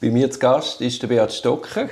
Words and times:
Bei 0.00 0.08
mir 0.08 0.30
zu 0.30 0.38
Gast 0.38 0.80
ist 0.80 1.02
der 1.02 1.08
Beat 1.08 1.30
Stocker. 1.30 1.90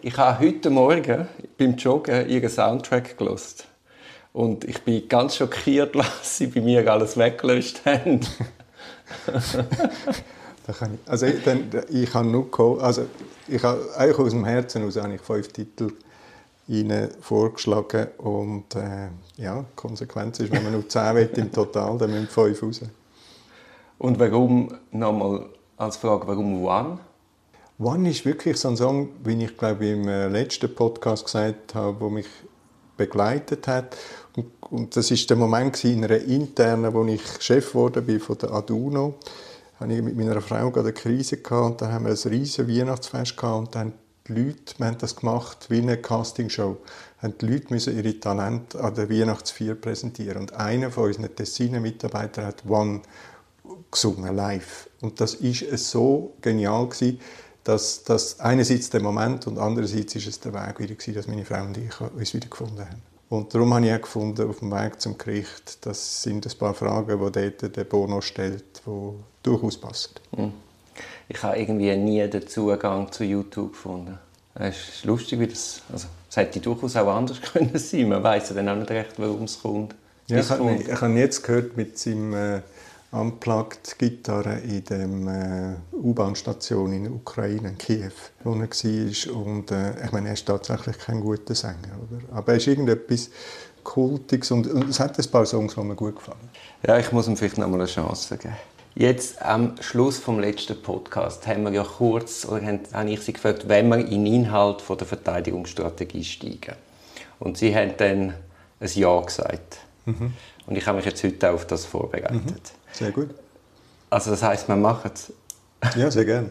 Ich 0.00 0.16
habe 0.16 0.46
heute 0.46 0.70
Morgen 0.70 1.28
beim 1.58 1.76
Joggen 1.76 2.26
ihren 2.26 2.48
Soundtrack 2.48 3.18
gelost 3.18 3.66
und 4.32 4.64
ich 4.64 4.80
bin 4.82 5.06
ganz 5.06 5.36
schockiert, 5.36 5.94
was 5.94 6.38
sie 6.38 6.46
bei 6.46 6.62
mir 6.62 6.90
alles 6.90 7.18
weggelöscht 7.18 7.84
haben. 7.84 8.20
ich, 10.68 10.74
also 11.04 11.26
ich, 11.26 11.44
dann, 11.44 11.68
ich 11.90 12.14
habe 12.14 12.28
nur 12.28 12.82
also 12.82 13.04
ich 13.46 13.62
habe 13.62 13.90
eigentlich 13.94 14.18
aus 14.18 14.30
dem 14.30 14.46
Herzen 14.46 14.86
aus 14.86 14.96
habe 14.96 15.16
ich 15.16 15.20
fünf 15.20 15.48
Titel 15.48 15.92
Ihnen 16.66 17.10
vorgeschlagen 17.20 18.06
und 18.16 18.74
äh, 18.74 19.08
ja, 19.36 19.60
die 19.60 19.76
Konsequenz 19.76 20.40
ist, 20.40 20.50
wenn 20.50 20.62
man 20.62 20.72
nur 20.72 20.88
zehn 20.88 21.14
will 21.14 21.30
im 21.36 21.52
Total, 21.52 21.98
dann 21.98 22.10
müssen 22.10 22.28
fünf 22.28 22.62
raus. 22.62 22.80
Und 23.98 24.18
warum, 24.18 24.78
nochmal 24.92 25.44
als 25.76 25.98
Frage, 25.98 26.26
warum 26.26 26.64
One? 26.64 27.00
One 27.82 28.10
ist 28.10 28.26
wirklich 28.26 28.58
so 28.58 28.68
ein 28.68 28.76
Song, 28.76 29.08
wie 29.24 29.42
ich 29.42 29.56
glaube 29.56 29.86
im 29.86 30.06
äh, 30.06 30.28
letzten 30.28 30.74
Podcast 30.74 31.24
gesagt 31.24 31.74
habe, 31.74 31.98
wo 31.98 32.10
mich 32.10 32.26
begleitet 32.98 33.66
hat. 33.66 33.96
Und, 34.36 34.50
und 34.70 34.96
das 34.96 35.10
ist 35.10 35.30
der 35.30 35.38
Moment 35.38 35.82
in 35.84 36.04
einer 36.04 36.18
internen, 36.18 36.92
wo 36.92 37.06
ich 37.06 37.22
Chef 37.40 37.68
geworden 37.68 38.04
bin 38.04 38.20
von 38.20 38.36
der 38.36 38.52
Aduno 38.52 39.14
hatte 39.80 39.94
ich 39.94 40.02
mit 40.02 40.14
meiner 40.14 40.42
Frau 40.42 40.70
gerade 40.70 40.88
eine 40.88 40.92
Krise 40.92 41.38
gehabt 41.38 41.64
und 41.64 41.80
dann 41.80 41.92
haben 41.92 42.04
wir 42.04 42.12
ein 42.12 42.30
riesiges 42.30 42.68
Weihnachtsfest 42.68 43.38
gehabt 43.38 43.58
und 43.58 43.74
dann 43.74 43.94
die 44.28 44.34
Leute, 44.34 44.74
wir 44.76 44.86
haben 44.86 44.98
das 44.98 45.16
gemacht 45.16 45.70
wie 45.70 45.78
eine 45.78 45.96
Castingshow, 45.96 46.76
haben 47.22 47.34
die 47.40 47.46
Leute 47.46 47.72
müssen 47.72 47.96
ihre 47.96 48.20
Talente 48.20 48.78
an 48.78 48.94
der 48.94 49.08
Weihnachtsfeier 49.08 49.74
präsentieren 49.74 50.42
und 50.42 50.52
einer 50.52 50.90
von 50.90 51.04
unseren 51.04 51.34
Tessiner 51.34 51.80
Mitarbeitern 51.80 52.44
hat 52.44 52.62
One 52.68 53.00
gesungen, 53.90 54.36
live. 54.36 54.90
Und 55.00 55.18
das 55.20 55.34
ist 55.34 55.66
so 55.90 56.34
genial 56.42 56.86
gewesen, 56.86 57.20
dass, 57.64 58.04
dass 58.04 58.40
einerseits 58.40 58.90
der 58.90 59.02
Moment 59.02 59.46
und 59.46 59.58
andererseits 59.58 60.14
ist 60.14 60.26
es 60.26 60.40
der 60.40 60.52
Weg 60.54 60.78
wieder 60.78 60.94
gewesen, 60.94 61.14
dass 61.14 61.26
meine 61.26 61.44
Frau 61.44 61.62
und 61.62 61.76
ich 61.76 62.00
uns 62.00 62.34
wieder 62.34 62.48
gefunden 62.48 62.80
haben. 62.80 63.02
Und 63.28 63.54
darum 63.54 63.72
habe 63.74 63.86
ich 63.86 63.92
auch 63.92 64.00
gefunden, 64.00 64.48
auf 64.48 64.58
dem 64.58 64.72
Weg 64.72 65.00
zum 65.00 65.16
Gericht, 65.16 65.86
das 65.86 66.22
sind 66.22 66.44
ein 66.44 66.58
paar 66.58 66.74
Fragen, 66.74 67.32
die 67.32 67.32
dort 67.32 67.76
der 67.76 67.84
Bono 67.84 68.20
stellt, 68.20 68.82
die 68.84 69.12
durchaus 69.42 69.78
passen. 69.78 70.14
Hm. 70.34 70.52
Ich 71.28 71.40
habe 71.42 71.56
irgendwie 71.56 71.96
nie 71.96 72.26
den 72.28 72.48
Zugang 72.48 73.10
zu 73.12 73.22
YouTube 73.22 73.72
gefunden. 73.72 74.18
Es 74.54 74.76
ist 74.76 75.04
lustig, 75.04 75.38
wie 75.38 75.46
das... 75.46 75.80
Also, 75.92 76.08
es 76.28 76.36
hätte 76.36 76.58
durchaus 76.58 76.96
auch 76.96 77.14
anders 77.14 77.40
können 77.52 77.78
sein 77.78 78.08
Man 78.08 78.22
weiß 78.22 78.48
ja 78.48 78.56
dann 78.56 78.68
auch 78.68 78.76
nicht 78.76 78.90
recht, 78.90 79.12
warum 79.16 79.44
es 79.44 79.62
kommt. 79.62 79.94
Ja, 80.26 80.40
ich, 80.40 80.50
habe, 80.50 80.74
ich 80.74 81.00
habe 81.00 81.12
jetzt 81.14 81.42
gehört 81.44 81.76
mit 81.76 81.98
seinem... 81.98 82.34
Äh, 82.34 82.62
Unplugged-Gitarre 83.12 84.60
in 84.60 84.84
der 84.84 85.00
äh, 85.00 85.96
U-Bahn-Station 85.96 86.92
in 86.92 87.04
der 87.04 87.12
Ukraine, 87.12 87.70
in 87.70 87.78
Kiew, 87.78 88.12
wo 88.44 88.52
er 88.52 88.60
war. 88.60 89.36
Und 89.36 89.70
äh, 89.72 90.04
ich 90.04 90.12
meine, 90.12 90.28
er 90.28 90.34
ist 90.34 90.46
tatsächlich 90.46 90.98
kein 90.98 91.20
guter 91.20 91.54
Sänger, 91.54 91.98
oder? 92.08 92.36
aber 92.36 92.52
er 92.52 92.58
ist 92.58 92.68
irgendetwas 92.68 93.30
Kultiges 93.82 94.50
und, 94.50 94.66
und 94.68 94.90
es 94.90 95.00
hat 95.00 95.18
ein 95.18 95.30
paar 95.30 95.46
Songs, 95.46 95.74
die 95.74 95.80
mir 95.80 95.96
gut 95.96 96.16
gefallen. 96.16 96.38
Ja, 96.86 96.98
ich 96.98 97.10
muss 97.10 97.26
ihm 97.26 97.36
vielleicht 97.36 97.58
noch 97.58 97.68
mal 97.68 97.80
eine 97.80 97.86
Chance 97.86 98.36
geben. 98.36 98.54
Jetzt 98.94 99.40
am 99.40 99.74
Schluss 99.80 100.18
vom 100.18 100.40
letzten 100.40 100.80
Podcast 100.82 101.46
haben 101.46 101.62
wir 101.62 101.72
ja 101.72 101.84
kurz, 101.84 102.44
oder 102.44 102.60
habe 102.66 103.10
ich 103.10 103.20
Sie 103.20 103.32
gefragt, 103.32 103.68
wenn 103.68 103.88
wir 103.88 103.98
in 103.98 104.24
den 104.24 104.26
Inhalt 104.26 104.82
von 104.82 104.98
der 104.98 105.06
Verteidigungsstrategie 105.06 106.24
steigen. 106.24 106.74
Und 107.38 107.56
Sie 107.56 107.74
haben 107.74 107.94
dann 107.96 108.34
ein 108.80 108.90
Ja 108.94 109.20
gesagt. 109.20 109.78
Mhm. 110.06 110.34
Und 110.66 110.76
ich 110.76 110.86
habe 110.86 110.96
mich 110.96 111.06
jetzt 111.06 111.22
heute 111.22 111.50
auf 111.50 111.66
das 111.66 111.86
vorbereitet. 111.86 112.44
Mhm. 112.44 112.79
Sehr 112.92 113.10
gut. 113.10 113.30
Also 114.10 114.30
das 114.30 114.42
heißt, 114.42 114.68
wir 114.68 114.76
machen 114.76 115.10
es. 115.14 115.32
Ja, 115.96 116.10
sehr 116.10 116.24
gerne. 116.24 116.50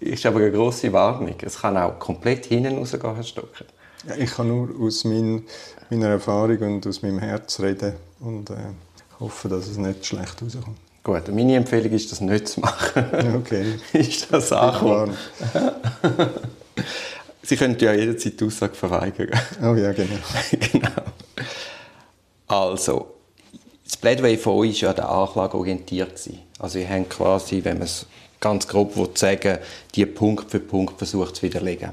Ist 0.00 0.24
aber 0.26 0.38
eine 0.38 0.52
grosse 0.52 0.92
Warnung. 0.92 1.34
Es 1.42 1.60
kann 1.60 1.76
auch 1.76 1.98
komplett 1.98 2.46
hinten 2.46 2.78
rausgehen, 2.78 3.14
Herr 3.14 3.22
Stocker. 3.22 3.64
Ja, 4.06 4.14
ich 4.16 4.30
kann 4.30 4.48
nur 4.48 4.68
aus 4.80 5.04
mein, 5.04 5.44
meiner 5.90 6.08
Erfahrung 6.08 6.58
und 6.58 6.86
aus 6.86 7.02
meinem 7.02 7.18
Herz 7.18 7.58
reden 7.60 7.94
und 8.20 8.50
äh, 8.50 8.54
hoffe, 9.18 9.48
dass 9.48 9.66
es 9.66 9.76
nicht 9.76 10.06
schlecht 10.06 10.40
rauskommt. 10.40 10.78
Gut, 11.02 11.28
meine 11.28 11.56
Empfehlung 11.56 11.92
ist, 11.92 12.12
das 12.12 12.20
nicht 12.20 12.48
zu 12.48 12.60
machen. 12.60 13.36
Okay. 13.36 13.74
ist 13.92 14.32
das 14.32 14.52
angekommen? 14.52 15.16
Sie 17.42 17.56
können 17.56 17.78
ja 17.80 17.94
jederzeit 17.94 18.38
die 18.38 18.44
Aussage 18.44 18.74
verweigern. 18.74 19.30
Oh 19.62 19.74
ja, 19.74 19.92
genau. 19.92 20.16
genau. 20.72 21.02
Also, 22.46 23.17
das 23.88 23.96
Plädoyer 23.96 24.36
von 24.36 24.52
euch 24.58 24.82
war 24.82 24.90
ja 24.90 24.94
der 24.94 25.08
Anklage 25.08 25.56
orientiert. 25.56 26.12
Also 26.58 26.78
ihr 26.78 26.88
habt 26.90 27.08
quasi, 27.08 27.64
wenn 27.64 27.78
man 27.78 27.86
es 27.86 28.04
ganz 28.38 28.68
grob 28.68 29.16
sagen 29.16 29.58
die 29.94 30.04
Punkt 30.04 30.50
für 30.50 30.60
Punkt 30.60 30.98
versucht 30.98 31.36
zu 31.36 31.42
widerlegen. 31.42 31.92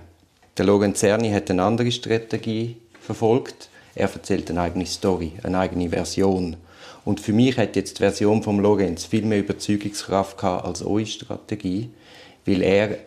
Der 0.58 0.66
Logan 0.66 0.94
Cerny 0.94 1.32
hat 1.32 1.50
eine 1.50 1.64
andere 1.64 1.92
Strategie 1.92 2.76
verfolgt. 3.00 3.70
Er 3.96 4.12
erzählt 4.12 4.50
eine 4.50 4.62
eigene 4.62 4.86
Story, 4.86 5.34
eine 5.44 5.58
eigene 5.58 5.90
Version. 5.90 6.58
Und 7.06 7.22
für 7.22 7.32
mich 7.32 7.58
hat 7.58 7.78
jetzt 7.78 7.98
die 7.98 8.04
Version 8.04 8.44
von 8.44 8.60
Lorenz 8.60 9.06
viel 9.06 9.24
mehr 9.24 9.40
Überzeugungskraft 9.40 10.38
gehabt 10.38 10.66
als 10.66 10.84
eure 10.84 11.06
Strategie, 11.06 11.92
weil 12.46 12.62
er 12.62 12.98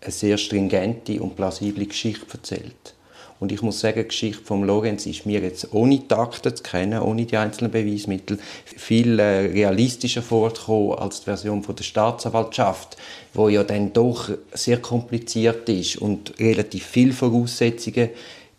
eine 0.00 0.12
sehr 0.12 0.38
stringente 0.38 1.22
und 1.22 1.36
plausible 1.36 1.86
Geschichte 1.86 2.26
erzählt. 2.32 2.93
Und 3.40 3.52
ich 3.52 3.62
muss 3.62 3.80
sagen, 3.80 4.00
die 4.00 4.08
Geschichte 4.08 4.44
von 4.44 4.64
Lorenz 4.64 5.06
ist 5.06 5.26
mir 5.26 5.40
jetzt 5.40 5.72
ohne 5.72 6.06
Takte 6.06 6.54
zu 6.54 6.62
kennen, 6.62 7.00
ohne 7.00 7.26
die 7.26 7.36
einzelnen 7.36 7.70
Beweismittel, 7.70 8.38
viel 8.64 9.18
äh, 9.18 9.46
realistischer 9.52 10.22
vorgekommen 10.22 10.98
als 10.98 11.20
die 11.20 11.24
Version 11.24 11.62
von 11.62 11.76
der 11.76 11.84
Staatsanwaltschaft, 11.84 12.96
wo 13.34 13.48
ja 13.48 13.64
dann 13.64 13.92
doch 13.92 14.30
sehr 14.52 14.80
kompliziert 14.80 15.68
ist 15.68 15.96
und 15.96 16.38
relativ 16.38 16.86
viele 16.86 17.12
Voraussetzungen 17.12 18.10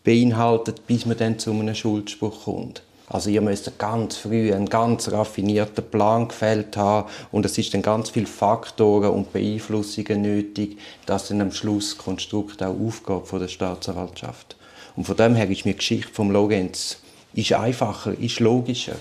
beinhaltet, 0.03 0.86
bis 0.86 1.06
man 1.06 1.18
dann 1.18 1.40
zu 1.40 1.52
einem 1.52 1.74
Schuldspruch 1.74 2.44
kommt. 2.44 2.84
Also 3.07 3.30
ihr 3.30 3.42
müsst 3.42 3.78
ganz 3.78 4.18
früh 4.18 4.52
einen 4.52 4.68
ganz 4.68 5.12
raffinierten 5.12 5.84
Plan 5.84 6.28
gefällt 6.28 6.75
haben 6.75 7.07
und 7.31 7.46
es 7.46 7.57
ist 7.57 7.74
dann 7.74 7.84
ganz 7.84 8.09
viele 8.09 8.25
Faktoren 8.25 9.12
und 9.12 9.31
Beeinflussungen 9.31 10.22
nötig, 10.22 10.78
dass 11.06 11.28
dann 11.28 11.42
am 11.42 11.52
Schluss 11.52 11.96
das 11.96 12.03
Konstrukt 12.03 12.63
auch 12.63 12.75
aufgeht 12.80 13.28
von 13.28 13.40
der 13.40 13.47
Staatsanwaltschaft. 13.47 14.56
Und 14.95 15.06
von 15.06 15.17
dem 15.17 15.35
her 15.35 15.50
ist 15.50 15.66
mir 15.66 15.73
die 15.73 15.78
Geschichte 15.78 16.13
vom 16.13 16.31
Lorenz 16.31 16.97
ist 17.35 17.51
einfacher, 17.53 18.17
ist 18.17 18.39
logischer. 18.39 18.95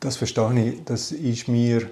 Das 0.00 0.16
verstehe 0.16 0.68
ich. 0.68 0.84
Das 0.84 1.10
ist 1.10 1.48
mir, 1.48 1.88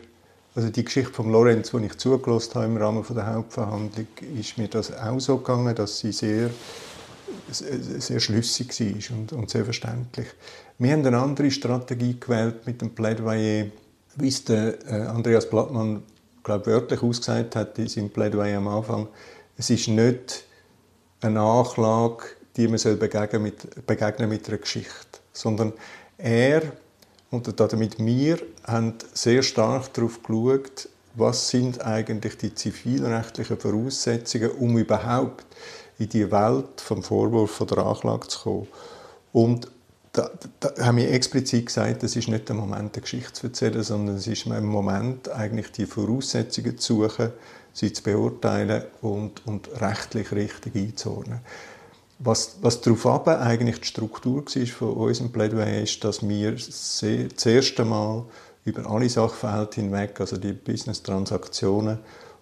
also 0.54 0.68
die 0.68 0.84
Geschichte 0.84 1.12
von 1.12 1.32
Lorenz, 1.32 1.70
die 1.70 1.86
ich 1.86 1.96
zugelassen 1.96 2.54
habe 2.54 2.66
im 2.66 2.76
Rahmen 2.76 3.04
der 3.08 3.26
Hauptverhandlung, 3.34 4.06
ist 4.38 4.58
mir 4.58 4.68
das 4.68 4.92
auch 4.92 5.18
so 5.20 5.38
gegangen, 5.38 5.74
dass 5.74 5.98
sie 6.00 6.12
sehr, 6.12 6.50
sehr 7.50 8.20
schlüssig 8.20 8.78
war 8.78 9.16
und, 9.16 9.32
und 9.32 9.50
sehr 9.50 9.64
verständlich. 9.64 10.26
Wir 10.78 10.92
haben 10.92 11.06
eine 11.06 11.18
andere 11.18 11.50
Strategie 11.50 12.16
gewählt 12.18 12.66
mit 12.66 12.80
dem 12.80 12.90
Plädoyer, 12.90 13.66
wie 14.16 14.28
es 14.28 14.44
der 14.44 14.86
äh, 14.86 15.06
Andreas 15.06 15.48
Blattmann 15.48 16.02
glaube 16.42 16.66
wörtlich 16.66 17.02
ausgesagt 17.02 17.56
hat 17.56 17.78
in 17.78 17.88
seinem 17.88 18.10
Plädoyer 18.10 18.58
am 18.58 18.68
Anfang. 18.68 19.08
Es 19.56 19.70
ist 19.70 19.88
nicht 19.88 20.44
eine 21.20 21.40
Anklage 21.40 22.24
die 22.56 22.68
man 22.68 22.78
soll 22.78 22.96
begegnen 22.96 23.42
mit, 23.42 23.86
begegnen 23.86 24.28
mit 24.28 24.48
einer 24.48 24.58
Geschichte. 24.58 25.20
Sondern 25.32 25.72
er 26.18 26.62
und 27.30 27.60
damit 27.60 28.04
wir 28.04 28.38
haben 28.64 28.94
sehr 29.14 29.42
stark 29.42 29.94
darauf 29.94 30.20
geschaut, 30.22 30.88
was 31.14 31.48
sind 31.48 31.80
eigentlich 31.84 32.36
die 32.36 32.54
zivilrechtlichen 32.54 33.56
Voraussetzungen, 33.56 34.50
um 34.52 34.78
überhaupt 34.78 35.46
in 35.98 36.08
die 36.08 36.30
Welt 36.30 36.80
vom 36.80 37.02
Vorwurf 37.02 37.52
von 37.52 37.66
der 37.68 37.78
Anklage 37.78 38.28
zu 38.28 38.40
kommen. 38.40 38.68
Und 39.32 39.70
da, 40.12 40.30
da 40.58 40.72
haben 40.84 40.96
wir 40.96 41.10
explizit 41.12 41.66
gesagt, 41.66 42.02
es 42.02 42.16
ist 42.16 42.28
nicht 42.28 42.48
der 42.48 42.56
Moment, 42.56 42.94
eine 42.94 43.02
Geschichte 43.02 43.32
zu 43.32 43.46
erzählen, 43.46 43.82
sondern 43.82 44.16
es 44.16 44.26
ist 44.26 44.46
ein 44.48 44.64
Moment, 44.64 45.28
eigentlich 45.28 45.70
die 45.70 45.86
Voraussetzungen 45.86 46.78
zu 46.78 47.02
suchen, 47.02 47.30
sie 47.72 47.92
zu 47.92 48.02
beurteilen 48.02 48.84
und, 49.02 49.46
und 49.46 49.68
rechtlich 49.80 50.32
richtig 50.32 50.74
einzuordnen. 50.74 51.40
Was, 52.22 52.58
was 52.60 52.82
darauf 52.82 53.06
ab 53.06 53.28
eigentlich 53.28 53.80
die 53.80 53.86
Struktur 53.86 54.44
war 54.44 54.66
von 54.66 54.92
unserem 54.92 55.32
Plädoyer 55.32 55.82
ist, 55.82 56.04
dass 56.04 56.26
wir 56.26 56.54
sehr, 56.58 57.24
das 57.24 57.46
erste 57.46 57.84
Mal 57.84 58.24
über 58.66 58.90
alle 58.90 59.08
Sachverhalte 59.08 59.80
hinweg, 59.80 60.20
also 60.20 60.36
die 60.36 60.52
Business-Transaktionen, 60.52 61.98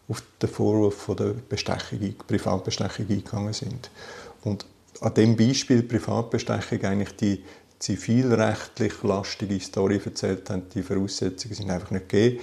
auf 0.08 0.22
den 0.42 0.48
Vorwurf 0.48 0.94
von 0.94 1.16
der 1.16 1.34
Bestechung, 1.48 2.14
Privatbestechung 2.26 3.06
eingegangen 3.08 3.52
sind. 3.52 3.90
Und 4.42 4.66
an 5.00 5.14
dem 5.14 5.36
Beispiel 5.36 5.84
Privatbestechung 5.84 6.82
eigentlich 6.82 7.14
die 7.14 7.44
zivilrechtlich 7.78 8.94
lastige 9.04 9.60
Story 9.60 10.00
erzählt 10.04 10.50
haben, 10.50 10.68
die 10.74 10.82
Voraussetzungen 10.82 11.54
sind 11.54 11.70
einfach 11.70 11.92
nicht 11.92 12.08
gegeben. 12.08 12.40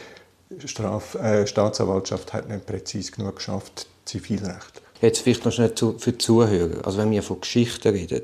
Straf, 0.63 1.15
äh, 1.15 1.45
Staatsanwaltschaft 1.45 2.31
hat 2.31 2.47
nicht 2.47 2.65
präzise 2.65 3.11
genug 3.11 3.37
geschafft, 3.37 3.87
zivilrechtlich. 4.05 4.84
Jetzt 5.01 5.19
vielleicht 5.19 5.45
noch 5.45 5.51
schnell 5.51 5.73
für 5.75 6.11
die 6.11 6.17
Zuhörer. 6.17 6.85
Also 6.85 6.97
wenn 6.97 7.11
wir 7.11 7.21
von 7.21 7.41
Geschichten 7.41 7.89
reden, 7.89 8.23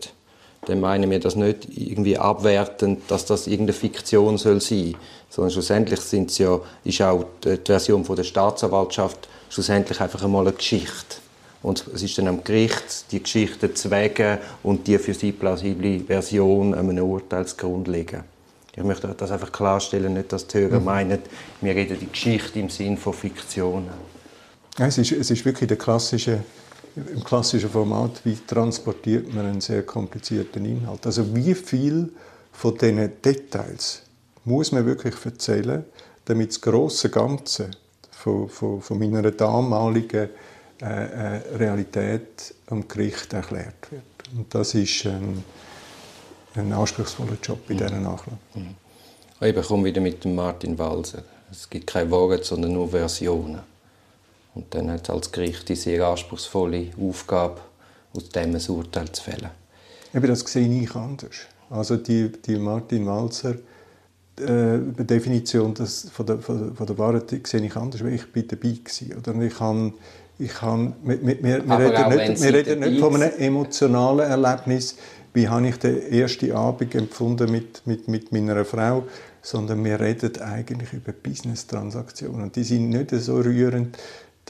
dann 0.65 0.79
meinen 0.79 1.09
wir 1.09 1.19
das 1.19 1.35
nicht 1.35 1.67
irgendwie 1.75 2.17
abwertend, 2.17 3.01
dass 3.07 3.25
das 3.25 3.47
irgendeine 3.47 3.73
Fiktion 3.73 4.37
soll 4.37 4.61
sein, 4.61 4.95
sondern 5.29 5.51
schlussendlich 5.51 5.99
sind 6.01 6.37
ja, 6.37 6.59
ist 6.83 7.01
auch 7.01 7.25
die 7.43 7.57
Version 7.65 8.05
von 8.05 8.15
der 8.15 8.23
Staatsanwaltschaft 8.23 9.27
schlussendlich 9.49 9.99
einfach 9.99 10.23
einmal 10.23 10.47
eine 10.47 10.55
Geschichte. 10.55 11.17
Und 11.63 11.85
es 11.93 12.01
ist 12.01 12.17
dann 12.17 12.27
am 12.27 12.43
Gericht, 12.43 13.11
die 13.11 13.21
Geschichte 13.21 13.73
zu 13.73 13.91
wägen 13.91 14.39
und 14.63 14.87
die 14.87 14.97
für 14.97 15.13
sie 15.13 15.31
plausible 15.31 15.99
Version 15.99 16.73
einem 16.73 16.97
Urteilsgrund 16.97 17.87
legen. 17.87 18.23
Ich 18.75 18.83
möchte 18.83 19.07
das 19.15 19.31
einfach 19.31 19.51
klarstellen, 19.51 20.13
nicht, 20.13 20.31
dass 20.31 20.47
die 20.47 20.59
Hörer 20.59 20.79
mhm. 20.79 20.85
meinen, 20.85 21.19
wir 21.59 21.75
reden 21.75 21.97
die 21.99 22.09
Geschichte 22.09 22.59
im 22.59 22.69
Sinn 22.69 22.97
von 22.97 23.13
Fiktionen. 23.13 24.10
Es, 24.77 24.97
ist, 24.97 25.11
es 25.11 25.31
ist 25.31 25.45
wirklich 25.45 25.67
der 25.67 25.77
klassische, 25.77 26.43
im 26.95 27.23
klassischen 27.23 27.69
Format, 27.69 28.21
wie 28.23 28.35
transportiert 28.35 29.33
man 29.33 29.45
einen 29.45 29.61
sehr 29.61 29.83
komplizierten 29.83 30.65
Inhalt. 30.65 31.05
Also 31.05 31.35
wie 31.35 31.53
viel 31.55 32.11
von 32.51 32.77
diesen 32.77 33.21
Details 33.21 34.03
muss 34.45 34.71
man 34.71 34.85
wirklich 34.85 35.15
erzählen, 35.23 35.85
damit 36.25 36.49
das 36.49 36.61
große 36.61 37.09
Ganze 37.09 37.71
von, 38.11 38.49
von, 38.49 38.81
von 38.81 38.99
meiner 38.99 39.31
damaligen 39.31 40.29
äh, 40.81 40.85
äh, 40.85 41.57
Realität 41.57 42.53
am 42.67 42.87
Gericht 42.87 43.33
erklärt 43.33 43.91
wird. 43.91 44.03
Und 44.35 44.53
das 44.53 44.73
ist 44.73 45.05
ein, 45.05 45.43
ein 46.55 46.73
anspruchsvoller 46.73 47.37
Job 47.43 47.69
in 47.69 47.77
dieser 47.77 47.99
Nachlage. 47.99 48.37
Mhm. 48.55 48.75
Ich 49.41 49.67
komme 49.67 49.85
wieder 49.85 50.01
mit 50.01 50.23
dem 50.23 50.35
Martin 50.35 50.77
Walser. 50.77 51.23
Es 51.51 51.69
gibt 51.69 51.87
keine 51.87 52.09
Worte, 52.11 52.43
sondern 52.43 52.73
nur 52.73 52.89
Versionen. 52.89 53.70
Und 54.53 54.73
dann 54.73 54.91
hat 54.91 55.03
es 55.03 55.09
als 55.09 55.31
Gericht 55.31 55.69
die 55.69 55.75
sehr 55.75 56.05
anspruchsvolle 56.05 56.87
Aufgabe, 56.99 57.61
aus 58.13 58.29
dem 58.29 58.55
ein 58.55 58.61
Urteil 58.69 59.11
zu 59.11 59.23
fällen. 59.23 59.49
Eben, 60.13 60.27
das 60.27 60.41
sehe 60.41 60.67
ich 60.67 60.95
anders. 60.95 61.35
Also 61.69 61.95
die, 61.97 62.31
die 62.31 62.57
Martin 62.57 63.05
Walser 63.05 63.55
äh, 64.39 64.79
Definition 65.03 65.73
das, 65.73 66.09
von, 66.09 66.25
der, 66.25 66.39
von, 66.39 66.65
der, 66.65 66.75
von 66.75 66.85
der 66.85 66.97
Wahrheit 66.97 67.47
sehe 67.47 67.61
ich 67.61 67.75
anders, 67.75 68.03
weil 68.03 68.15
ich 68.15 68.31
bin 68.31 68.47
dabei 68.47 68.69
war. 68.73 69.17
Oder 69.17 69.41
ich 69.41 69.59
habe 69.59 69.93
ich 70.41 70.53
kann, 70.53 70.95
wir, 71.03 71.21
wir, 71.21 71.43
wir 71.43 71.79
reden, 71.79 72.09
nicht, 72.09 72.41
wir 72.41 72.53
reden 72.53 72.79
nicht 72.79 72.99
von 72.99 73.15
einem 73.15 73.31
emotionalen 73.37 74.27
Erlebnis, 74.27 74.97
wie 75.33 75.47
habe 75.47 75.67
ich 75.67 75.77
den 75.77 76.11
ersten 76.11 76.51
Abend 76.51 76.95
empfunden 76.95 77.51
mit, 77.51 77.85
mit, 77.85 78.07
mit 78.07 78.31
meiner 78.31 78.65
Frau, 78.65 79.03
sondern 79.43 79.85
wir 79.85 79.99
reden 79.99 80.41
eigentlich 80.41 80.93
über 80.93 81.11
Business-Transaktionen. 81.11 82.51
Die 82.51 82.63
sind 82.63 82.89
nicht 82.89 83.11
so 83.11 83.35
rührend, 83.35 83.97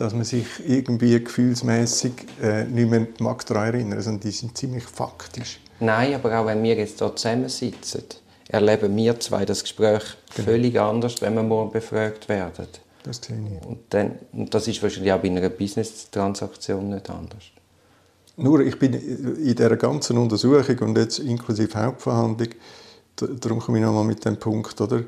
dass 0.02 0.16
man 0.16 0.24
sich 0.24 0.48
irgendwie 0.68 1.24
gefühlsmäßig 1.24 2.14
äh, 2.42 2.64
nicht 2.64 2.90
mehr 2.90 3.06
mag 3.20 3.46
daran 3.46 3.68
erinnern, 3.68 4.02
sondern 4.02 4.22
die 4.22 4.32
sind 4.32 4.58
ziemlich 4.58 4.84
faktisch. 4.84 5.60
Nein, 5.80 6.16
aber 6.16 6.40
auch 6.40 6.48
wenn 6.48 6.64
wir 6.64 6.76
jetzt 6.76 6.98
hier 6.98 7.16
zusammensitzen, 7.16 8.06
erleben 8.48 8.96
wir 8.96 9.20
zwei 9.20 9.46
das 9.46 9.62
Gespräch 9.62 10.02
genau. 10.36 10.48
völlig 10.48 10.80
anders, 10.80 11.22
wenn 11.22 11.36
wir 11.36 11.44
morgen 11.44 11.72
befragt 11.72 12.28
werden. 12.30 12.68
Das 13.04 13.22
sehe 13.22 13.38
ich. 13.38 13.68
Und, 13.68 13.80
dann, 13.90 14.14
und 14.32 14.52
das 14.52 14.68
ist 14.68 14.82
wahrscheinlich 14.82 15.14
auch 15.14 15.20
bei 15.20 15.28
einer 15.28 15.50
Business-Transaktion 15.50 16.90
nicht 16.90 17.08
anders. 17.08 17.44
Nur, 18.38 18.62
ich 18.62 18.80
bin 18.80 18.94
in 18.94 19.56
dieser 19.56 19.78
ganzen 19.78 20.18
Untersuchung 20.18 20.80
und 20.80 20.98
jetzt 20.98 21.20
inklusive 21.20 21.78
Hauptverhandlung, 21.78 22.50
darum 23.18 23.60
komme 23.60 23.78
ich 23.78 23.84
nochmal 23.84 24.06
mit 24.06 24.26
dem 24.26 24.38
Punkt, 24.38 24.82
oder? 24.82 25.04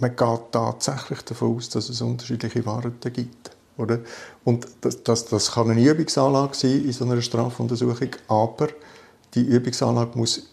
Man 0.00 0.14
geht 0.14 0.52
tatsächlich 0.52 1.22
davon 1.22 1.56
aus, 1.56 1.70
dass 1.70 1.88
es 1.88 2.02
unterschiedliche 2.02 2.64
Wahrheiten 2.66 3.12
gibt. 3.12 3.52
Oder? 3.80 4.00
Und 4.44 4.66
das, 4.80 5.02
das, 5.02 5.24
das 5.26 5.52
kann 5.52 5.70
eine 5.70 5.82
Übungsanlage 5.82 6.54
sein 6.54 6.84
in 6.84 6.92
so 6.92 7.04
einer 7.04 7.20
Strafuntersuchung, 7.20 8.10
aber 8.28 8.68
die 9.34 9.42
Übungsanlage 9.42 10.16
muss 10.18 10.50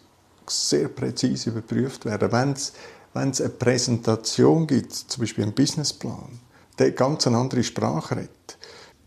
sehr 0.48 0.88
präzise 0.88 1.50
überprüft 1.50 2.06
werden. 2.06 2.32
Wenn 3.14 3.30
es 3.32 3.42
eine 3.42 3.50
Präsentation 3.50 4.68
gibt, 4.68 4.94
zum 4.94 5.22
Beispiel 5.22 5.44
einen 5.44 5.54
Businessplan, 5.54 6.40
der 6.80 6.92
ganz 6.92 7.28
eine 7.28 7.38
andere 7.38 7.64
Sprache 7.64 8.18
redet, 8.18 8.58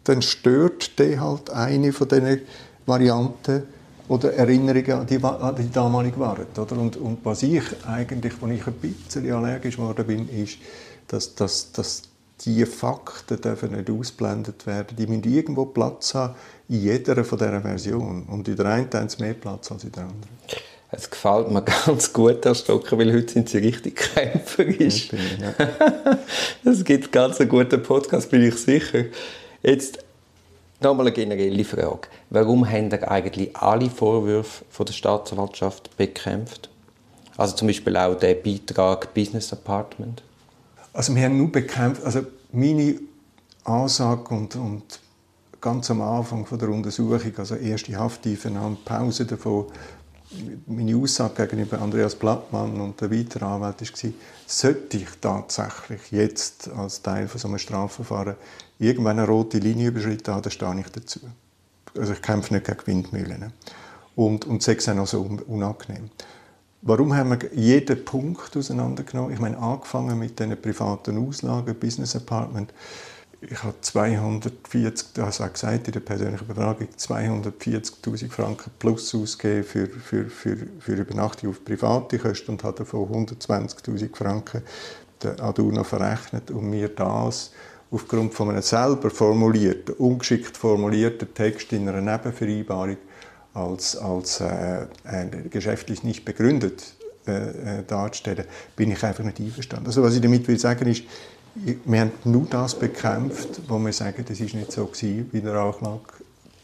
dann 0.04 0.22
stört 0.22 0.98
der 0.98 1.20
halt 1.20 1.50
eine 1.50 1.92
von 1.92 2.08
diesen 2.08 2.40
Varianten 2.86 3.62
oder 4.08 4.32
Erinnerungen 4.34 4.92
an 4.92 5.06
die, 5.06 5.22
an 5.22 5.54
die 5.54 5.70
damalige 5.70 6.18
Wahrheit. 6.18 6.58
Oder? 6.58 6.76
Und, 6.76 6.96
und 6.96 7.24
was 7.24 7.44
ich 7.44 7.62
eigentlich, 7.86 8.32
wo 8.40 8.46
ich 8.48 8.66
ein 8.66 8.72
bisschen 8.74 9.30
allergisch 9.32 9.76
geworden 9.76 10.04
bin, 10.06 10.28
ist, 10.28 10.58
dass, 11.06 11.34
dass, 11.34 11.70
dass 11.72 12.02
die 12.44 12.64
Fakten 12.64 13.40
dürfen 13.40 13.72
nicht 13.72 13.90
ausblendet 13.90 14.66
werden. 14.66 14.96
Die 14.96 15.06
müssen 15.06 15.24
irgendwo 15.24 15.66
Platz 15.66 16.14
haben 16.14 16.34
in 16.68 16.80
jeder 16.80 17.22
von 17.24 17.38
dieser 17.38 17.60
Version. 17.60 18.24
Und 18.24 18.48
in 18.48 18.56
der 18.56 18.66
einen 18.66 18.90
haben 18.92 19.08
sie 19.08 19.22
mehr 19.22 19.34
Platz 19.34 19.70
als 19.70 19.84
in 19.84 19.92
der 19.92 20.04
anderen. 20.04 20.28
Es 20.92 21.08
gefällt 21.08 21.50
mir 21.50 21.62
ganz 21.86 22.12
gut, 22.12 22.44
Herr 22.44 22.54
Stocker, 22.54 22.98
weil 22.98 23.12
heute 23.12 23.32
sind 23.32 23.48
Sie 23.48 23.58
richtig 23.58 23.96
kämpferisch. 23.96 25.10
Es 26.64 26.84
gibt 26.84 27.12
ganz 27.12 27.40
einen 27.40 27.48
guten 27.48 27.82
Podcast, 27.82 28.30
bin 28.30 28.42
ich 28.42 28.56
sicher. 28.56 29.04
Jetzt 29.62 29.98
nochmal 30.80 31.06
eine 31.06 31.14
generelle 31.14 31.64
Frage. 31.64 32.08
Warum 32.30 32.68
haben 32.68 32.90
Sie 32.90 33.08
eigentlich 33.08 33.54
alle 33.56 33.90
Vorwürfe 33.90 34.64
von 34.70 34.86
der 34.86 34.92
Staatsanwaltschaft 34.92 35.96
bekämpft? 35.96 36.68
Also 37.36 37.54
zum 37.54 37.68
Beispiel 37.68 37.96
auch 37.96 38.16
den 38.16 38.42
Beitrag 38.42 39.14
Business 39.14 39.52
Apartment? 39.52 40.22
Also 40.92 41.14
wir 41.14 41.24
haben 41.24 41.36
nur 41.36 41.52
bekämpft, 41.52 42.04
also 42.04 42.22
meine 42.52 42.98
Ansage 43.64 44.34
und, 44.34 44.56
und 44.56 45.00
ganz 45.60 45.90
am 45.90 46.00
Anfang 46.00 46.46
von 46.46 46.58
der 46.58 46.68
Untersuchung, 46.70 47.32
also 47.36 47.54
erste 47.54 47.96
Hafteinvernahme, 47.96 48.76
Pause 48.84 49.26
davon, 49.26 49.66
meine 50.66 50.96
Aussage 50.96 51.46
gegenüber 51.46 51.80
Andreas 51.80 52.14
Blattmann 52.14 52.80
und 52.80 53.00
der 53.00 53.10
weiteren 53.10 53.48
Anwalt 53.48 53.80
war, 53.80 54.10
sollte 54.46 54.96
ich 54.96 55.08
tatsächlich 55.20 56.10
jetzt 56.10 56.70
als 56.70 57.02
Teil 57.02 57.26
von 57.28 57.40
so 57.40 57.48
einem 57.48 57.58
Strafverfahren 57.58 58.36
irgendwann 58.78 59.18
eine 59.18 59.28
rote 59.28 59.58
Linie 59.58 59.88
überschritten 59.88 60.32
haben, 60.32 60.42
dann 60.42 60.52
stehe 60.52 60.80
ich 60.80 60.88
dazu. 60.88 61.20
Also 61.96 62.12
ich 62.12 62.22
kämpfe 62.22 62.54
nicht 62.54 62.66
gegen 62.66 62.86
Windmühlen. 62.86 63.52
Und, 64.14 64.46
und 64.46 64.66
es 64.66 64.88
auch 64.88 65.06
so 65.06 65.20
unangenehm. 65.46 66.10
Warum 66.82 67.14
haben 67.14 67.30
wir 67.30 67.52
jeden 67.52 68.06
Punkt 68.06 68.56
auseinandergenommen? 68.56 69.34
Ich 69.34 69.38
meine, 69.38 69.58
angefangen 69.58 70.18
mit 70.18 70.38
diesen 70.38 70.60
privaten 70.60 71.28
Auslagen, 71.28 71.74
Business 71.78 72.16
Apartment, 72.16 72.72
ich 73.42 73.62
habe 73.62 73.74
240, 73.78 75.12
das 75.12 75.40
habe 75.40 75.52
gesagt 75.52 75.86
in 75.88 75.92
der 75.92 76.00
persönlichen 76.00 76.46
Befragung, 76.46 76.88
240'000 76.96 78.30
Franken 78.30 78.70
plus 78.78 79.14
ausgegeben 79.14 79.64
für, 79.64 79.86
für, 79.88 80.30
für, 80.30 80.56
für 80.78 80.92
Übernachtung 80.92 81.50
auf 81.50 81.62
private 81.64 82.18
Kosten 82.18 82.52
und 82.52 82.64
habe 82.64 82.78
davon 82.78 83.26
120'000 83.26 84.16
Franken 84.16 84.62
der 85.22 85.38
Aduna 85.42 85.84
verrechnet 85.84 86.50
und 86.50 86.70
mir 86.70 86.88
das 86.88 87.52
aufgrund 87.90 88.32
von 88.32 88.50
einem 88.50 88.62
selber 88.62 89.10
formulierten, 89.10 89.96
ungeschickt 89.96 90.56
formulierten 90.56 91.34
Text 91.34 91.72
in 91.74 91.88
einer 91.88 92.00
Nebenvereinbarung 92.00 92.96
als, 93.54 93.96
als 93.96 94.40
äh, 94.40 94.82
äh, 95.04 95.48
geschäftlich 95.50 96.02
nicht 96.04 96.24
begründet 96.24 96.94
äh, 97.26 97.80
äh 97.80 97.84
darzustellen, 97.86 98.44
bin 98.76 98.90
ich 98.90 99.02
einfach 99.02 99.24
nicht 99.24 99.40
einverstanden. 99.40 99.86
Also 99.86 100.02
was 100.02 100.14
ich 100.14 100.20
damit 100.20 100.46
will 100.46 100.58
sagen 100.58 100.88
ist, 100.88 101.02
wir 101.54 102.00
haben 102.00 102.12
nur 102.24 102.46
das 102.48 102.78
bekämpft, 102.78 103.60
wo 103.66 103.78
wir 103.78 103.92
sagen, 103.92 104.24
das 104.26 104.38
ist 104.38 104.54
nicht 104.54 104.70
so 104.70 104.86
gewesen, 104.86 105.28
wie 105.32 105.40
der 105.40 105.54
Anklage 105.54 106.00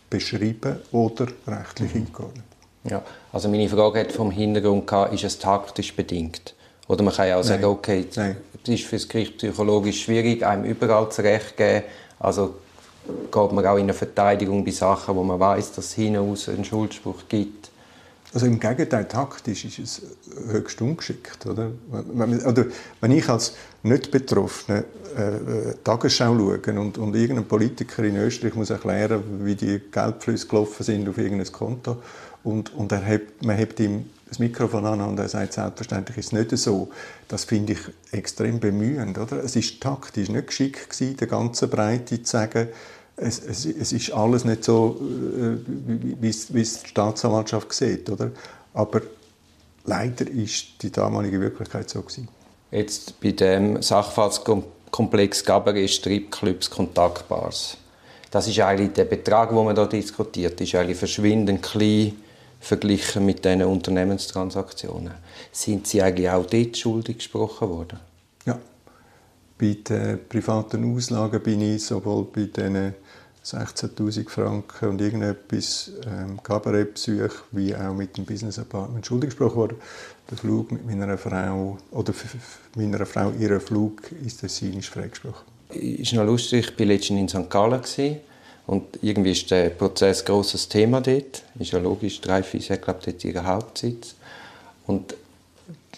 beschrieben 0.09 0.77
oder 0.93 1.27
rechtlich 1.47 1.95
mhm. 1.95 2.07
eingeordnet. 2.07 2.45
Ja, 2.85 3.03
also 3.33 3.49
meine 3.49 3.69
Frage 3.69 4.01
hat 4.01 4.13
vom 4.13 4.31
Hintergrund 4.31 4.87
gehabt, 4.87 5.13
ist 5.13 5.25
es 5.25 5.39
taktisch 5.39 5.95
bedingt? 5.95 6.55
Oder 6.87 7.03
man 7.03 7.13
kann 7.13 7.29
ja 7.29 7.35
auch 7.35 7.41
Nein. 7.41 7.49
sagen, 7.49 7.65
okay, 7.65 8.07
es 8.09 8.69
ist 8.69 8.85
für 8.85 8.97
das 8.97 9.09
Gericht 9.09 9.39
psychologisch 9.39 10.05
schwierig, 10.05 10.47
einem 10.47 10.65
überall 10.65 11.11
zu 11.11 11.23
Recht 11.23 11.57
geben. 11.57 11.83
Also 12.21 12.55
geht 13.07 13.53
man 13.53 13.67
auch 13.67 13.77
in 13.77 13.85
eine 13.85 13.95
Verteidigung 13.95 14.65
bei 14.65 14.71
Sachen, 14.71 15.15
wo 15.15 15.23
man 15.23 15.39
weiß, 15.39 15.73
dass 15.73 15.87
es 15.87 15.93
hinaus 15.95 16.49
einen 16.49 16.65
Schuldspruch 16.65 17.23
gibt. 17.29 17.71
Also 18.35 18.47
im 18.47 18.61
Gegenteil, 18.61 19.07
taktisch 19.07 19.65
ist 19.65 19.79
es 19.79 20.03
höchst 20.49 20.83
ungeschickt. 20.83 21.47
Oder, 21.47 21.71
oder 21.91 22.67
wenn 23.01 23.13
ich 23.13 23.29
als 23.29 23.55
nicht 23.83 24.11
Betroffener 24.11 24.85
äh, 25.17 25.37
äh, 25.37 25.75
Tagesschau 25.83 26.37
schaue 26.37 26.79
und, 26.79 26.99
und 26.99 27.15
irgendein 27.15 27.47
Politiker 27.47 28.05
in 28.05 28.17
Österreich 28.17 28.55
muss 28.55 28.71
erklären, 28.71 29.23
wie 29.43 29.55
die 29.55 29.81
Geldflüsse 29.91 30.49
gelaufen 30.49 30.83
sind 30.83 31.09
auf 31.09 31.17
irgendein 31.17 31.51
Konto 31.51 31.97
und, 32.45 32.75
und 32.75 32.93
er 32.93 33.03
hebt, 33.03 33.45
man 33.45 33.57
hebt 33.57 33.81
ihm 33.81 34.11
das 34.29 34.39
Mikrofon 34.39 34.85
an 34.85 35.01
und 35.01 35.19
er 35.19 35.29
sagt, 35.29 35.53
selbstverständlich 35.53 36.19
ist 36.19 36.27
es 36.27 36.33
nicht 36.33 36.57
so. 36.59 36.91
Das 37.29 37.45
finde 37.45 37.75
ich 37.75 37.79
extrem 38.11 38.61
bemühend. 38.61 39.19
Oder? 39.19 39.43
Es 39.43 39.57
ist 39.57 39.81
taktisch 39.81 40.29
nicht 40.29 40.49
geschickt 40.49 41.21
der 41.21 41.27
ganzen 41.27 41.71
Breite 41.71 42.23
zu 42.23 42.31
sagen, 42.31 42.69
es, 43.17 43.39
es, 43.39 43.65
es 43.65 43.93
ist 43.93 44.13
alles 44.13 44.45
nicht 44.45 44.65
so, 44.65 45.01
äh, 45.01 45.57
wie, 45.67 46.29
es 46.29 46.49
die 46.49 46.65
Staatsanwaltschaft 46.65 47.73
sieht. 47.73 48.11
Oder? 48.11 48.31
Aber 48.75 49.01
leider 49.85 50.29
ist 50.29 50.83
die 50.83 50.91
damalige 50.91 51.41
Wirklichkeit 51.41 51.89
so 51.89 52.03
gewesen. 52.03 52.29
Jetzt 52.71 53.19
bei 53.21 53.33
dem 53.33 53.81
Sachverhaltskomplex 53.81 55.45
Gabaret 55.45 55.89
Stripclubs 55.89 56.69
Kontaktbars. 56.71 57.79
Das 58.31 58.49
ist 58.49 58.61
eigentlich 58.61 58.93
der 58.93 59.05
Betrag, 59.05 59.51
den 59.51 59.65
man 59.65 59.75
da 59.75 59.87
diskutiert, 59.87 60.61
ist 60.61 60.75
eigentlich 60.75 60.99
verschwindend 60.99 61.63
klein 61.63 62.13
verglichen 62.61 63.25
mit 63.25 63.45
diesen 63.45 63.63
Unternehmenstransaktionen. 63.63 65.15
Sind 65.53 65.87
Sie 65.87 66.03
eigentlich 66.03 66.29
auch 66.29 66.45
dort 66.45 66.77
schuldig 66.77 67.19
gesprochen 67.19 67.69
worden? 67.69 68.01
Bei 69.59 69.77
den 69.89 70.21
privaten 70.29 70.95
Auslagen 70.95 71.43
bin 71.43 71.63
ich 71.63 71.85
sowohl 71.85 72.27
bei 72.33 72.43
diesen 72.43 72.95
16'000 73.45 74.29
Franken 74.29 74.89
und 74.89 75.01
irgendetwas 75.01 75.93
ähm, 76.05 76.43
Kabarettbesuch 76.43 77.33
wie 77.53 77.75
auch 77.75 77.95
mit 77.95 78.17
dem 78.17 78.25
Business 78.25 78.59
Apartment 78.59 79.07
schuldig 79.07 79.31
gesprochen 79.31 79.57
worden. 79.57 79.77
Der 80.31 80.37
Flug 80.37 80.73
mit 80.73 80.85
meiner 80.85 81.17
Frau, 81.17 81.79
oder 81.93 82.13
meiner 82.75 83.07
Frau, 83.07 83.33
ihren 83.39 83.61
Flug 83.61 84.11
ist 84.25 84.41
Tessin 84.41 84.79
ist 84.79 84.89
freigesprochen. 84.89 85.47
Ist 85.71 86.13
noch 86.13 86.25
lustig, 86.25 86.73
ich 86.73 86.79
war 86.79 86.87
letztens 86.87 87.21
in 87.21 87.29
St. 87.29 87.51
Gallen 87.51 87.81
und 88.67 88.99
irgendwie 89.01 89.31
ist 89.31 89.51
der 89.51 89.71
Prozess 89.71 90.23
ein 90.23 90.27
grosses 90.27 90.69
Thema 90.69 91.01
dort. 91.01 91.45
Ist 91.59 91.71
ja 91.71 91.79
logisch, 91.79 92.21
Dreyfus 92.21 92.69
hat, 92.71 92.83
glaube 92.83 92.99
ich, 93.01 93.07
dort 93.07 93.25
ihren 93.25 93.47
Hauptsitz. 93.47 94.17
Und 94.89 95.15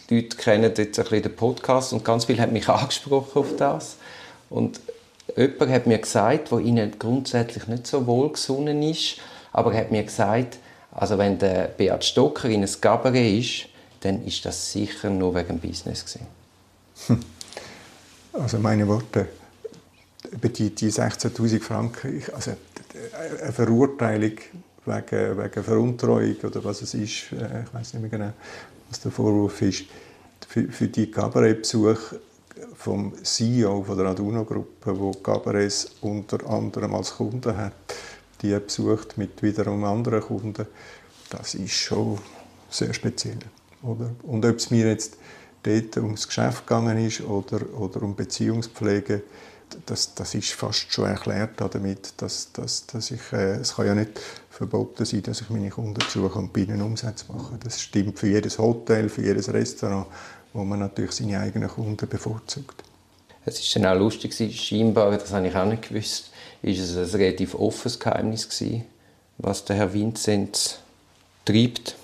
die 0.09 0.21
Leute 0.21 0.37
kennen 0.37 0.73
jetzt 0.77 0.99
ein 0.99 1.23
den 1.23 1.37
Podcast 1.37 1.93
und 1.93 2.05
ganz 2.05 2.25
viele 2.25 2.43
haben 2.43 2.53
mich 2.53 2.69
angesprochen 2.69 3.39
auf 3.39 3.57
das. 3.57 3.97
Und 4.51 4.81
jemand 5.37 5.71
hat 5.71 5.87
mir 5.87 5.99
gesagt, 5.99 6.51
der 6.51 6.59
ihnen 6.61 6.99
grundsätzlich 6.99 7.67
nicht 7.67 7.87
so 7.87 8.07
wohlgesonnen 8.07 8.83
ist, 8.83 9.17
aber 9.53 9.73
er 9.73 9.81
hat 9.81 9.91
mir 9.91 10.05
gesagt, 10.05 10.59
also 10.93 11.19
wenn 11.19 11.39
der 11.39 11.69
Beat 11.77 12.05
Stocker 12.05 12.49
in 12.49 12.63
ein 12.63 12.71
Gabaret 12.81 13.39
ist, 13.39 13.69
dann 14.01 14.25
ist 14.25 14.45
das 14.45 14.73
sicher 14.73 15.11
nur 15.11 15.35
wegen 15.35 15.59
Business 15.59 16.05
gewesen. 16.05 16.27
Also 18.33 18.59
meine 18.59 18.87
Worte 18.87 19.29
über 20.31 20.49
die, 20.49 20.75
die 20.75 20.91
16'000 20.91 21.61
Franken, 21.61 22.23
also 22.35 22.53
eine 23.43 23.53
Verurteilung 23.53 24.33
wegen, 24.85 25.39
wegen 25.39 25.65
Veruntreuung 25.65 26.37
oder 26.43 26.65
was 26.65 26.83
es 26.83 26.95
ist, 26.95 27.33
äh, 27.33 27.63
ich 27.63 27.75
weiß 27.75 27.95
nicht 27.95 28.03
mehr 28.03 28.11
genau, 28.11 28.33
was 28.89 29.01
der 29.01 29.13
Vorwurf 29.13 29.63
ist, 29.63 29.85
für, 30.47 30.69
für 30.69 30.89
die 30.89 31.11
Kabarettbesuche 31.11 32.21
vom 32.75 33.13
CEO 33.23 33.83
von 33.83 33.99
der 33.99 34.07
Aduno-Gruppe, 34.07 34.99
wo 34.99 35.11
Cabarets 35.13 35.97
unter 36.01 36.49
anderem 36.49 36.95
als 36.95 37.15
Kunden 37.15 37.57
hat, 37.57 37.75
die 38.41 38.57
besucht 38.59 39.19
mit 39.19 39.43
wiederum 39.43 39.85
anderen 39.85 40.21
Kunden, 40.21 40.67
das 41.31 41.55
ist 41.55 41.73
schon 41.73 42.19
sehr 42.71 42.95
speziell. 42.95 43.39
Oder? 43.83 44.11
Und 44.23 44.45
ob 44.45 44.57
es 44.57 44.71
mir 44.71 44.87
jetzt 44.89 45.19
dort 45.63 45.97
ums 45.99 46.27
Geschäft 46.27 46.67
gegangen 46.67 47.05
ist 47.05 47.21
oder, 47.21 47.61
oder 47.79 48.03
um 48.03 48.15
Beziehungspflege, 48.15 49.23
das, 49.87 50.15
das 50.15 50.35
ist 50.35 50.53
fast 50.53 50.93
schon 50.93 51.07
erklärt 51.07 51.53
damit, 51.59 52.15
dass, 52.19 52.53
dass, 52.53 52.87
dass 52.87 53.11
ich, 53.11 53.33
äh, 53.33 53.57
es 53.57 53.75
kann 53.75 53.87
ja 53.87 53.95
nicht 53.95 54.21
verboten 54.51 55.05
sein, 55.05 55.23
dass 55.23 55.41
ich 55.41 55.51
meine 55.51 55.71
Kunden 55.71 55.95
besuche 55.95 56.39
und 56.39 56.57
Umsätze 56.83 57.27
mache. 57.33 57.59
Das 57.63 57.81
stimmt 57.81 58.19
für 58.19 58.29
jedes 58.29 58.59
Hotel, 58.59 59.09
für 59.09 59.23
jedes 59.23 59.53
Restaurant, 59.53 60.07
wo 60.53 60.65
man 60.65 60.81
natürlich 60.81 61.13
seine 61.13 61.41
eigenen 61.41 61.69
Kunden 61.69 62.09
bevorzugt. 62.09 62.83
Es 63.45 63.61
ist 63.61 63.75
dann 63.77 63.87
auch 63.87 63.99
lustig, 63.99 64.35
scheinbar, 64.61 65.11
das 65.13 65.33
habe 65.33 65.49
ich 65.49 65.55
auch 65.55 65.65
nicht 65.65 65.89
gewusst, 65.89 66.31
ist 66.63 66.81
es 66.81 66.97
ein 67.15 67.21
relativ 67.21 67.55
offenes 67.55 67.99
Geheimnis 67.99 68.49
gewesen, 68.49 68.85
was 69.39 69.65
der 69.65 69.77
Herr 69.77 69.93
Vinzenz 69.93 70.79
treibt. 71.45 71.97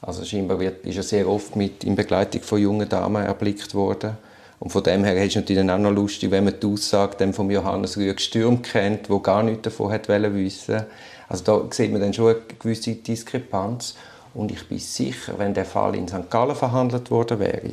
Also 0.00 0.24
scheinbar 0.24 0.58
wird, 0.58 0.84
ist 0.84 0.96
er 0.96 1.02
sehr 1.04 1.28
oft 1.28 1.54
mit 1.54 1.84
in 1.84 1.94
Begleitung 1.94 2.42
von 2.42 2.60
jungen 2.60 2.88
Damen 2.88 3.24
erblickt 3.24 3.74
worden. 3.74 4.16
Und 4.62 4.70
von 4.70 4.84
dem 4.84 5.02
her 5.02 5.16
ist 5.16 5.30
es 5.30 5.34
natürlich 5.34 5.68
auch 5.68 5.76
noch 5.76 5.90
lustig, 5.90 6.30
wenn 6.30 6.44
man 6.44 6.54
die 6.60 6.66
Aussage 6.68 7.32
von 7.32 7.50
Johannes 7.50 7.96
Rüegg 7.96 8.20
Stürm 8.20 8.62
kennt, 8.62 9.08
der 9.08 9.18
gar 9.18 9.42
nichts 9.42 9.62
davon 9.62 9.90
hat 9.90 10.08
wissen 10.08 10.84
Also 11.28 11.42
da 11.42 11.74
sieht 11.74 11.90
man 11.90 12.00
dann 12.00 12.14
schon 12.14 12.28
eine 12.28 12.42
gewisse 12.60 12.94
Diskrepanz. 12.94 13.96
Und 14.34 14.52
ich 14.52 14.68
bin 14.68 14.78
sicher, 14.78 15.34
wenn 15.36 15.52
der 15.52 15.64
Fall 15.64 15.96
in 15.96 16.06
St. 16.06 16.30
Gallen 16.30 16.54
verhandelt 16.54 17.10
worden 17.10 17.40
wäre, 17.40 17.72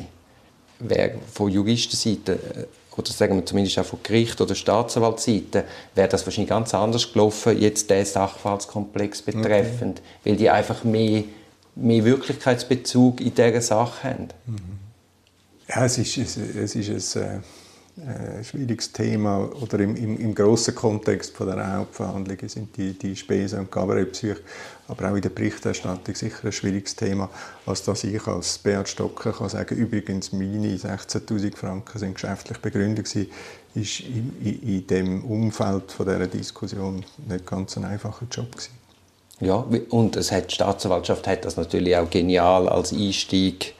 wäre 0.79 1.12
von 1.31 1.51
Juristenseite 1.51 2.34
äh, 2.34 2.98
oder 2.98 3.12
sagen 3.12 3.36
wir 3.36 3.46
zumindest 3.46 3.77
auch 3.77 3.86
von 3.86 4.00
Gericht 4.01 4.41
oder 4.41 4.55
Staatsanwaltsseite, 4.55 5.65
wäre 5.93 6.10
das 6.10 6.25
wahrscheinlich 6.25 6.50
ganz 6.50 6.74
anders 6.74 7.13
gelaufen, 7.13 7.62
jetzt 7.62 7.91
der 7.91 8.03
Sachverhaltskomplex 8.03 9.22
betreffend, 9.22 10.00
okay. 10.00 10.08
weil 10.24 10.36
die 10.38 10.50
einfach 10.50 10.84
mehr 10.84 11.24
mehr 11.75 12.03
Wirklichkeitsbezug 12.03 13.22
in 13.22 13.34
dieser 13.34 13.62
Sache 13.62 14.10
haben? 14.10 14.27
Ja, 15.70 15.86
es 15.86 16.00
ist, 16.00 16.18
es, 16.18 16.76
ist 16.76 17.18
ein 17.18 17.44
äh, 18.08 18.44
schwieriges 18.44 18.92
Thema. 18.92 19.48
Oder 19.62 19.80
im, 19.82 19.96
im, 19.96 20.20
im 20.20 20.34
grossen 20.34 20.74
Kontext 20.74 21.36
von 21.36 21.46
der 21.46 21.78
Hauptverhandlungen 21.78 22.50
sind 22.50 22.76
die, 22.76 22.94
die 22.94 23.16
Spesen 23.16 23.60
und 23.60 23.72
Kabarettpsyche, 23.72 24.42
aber 24.88 25.12
auch 25.12 25.16
in 25.16 25.22
der 25.22 25.30
Berichterstattung 25.30 26.16
sicher 26.16 26.46
ein 26.46 26.52
schwieriges 26.52 26.96
Thema, 26.96 27.30
als 27.68 27.84
dass 27.84 28.04
ich 28.04 28.26
als 28.26 28.58
Beat 28.58 28.90
Stocker 28.90 29.32
kann 29.32 29.50
sagen 29.50 29.76
übrigens 29.76 30.32
meine 30.34 30.76
16'000 30.76 31.56
Franken 31.56 32.00
sind 32.00 32.16
geschäftlich 32.16 32.58
begründet 32.58 33.06
gewesen, 33.06 33.30
ist 33.76 34.00
in, 34.00 34.34
in, 34.44 34.64
in 34.64 34.88
dem 34.88 35.24
Umfeld 35.24 35.92
von 35.92 36.08
dieser 36.08 36.26
Diskussion 36.28 37.06
nicht 37.28 37.46
ganz 37.46 37.78
ein 37.78 37.86
einfacher 37.86 38.26
Job 38.32 38.52
gewesen. 38.54 38.72
Ja, 39.40 39.64
und 39.90 40.16
es 40.16 40.32
hat, 40.32 40.50
die 40.50 40.56
Staatsanwaltschaft 40.56 41.28
hat 41.28 41.46
das 41.46 41.58
natürlich 41.58 41.96
auch 41.96 42.10
genial 42.10 42.68
als 42.68 42.92
Einstieg 42.92 43.76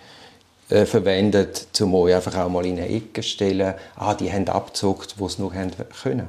äh, 0.70 0.86
verwendet, 0.86 1.68
um 1.82 1.96
euch 1.96 2.14
einfach 2.14 2.36
auch 2.38 2.50
mal 2.50 2.66
in 2.66 2.78
eine 2.78 2.90
Ecke 2.90 3.22
zu 3.22 3.30
stellen, 3.30 3.74
ah, 3.96 4.14
die 4.14 4.32
haben 4.32 4.48
abgezockt, 4.48 5.16
wo 5.18 5.28
sie 5.28 5.42
nur 5.42 5.54
haben 5.54 5.72
können. 6.02 6.28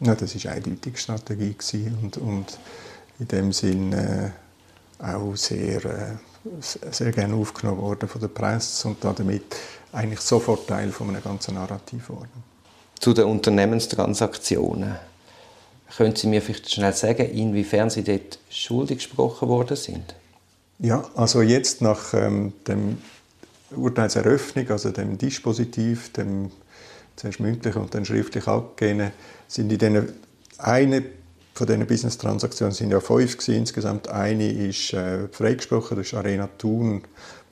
Ja, 0.00 0.14
das 0.14 0.34
war 0.34 0.52
eine 0.52 0.64
eindeutige 0.64 0.96
Strategie 0.96 1.54
und, 2.02 2.16
und 2.18 2.58
in 3.18 3.28
dem 3.28 3.52
Sinn 3.52 3.92
äh, 3.92 4.30
auch 5.02 5.36
sehr, 5.36 5.84
äh, 5.84 6.16
sehr 6.60 7.12
gerne 7.12 7.34
aufgenommen 7.34 7.80
worden 7.80 8.08
von 8.08 8.20
der 8.20 8.28
Presse 8.28 8.88
und 8.88 9.02
damit 9.02 9.56
eigentlich 9.92 10.20
sofort 10.20 10.66
Teil 10.66 10.90
von 10.90 11.08
einem 11.08 11.22
ganzen 11.22 11.54
Narrativ 11.54 12.08
geworden. 12.08 12.44
Zu 12.98 13.12
den 13.12 13.24
Unternehmenstransaktionen. 13.24 14.96
Können 15.96 16.16
Sie 16.16 16.26
mir 16.26 16.42
vielleicht 16.42 16.70
schnell 16.70 16.92
sagen, 16.92 17.30
inwiefern 17.30 17.90
Sie 17.90 18.02
dort 18.02 18.38
schuldig 18.50 18.98
gesprochen 18.98 19.48
worden 19.48 19.76
sind? 19.76 20.14
Ja, 20.78 21.04
also 21.14 21.40
jetzt 21.42 21.80
nach 21.80 22.12
ähm, 22.12 22.52
dem 22.66 22.98
Urteilseröffnung, 23.70 24.70
also 24.70 24.90
dem 24.90 25.18
Dispositiv, 25.18 26.12
dem 26.12 26.50
zuerst 27.16 27.40
mündlich 27.40 27.74
und 27.76 27.94
dann 27.94 28.04
schriftlich 28.04 28.46
abgegeben, 28.46 29.10
sind 29.48 29.72
in 29.72 29.78
diesen, 29.78 30.12
eine 30.58 31.02
von 31.56 31.66
diesen 31.66 31.86
Business-Transaktionen 31.86 32.74
sind 32.74 32.90
ja 32.90 33.00
fünf 33.00 33.38
gewesen, 33.38 33.54
insgesamt. 33.54 34.08
Eine 34.08 34.52
ist 34.52 34.92
äh, 34.92 35.26
freigesprochen, 35.28 35.96
das 35.96 36.08
ist 36.08 36.14
Arena 36.14 36.50
Thun. 36.58 37.02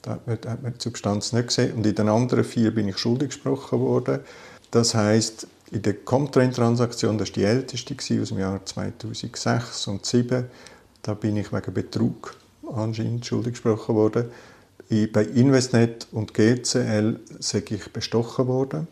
Da 0.03 0.13
hat 0.13 0.27
man, 0.27 0.37
hat 0.37 0.63
man 0.63 0.75
die 0.75 0.83
Substanz 0.83 1.33
nicht 1.33 1.49
gesehen. 1.49 1.73
Und 1.73 1.87
in 1.87 1.95
den 1.95 2.11
anderen 2.11 2.45
vier 2.45 2.75
bin 2.75 2.87
ich 2.87 2.99
schuldig 2.99 3.31
gesprochen 3.31 3.81
worden. 3.81 4.21
Das 4.71 4.95
heißt, 4.95 5.47
in 5.71 5.81
der 5.81 5.95
Comtrain-Transaktion, 5.95 7.17
das 7.17 7.31
war 7.31 7.35
die 7.35 7.45
älteste 7.45 7.95
aus 8.21 8.29
dem 8.29 8.39
Jahr 8.39 8.65
2006 8.65 9.87
und 9.87 10.05
2007, 10.05 10.45
da 11.01 11.15
bin 11.15 11.39
ich 11.39 11.51
wegen 11.51 11.73
Betrug 11.73 12.37
anscheinend 12.75 13.25
schuldig 13.25 13.55
gesprochen 13.55 13.95
worden. 13.95 14.27
Bei 14.91 15.23
Investnet 15.23 16.07
und 16.13 16.35
GCL 16.35 17.19
sei 17.41 17.63
ich 17.71 17.93
bestochen 17.93 18.47
worden 18.47 18.87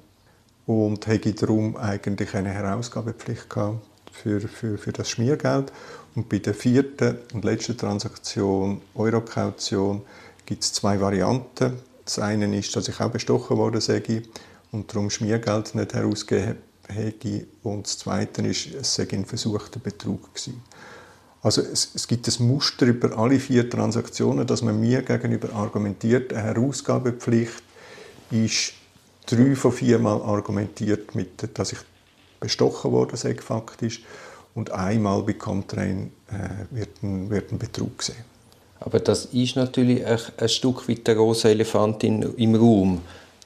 und 0.66 1.06
hätte 1.06 1.32
darum 1.34 1.76
eigentlich 1.76 2.34
eine 2.34 2.48
Herausgabepflicht 2.48 3.50
gehabt 3.50 3.86
für, 4.10 4.40
für, 4.40 4.78
für 4.78 4.92
das 4.92 5.10
Schmiergeld. 5.10 5.70
Und 6.14 6.28
bei 6.28 6.38
der 6.38 6.54
vierten 6.54 7.18
und 7.34 7.44
letzten 7.44 7.76
Transaktion, 7.76 8.80
Eurokaution, 8.94 10.02
gibt 10.46 10.62
es 10.64 10.72
zwei 10.72 11.00
Varianten. 11.00 11.74
Das 12.04 12.18
eine 12.18 12.58
ist, 12.58 12.74
dass 12.74 12.88
ich 12.88 13.00
auch 13.00 13.10
bestochen 13.10 13.56
worden 13.58 13.80
sei 13.80 14.02
und 14.70 14.90
darum 14.92 15.10
Schmiergeld 15.10 15.74
nicht 15.74 15.92
herausgegeben 15.92 16.56
hätte. 16.88 17.46
Und 17.62 17.86
das 17.86 17.98
Zweite 17.98 18.42
ist, 18.42 18.74
es 18.74 18.94
sei 18.94 19.06
ein 19.12 19.24
versuchter 19.24 19.78
Betrug 19.78 20.34
gewesen. 20.34 20.62
Also 21.42 21.60
es, 21.60 21.90
es, 21.94 22.06
gibt 22.06 22.28
ein 22.28 22.46
Muster 22.46 22.86
über 22.86 23.18
alle 23.18 23.38
vier 23.40 23.68
Transaktionen, 23.68 24.46
dass 24.46 24.62
man 24.62 24.78
mir 24.78 25.02
gegenüber 25.02 25.52
argumentiert, 25.52 26.32
eine 26.32 26.42
Herausgabepflicht 26.42 27.62
ist 28.30 28.74
drei 29.26 29.54
von 29.56 29.72
vier 29.72 29.98
Mal 29.98 30.22
argumentiert, 30.22 31.14
mit, 31.14 31.58
dass 31.58 31.72
ich 31.72 31.78
bestochen 32.40 32.92
worden 32.92 33.16
sei 33.16 33.34
faktisch 33.34 34.02
und 34.54 34.70
einmal 34.70 35.22
bei 35.22 35.32
Comtrain 35.34 36.12
äh, 36.28 36.74
wird, 36.76 37.02
ein, 37.02 37.28
wird 37.28 37.52
ein 37.52 37.58
Betrug 37.58 37.98
gesehen. 37.98 38.24
Aber 38.80 39.00
das 39.00 39.26
ist 39.26 39.56
natürlich 39.56 40.04
ein, 40.06 40.18
ein 40.38 40.48
Stück 40.48 40.88
weit 40.88 41.06
der 41.06 41.16
große 41.16 41.48
Elefant 41.48 42.04
in, 42.04 42.22
im 42.36 42.54
Raum 42.54 43.00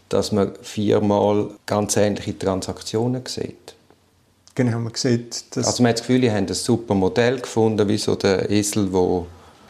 dass 0.08 0.32
man 0.32 0.52
viermal 0.62 1.50
ganz 1.66 1.96
ähnliche 1.96 2.38
Transaktionen 2.38 3.24
sieht. 3.26 3.74
Genau, 4.56 4.78
man 4.80 4.94
sieht, 4.94 5.54
dass... 5.54 5.66
Also 5.66 5.82
man 5.82 5.90
hat 5.90 5.98
das 5.98 6.06
Gefühl, 6.06 6.22
sie 6.22 6.32
haben 6.32 6.46
ein 6.46 6.54
super 6.54 6.94
Modell 6.94 7.38
gefunden, 7.40 7.86
wie 7.88 7.98
so 7.98 8.16
der 8.16 8.50
Esel, 8.50 8.92
wo... 8.92 9.26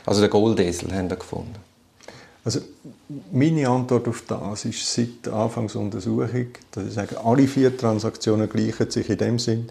Also 0.06 0.20
der 0.20 0.30
Goldesel 0.30 0.94
haben 0.94 1.10
sie 1.10 1.16
gefunden. 1.16 1.56
Also 2.44 2.60
meine 3.32 3.68
Antwort 3.68 4.06
auf 4.06 4.22
das 4.28 4.64
ist 4.64 4.94
seit 4.94 5.26
Anfangsuntersuchung, 5.28 6.46
dass 6.70 6.86
ich 6.86 6.94
sage, 6.94 7.20
alle 7.22 7.48
vier 7.48 7.76
Transaktionen 7.76 8.48
gleichen 8.48 8.88
sich 8.88 9.10
in 9.10 9.18
dem 9.18 9.38
Sinn, 9.40 9.68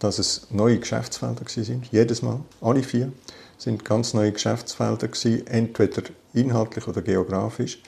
dass 0.00 0.18
es 0.18 0.48
neue 0.50 0.80
Geschäftsfelder 0.80 1.44
sind, 1.46 1.86
jedes 1.92 2.22
Mal, 2.22 2.40
alle 2.60 2.82
vier. 2.82 3.12
sind 3.58 3.84
ganz 3.84 4.14
neue 4.14 4.32
Geschäftsfelder 4.32 5.08
gewesen, 5.08 5.46
entweder 5.46 6.02
inhaltlich 6.34 6.86
oder 6.88 7.02
geografisch. 7.02 7.80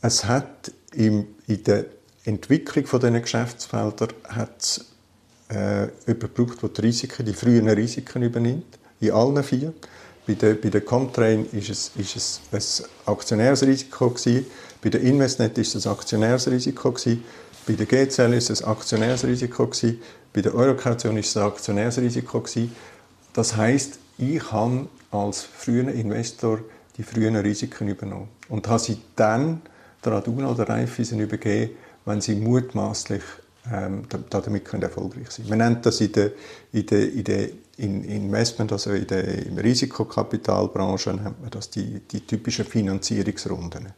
Es 0.00 0.24
hat 0.24 0.72
im, 0.92 1.26
in 1.46 1.64
der 1.64 1.86
Entwicklung 2.24 2.86
von 2.86 3.00
diesen 3.00 3.22
Geschäftsfeldern 3.22 4.10
hat 4.24 4.84
äh, 5.50 5.88
jemand 6.06 6.34
gebraucht, 6.34 6.62
der 6.62 6.68
die 6.68 6.80
Risiken, 6.82 7.26
die 7.26 7.32
frühen 7.32 7.68
Risiken 7.68 8.22
übernimmt, 8.22 8.78
in 9.00 9.12
allen 9.12 9.42
vier. 9.42 9.72
Bei 10.26 10.34
der, 10.34 10.54
bei 10.54 10.68
der 10.68 10.82
Comtrain 10.82 11.46
ist 11.52 11.70
es, 11.70 11.92
ist 11.96 12.16
es 12.52 12.84
ein 13.06 13.12
Aktionärsrisiko 13.12 14.10
gewesen. 14.10 14.46
Bei 14.82 14.90
der 14.90 15.00
Investnet 15.00 15.56
ist 15.56 15.74
es 15.74 15.86
ein 15.86 15.92
Aktionärsrisiko 15.92 16.92
gewesen. 16.92 17.24
Bei 17.66 17.72
der 17.74 17.86
GCL 17.86 18.34
ist 18.34 18.50
es 18.50 18.62
ein 18.62 18.70
Aktionärsrisiko 18.70 19.66
gewesen. 19.66 20.00
Bei 20.32 20.42
der 20.42 20.54
Eurokaution 20.54 21.16
ist 21.16 21.28
es 21.28 21.36
ein 21.36 21.44
Aktionärsrisiko 21.44 22.40
gewesen. 22.40 22.74
Das 23.32 23.56
heißt, 23.56 23.98
ich 24.18 24.52
habe 24.52 24.88
als 25.10 25.42
früher 25.42 25.88
Investor 25.88 26.60
die 26.98 27.02
frühen 27.02 27.36
Risiken 27.36 27.88
übernommen 27.88 28.28
und 28.48 28.68
habe 28.68 28.80
sie 28.80 29.00
dann 29.16 29.62
der 30.04 30.12
Aduna 30.12 30.50
oder 30.50 30.68
Raiffeisen 30.68 31.20
übergeben, 31.20 31.70
wenn 32.04 32.20
sie 32.20 32.34
mutmaßlich 32.34 33.22
ähm, 33.72 34.02
damit 34.30 34.64
können 34.64 34.82
erfolgreich 34.82 35.30
sein. 35.30 35.46
Man 35.48 35.58
nennt 35.58 35.84
das 35.84 36.00
in 36.00 36.12
der, 36.12 36.32
in 36.72 36.86
der, 36.86 37.12
in 37.12 37.24
der 37.24 37.48
in 37.78 38.02
Investment, 38.04 38.72
also 38.72 38.90
in 38.90 39.06
der 39.06 39.46
in 39.46 39.58
Risikokapitalbranche, 39.58 41.10
nennt 41.10 41.40
man 41.40 41.50
das 41.50 41.70
die, 41.70 42.00
die 42.00 42.20
typischen 42.20 42.64
Finanzierungsrunden. 42.64 43.92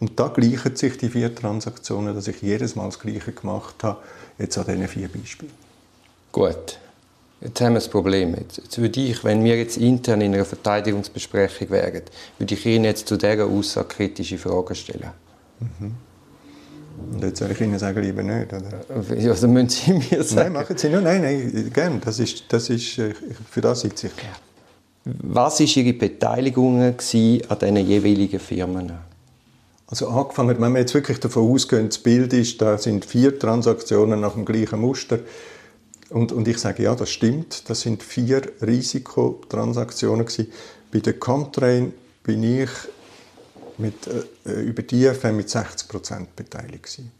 Und 0.00 0.18
da 0.18 0.28
gleichen 0.28 0.74
sich 0.74 0.96
die 0.96 1.08
vier 1.08 1.34
Transaktionen, 1.34 2.14
dass 2.14 2.26
ich 2.26 2.42
jedes 2.42 2.74
Mal 2.74 2.86
das 2.86 2.98
Gleiche 2.98 3.32
gemacht 3.32 3.76
habe, 3.82 4.00
jetzt 4.38 4.58
an 4.58 4.64
diesen 4.66 4.88
vier 4.88 5.08
Beispielen. 5.08 5.52
Gut. 6.32 6.78
Jetzt 7.40 7.60
haben 7.60 7.72
wir 7.72 7.80
das 7.80 7.88
Problem. 7.88 8.34
Jetzt, 8.34 8.58
jetzt 8.58 8.78
würde 8.78 9.00
ich, 9.00 9.24
wenn 9.24 9.42
wir 9.44 9.56
jetzt 9.56 9.78
intern 9.78 10.20
in 10.20 10.34
einer 10.34 10.44
Verteidigungsbesprechung 10.44 11.70
wären, 11.70 12.02
würde 12.38 12.54
ich 12.54 12.66
Ihnen 12.66 12.84
jetzt 12.84 13.08
zu 13.08 13.16
dieser 13.16 13.46
Aussage 13.46 13.88
kritische 13.88 14.38
Fragen 14.38 14.74
stellen. 14.74 15.10
Mhm. 15.60 15.94
Und 17.12 17.22
jetzt 17.22 17.38
soll 17.38 17.50
ich 17.50 17.60
Ihnen 17.60 17.78
sagen, 17.78 18.02
lieber 18.02 18.22
nicht. 18.22 18.52
Oder? 18.52 18.84
Also 19.30 19.48
müssen 19.48 19.68
Sie 19.68 19.92
mir 20.10 20.22
sagen. 20.22 20.52
Nein, 20.52 20.62
machen 20.62 20.76
Sie 20.76 20.88
nur. 20.88 21.00
Nein, 21.00 21.22
nein, 21.22 21.70
gerne. 21.72 22.00
Das 22.04 22.18
ist, 22.18 22.44
das 22.48 22.70
ist, 22.70 22.98
äh, 22.98 23.14
für 23.50 23.60
das 23.60 23.80
sitze 23.80 24.08
ich. 24.08 24.12
Was 25.04 25.60
waren 25.60 25.66
Ihre 25.66 25.92
Beteiligungen 25.94 26.82
an 26.82 26.96
diesen 26.98 27.76
jeweiligen 27.76 28.38
Firmen? 28.38 28.92
Also 29.86 30.08
angefangen, 30.08 30.60
wenn 30.60 30.72
wir 30.72 30.80
jetzt 30.80 30.94
wirklich 30.94 31.18
davon 31.18 31.50
ausgehen, 31.50 31.88
das 31.88 31.98
Bild 31.98 32.32
ist, 32.32 32.62
da 32.62 32.78
sind 32.78 33.04
vier 33.04 33.36
Transaktionen 33.38 34.20
nach 34.20 34.34
dem 34.34 34.44
gleichen 34.44 34.80
Muster. 34.80 35.18
Und, 36.10 36.32
und 36.32 36.46
ich 36.46 36.58
sage, 36.58 36.84
ja, 36.84 36.94
das 36.94 37.10
stimmt. 37.10 37.68
Das 37.68 37.80
sind 37.80 38.02
vier 38.02 38.42
Risikotransaktionen 38.62 40.26
gewesen. 40.26 40.52
Bei 40.92 41.00
der 41.00 41.14
Comtrain 41.14 41.92
bin 42.22 42.42
ich 42.42 42.68
mit, 43.80 44.06
äh, 44.06 44.60
über 44.60 44.82
die 44.82 45.04
IFM 45.04 45.36
mit 45.36 45.50
60 45.50 45.88
Prozent 45.88 46.36
beteiligt 46.36 46.84
gewesen. 46.84 47.12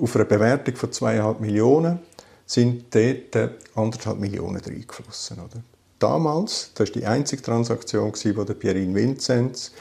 Auf 0.00 0.14
einer 0.14 0.24
Bewertung 0.24 0.76
von 0.76 0.90
2,5 0.90 1.40
Millionen 1.40 1.98
sind 2.46 2.94
dort 2.94 3.50
anderthalb 3.74 4.18
Millionen 4.18 4.60
reingeflossen. 4.60 5.38
Oder? 5.38 5.62
Damals, 5.98 6.70
das 6.74 6.88
war 6.88 6.92
die 6.94 7.06
einzige 7.06 7.42
Transaktion, 7.42 8.12
wo 8.12 8.44
der 8.44 8.54
Pierin 8.54 8.94
Vinzenz 8.94 9.72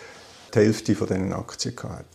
die 0.54 0.60
Hälfte 0.60 0.96
von 0.96 1.08
diesen 1.08 1.34
Aktien 1.34 1.76
hatte. 1.84 2.06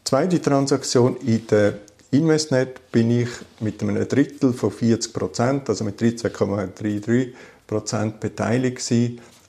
Die 0.00 0.04
zweite 0.04 0.40
Transaktion 0.40 1.16
in 1.18 1.46
der 1.46 1.78
Investnet 2.10 2.92
bin 2.92 3.10
ich 3.10 3.28
mit 3.60 3.82
einem 3.82 4.06
Drittel 4.08 4.52
von 4.52 4.70
40 4.70 5.12
Prozent, 5.12 5.68
also 5.68 5.84
mit 5.84 6.00
13,33 6.00 7.32
Prozent 7.66 8.20
beteiligt 8.20 8.80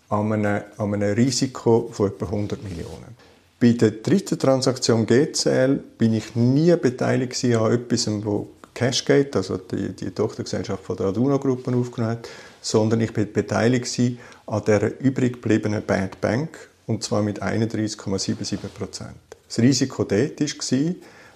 an 0.09 0.33
einem, 0.33 0.63
an 0.77 0.93
einem 0.93 1.13
Risiko 1.13 1.89
von 1.91 2.07
etwa 2.07 2.25
100 2.25 2.63
Millionen. 2.63 3.15
Bei 3.59 3.71
der 3.71 3.89
dritten 3.89 4.37
Transaktion 4.37 5.07
GCL 5.07 5.79
bin 5.97 6.13
ich 6.13 6.35
nie 6.35 6.75
beteiligt 6.75 7.43
an 7.43 7.71
etwas, 7.71 8.07
wo 8.23 8.49
Cashgate, 8.75 9.35
also 9.35 9.57
die, 9.57 9.93
die 9.93 10.11
Tochtergesellschaft 10.11 10.83
von 10.83 10.95
der 10.95 11.07
Aduna-Gruppe 11.07 11.75
aufgenommen 11.75 12.11
hat, 12.11 12.29
sondern 12.61 13.01
ich 13.01 13.11
bin 13.11 13.33
beteiligt 13.33 13.99
an 14.45 14.63
der 14.65 15.01
übrig 15.01 15.33
gebliebenen 15.33 15.83
Bad 15.83 16.21
Bank, 16.21 16.69
und 16.85 17.03
zwar 17.03 17.23
mit 17.23 17.41
31,77 17.41 18.57
Prozent. 18.67 19.15
Das 19.47 19.57
Risiko 19.57 20.03
dort 20.03 20.39
war, 20.39 20.95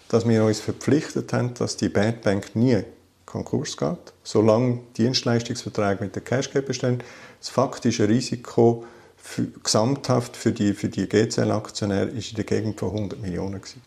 dass 0.09 0.27
wir 0.27 0.43
uns 0.43 0.59
verpflichtet 0.59 1.33
haben, 1.33 1.55
dass 1.55 1.77
die 1.77 1.89
Bad 1.89 2.21
Bank 2.21 2.55
nie 2.55 2.83
Konkurs 3.25 3.75
geht, 3.77 4.13
solange 4.23 4.81
Dienstleistungsverträge 4.95 6.03
mit 6.03 6.13
der 6.13 6.21
Cashgate 6.21 6.67
bestehen. 6.67 7.01
Das 7.39 7.49
faktische 7.49 8.07
Risiko 8.07 8.85
für, 9.31 9.47
gesamthaft 9.63 10.35
für 10.35 10.51
die, 10.51 10.73
für 10.73 10.89
die 10.89 11.07
GCL-Aktionäre 11.07 12.09
ist 12.09 12.31
in 12.31 12.35
der 12.35 12.43
Gegend 12.43 12.79
von 12.79 12.89
100 12.89 13.21
Millionen. 13.21 13.61
Gewesen. 13.61 13.81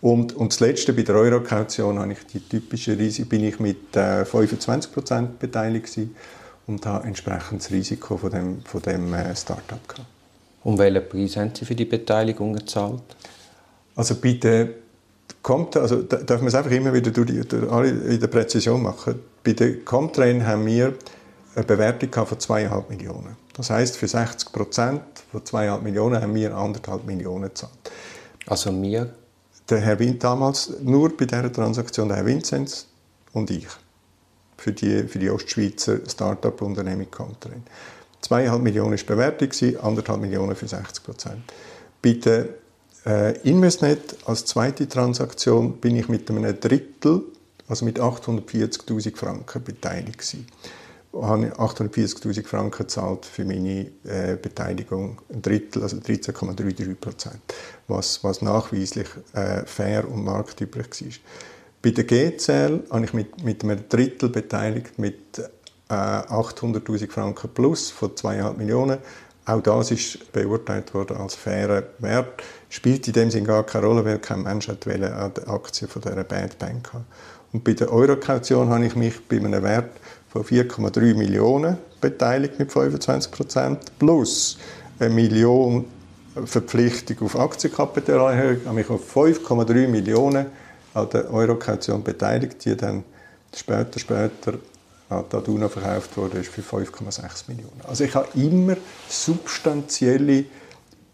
Und, 0.00 0.34
und 0.34 0.52
das 0.52 0.60
Letzte, 0.60 0.92
bei 0.92 1.02
der 1.02 1.14
Eurokaution, 1.14 1.98
habe 1.98 2.12
ich 2.12 2.18
die 2.26 2.40
typische 2.40 2.98
Risiko, 2.98 3.28
bin 3.28 3.44
ich 3.44 3.60
mit 3.60 3.96
äh, 3.96 4.24
25 4.24 4.90
beteiligt 5.38 5.86
gewesen 5.86 6.16
und 6.66 6.84
habe 6.84 7.06
entsprechend 7.06 7.62
das 7.62 7.70
Risiko 7.70 8.16
von 8.16 8.30
dem, 8.30 8.60
von 8.62 8.82
dem 8.82 9.14
äh, 9.14 9.34
Start-up 9.34 9.88
gehabt. 9.88 10.08
Und 10.64 10.78
welchen 10.78 11.08
Preis 11.08 11.36
haben 11.36 11.52
Sie 11.54 11.64
für 11.64 11.76
die 11.76 11.84
Beteiligung 11.84 12.52
gezahlt? 12.52 13.02
Also 13.94 14.16
bei 14.16 14.32
der 14.32 14.70
kommt, 15.42 15.76
also 15.76 16.02
darf 16.02 16.40
man 16.40 16.48
es 16.48 16.54
einfach 16.54 16.72
immer 16.72 16.92
wieder 16.92 17.12
durch 17.12 17.28
die, 17.28 17.40
durch 17.40 17.70
alle 17.70 17.88
in 17.88 18.20
der 18.20 18.26
Präzision 18.26 18.82
machen. 18.82 19.20
Bei 19.44 19.52
der 19.52 19.78
Comtrain 19.84 20.44
haben 20.44 20.66
wir 20.66 20.94
eine 21.58 21.66
Bewertung 21.66 22.26
von 22.26 22.38
2,5 22.38 22.88
Millionen. 22.88 23.36
Das 23.54 23.70
heißt, 23.70 23.96
für 23.96 24.06
60 24.06 24.52
Prozent 24.52 25.02
von 25.32 25.42
2,5 25.42 25.80
Millionen 25.80 26.22
haben 26.22 26.34
wir 26.34 26.54
1,5 26.54 27.04
Millionen 27.04 27.44
gezahlt. 27.44 27.72
Also 28.46 28.70
wir? 28.80 29.12
Der 29.68 29.80
Herr 29.80 29.98
Wind 29.98 30.24
damals, 30.24 30.72
nur 30.82 31.14
bei 31.14 31.26
dieser 31.26 31.52
Transaktion 31.52 32.08
der 32.08 32.18
Herr 32.18 32.26
Vinzenz 32.26 32.86
und 33.32 33.50
ich. 33.50 33.66
Für 34.56 34.72
die, 34.72 35.02
für 35.04 35.18
die 35.18 35.30
Ostschweizer 35.30 35.98
Start-up-Unternehmung 36.08 37.10
Comtrain. 37.10 37.62
2,5 38.22 38.58
Millionen 38.58 38.98
war 38.98 39.04
Bewertung, 39.04 39.48
1,5 39.48 40.16
Millionen 40.16 40.56
für 40.56 40.66
60 40.66 41.04
Prozent. 41.04 41.42
Bei 42.00 42.12
der 42.12 42.46
äh, 43.04 43.38
Investnet 43.40 44.16
als 44.24 44.44
zweite 44.44 44.88
Transaktion 44.88 45.78
bin 45.78 45.96
ich 45.96 46.08
mit 46.08 46.30
einem 46.30 46.58
Drittel, 46.58 47.22
also 47.68 47.84
mit 47.84 48.00
840.000 48.00 49.16
Franken 49.16 49.62
beteiligt 49.62 50.18
gewesen. 50.18 50.46
Ich 51.10 51.22
habe 51.22 51.46
840.000 51.46 52.46
Franken 52.46 52.78
gezahlt 52.78 53.24
für 53.24 53.44
meine 53.44 53.90
äh, 54.04 54.36
Beteiligung, 54.40 55.20
ein 55.32 55.40
Drittel, 55.40 55.82
also 55.82 55.96
13,33 55.96 56.94
Prozent, 56.96 57.40
was, 57.86 58.22
was 58.22 58.42
nachweislich 58.42 59.08
äh, 59.32 59.64
fair 59.64 60.06
und 60.08 60.24
marktüblich 60.24 60.86
war. 61.00 61.08
Bei 61.80 61.90
der 61.90 62.04
GCL 62.04 62.84
habe 62.90 63.04
ich 63.04 63.14
mit, 63.14 63.42
mit 63.42 63.64
einem 63.64 63.88
Drittel 63.88 64.28
beteiligt 64.28 64.98
mit 64.98 65.38
äh, 65.88 65.94
800.000 65.94 67.10
Franken 67.10 67.48
plus 67.54 67.90
von 67.90 68.10
2,5 68.10 68.56
Millionen. 68.58 68.98
Auch 69.46 69.62
das 69.62 69.90
ist 69.90 70.30
beurteilt 70.32 70.92
worden 70.92 71.16
als 71.16 71.34
fairer 71.34 71.84
Wert. 72.00 72.42
Spielt 72.68 73.06
in 73.06 73.14
dem 73.14 73.30
Sinne 73.30 73.46
gar 73.46 73.64
keine 73.64 73.86
Rolle, 73.86 74.04
weil 74.04 74.18
kein 74.18 74.42
Mensch 74.42 74.68
hat 74.68 74.86
an 74.86 75.32
der 75.34 75.48
Aktie 75.48 75.88
von 75.88 76.02
dieser 76.02 76.22
Bad 76.24 76.58
Bank 76.58 76.92
haben. 76.92 77.06
Und 77.52 77.64
bei 77.64 77.72
der 77.72 77.90
Eurokaution 77.90 78.68
habe 78.68 78.84
ich 78.84 78.94
mich 78.94 79.26
bei 79.26 79.36
einem 79.36 79.62
Wert 79.62 79.90
von 80.28 80.44
4,3 80.44 81.14
Millionen 81.14 81.78
beteiligt 82.00 82.58
mit 82.58 82.72
25 82.72 83.30
Prozent 83.30 83.98
plus 83.98 84.58
eine 84.98 85.14
Million 85.14 85.84
Verpflichtung 86.44 87.26
auf 87.26 87.38
Aktienkapitalerhöhung. 87.38 88.58
Ich 88.60 88.66
habe 88.66 88.74
mich 88.76 88.90
auf 88.90 89.16
5,3 89.16 89.88
Millionen 89.88 90.46
an 90.94 91.10
der 91.10 91.32
Eurokaution 91.32 92.02
beteiligt, 92.02 92.64
die 92.64 92.76
dann 92.76 93.04
später, 93.54 93.98
später 93.98 94.54
an 95.08 95.24
die 95.32 95.36
Aduna 95.36 95.68
verkauft 95.68 96.16
wurde, 96.16 96.38
ist 96.38 96.50
für 96.50 96.60
5,6 96.60 97.44
Millionen. 97.48 97.80
Also 97.86 98.04
ich 98.04 98.14
habe 98.14 98.28
immer 98.34 98.76
substanzielle 99.08 100.44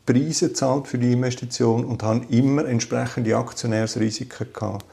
Preise 0.04 0.48
gezahlt 0.48 0.88
für 0.88 0.98
die 0.98 1.12
Investition 1.12 1.84
und 1.84 2.02
habe 2.02 2.26
immer 2.30 2.66
entsprechende 2.66 3.36
Aktionärsrisiken 3.36 4.48
gehabt, 4.52 4.84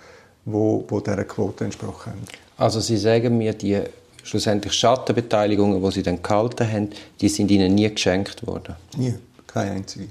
wo, 0.46 0.86
wo 0.88 1.00
dieser 1.00 1.24
Quote 1.26 1.66
entsprochen 1.66 2.14
haben. 2.14 2.22
Also 2.58 2.80
Sie 2.80 2.98
sagen 2.98 3.38
mir, 3.38 3.54
die 3.54 3.82
schlussendlich 4.24 4.74
Schattenbeteiligungen, 4.74 5.82
die 5.82 5.92
Sie 5.92 6.04
dann 6.04 6.22
gehalten 6.22 6.72
haben, 6.72 6.90
die 7.20 7.30
sind 7.30 7.52
Ihnen 7.52 7.76
nie 7.76 7.90
geschenkt 7.90 8.46
worden? 8.46 8.76
Nie, 8.98 9.16
keine 9.48 9.72
einzige. 9.72 10.08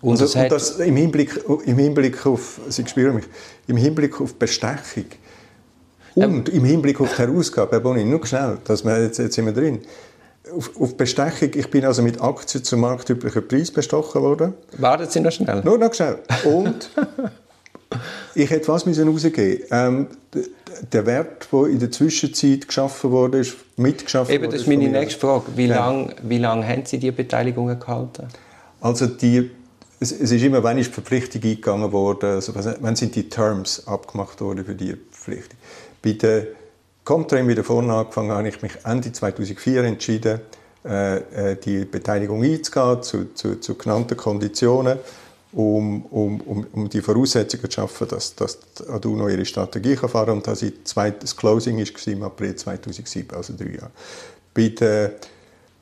Und, 0.00 0.20
also, 0.20 0.38
und 0.38 0.52
das 0.52 0.78
im 0.78 0.96
Hinblick, 0.96 1.40
im 1.64 1.78
Hinblick 1.78 2.24
auf, 2.24 2.60
Sie 2.68 2.86
spüren 2.86 3.16
mich, 3.16 3.24
im 3.66 3.76
Hinblick 3.76 4.20
auf 4.20 4.34
Bestechung 4.34 5.06
und 6.14 6.48
im 6.48 6.64
Hinblick 6.64 7.00
auf 7.00 7.14
die 7.14 7.22
Herausgabe, 7.22 7.72
Herr 7.72 7.80
Bonin, 7.80 8.08
nur 8.08 8.24
schnell, 8.26 8.58
dass 8.64 8.84
wir, 8.84 9.02
jetzt, 9.02 9.18
jetzt 9.18 9.34
sind 9.34 9.46
wir 9.46 9.52
drin. 9.52 9.80
Auf, 10.56 10.70
auf, 10.80 10.96
Bestechung, 10.96 11.50
ich 11.54 11.70
bin 11.70 11.84
also 11.84 12.02
mit 12.02 12.20
Aktien 12.20 12.64
zum 12.64 12.80
marktüblichen 12.80 13.46
Preis 13.46 13.70
bestochen 13.70 14.22
worden. 14.22 14.54
Warten 14.78 15.08
Sie 15.08 15.20
noch 15.20 15.32
schnell. 15.32 15.62
Nur 15.62 15.78
noch 15.78 15.92
schnell. 15.92 16.18
Und 16.44 16.90
ich 18.34 18.48
hätte 18.48 18.68
was 18.68 18.86
müssen 18.86 19.08
rausgeben. 19.08 19.66
Ähm, 19.70 20.06
der 20.92 21.06
Wert, 21.06 21.48
der 21.52 21.66
in 21.66 21.78
der 21.78 21.90
Zwischenzeit 21.90 22.66
geschaffen 22.66 23.10
wurde, 23.10 23.38
ist 23.38 23.56
mitgeschaffen 23.76 24.34
Eben, 24.34 24.44
das 24.50 24.62
ist 24.62 24.68
meine 24.68 24.88
nächste 24.88 25.20
Frage. 25.20 25.44
Wie 25.56 25.66
ja. 25.66 25.76
lange 25.76 26.14
wie 26.22 26.38
lang 26.38 26.66
haben 26.66 26.84
Sie 26.84 26.98
die 26.98 27.10
Beteiligungen 27.10 27.78
gehalten? 27.78 28.28
Also 28.80 29.06
die, 29.06 29.50
es, 30.00 30.12
es 30.12 30.30
ist 30.30 30.42
immer, 30.42 30.62
wenn 30.62 30.78
ist 30.78 30.90
die 30.90 30.94
Verpflichtung 30.94 31.42
eingegangen 31.42 31.92
worden, 31.92 32.30
also 32.30 32.52
wenn 32.54 32.96
sind 32.96 33.14
die 33.14 33.28
Terms 33.28 33.86
abgemacht 33.86 34.40
worden 34.40 34.64
für 34.64 34.74
die 34.74 34.96
Verpflichtung. 35.10 35.58
Bei 36.02 36.12
der 36.12 36.46
Comtrain 37.04 37.48
wieder 37.48 37.64
vorne 37.64 37.92
angefangen, 37.92 38.30
habe 38.30 38.48
ich 38.48 38.62
mich 38.62 38.72
Ende 38.84 39.10
2004 39.10 39.84
entschieden, 39.84 40.40
äh, 40.84 41.16
äh, 41.52 41.56
die 41.56 41.84
Beteiligung 41.84 42.42
einzugehen 42.44 43.02
zu, 43.02 43.34
zu, 43.34 43.60
zu 43.60 43.74
genannten 43.74 44.16
Konditionen 44.16 44.98
um, 45.52 46.02
um, 46.06 46.40
um, 46.42 46.66
um 46.72 46.88
die 46.88 47.00
Voraussetzungen 47.00 47.70
zu 47.70 47.70
schaffen, 47.70 48.08
dass, 48.08 48.34
dass 48.34 48.58
Aduno 48.88 49.28
ihre 49.28 49.44
Strategie 49.44 49.96
kann 49.96 50.08
fahren 50.08 50.26
kann. 50.26 50.36
Und 50.36 50.46
das, 50.46 50.64
zweit, 50.84 51.22
das 51.22 51.36
Closing 51.36 51.78
war 51.78 52.12
im 52.12 52.22
April 52.22 52.54
2007, 52.54 53.36
also 53.36 53.54
drei 53.56 53.76
Jahre. 53.76 53.90
Bei 54.52 54.68
der 54.68 55.12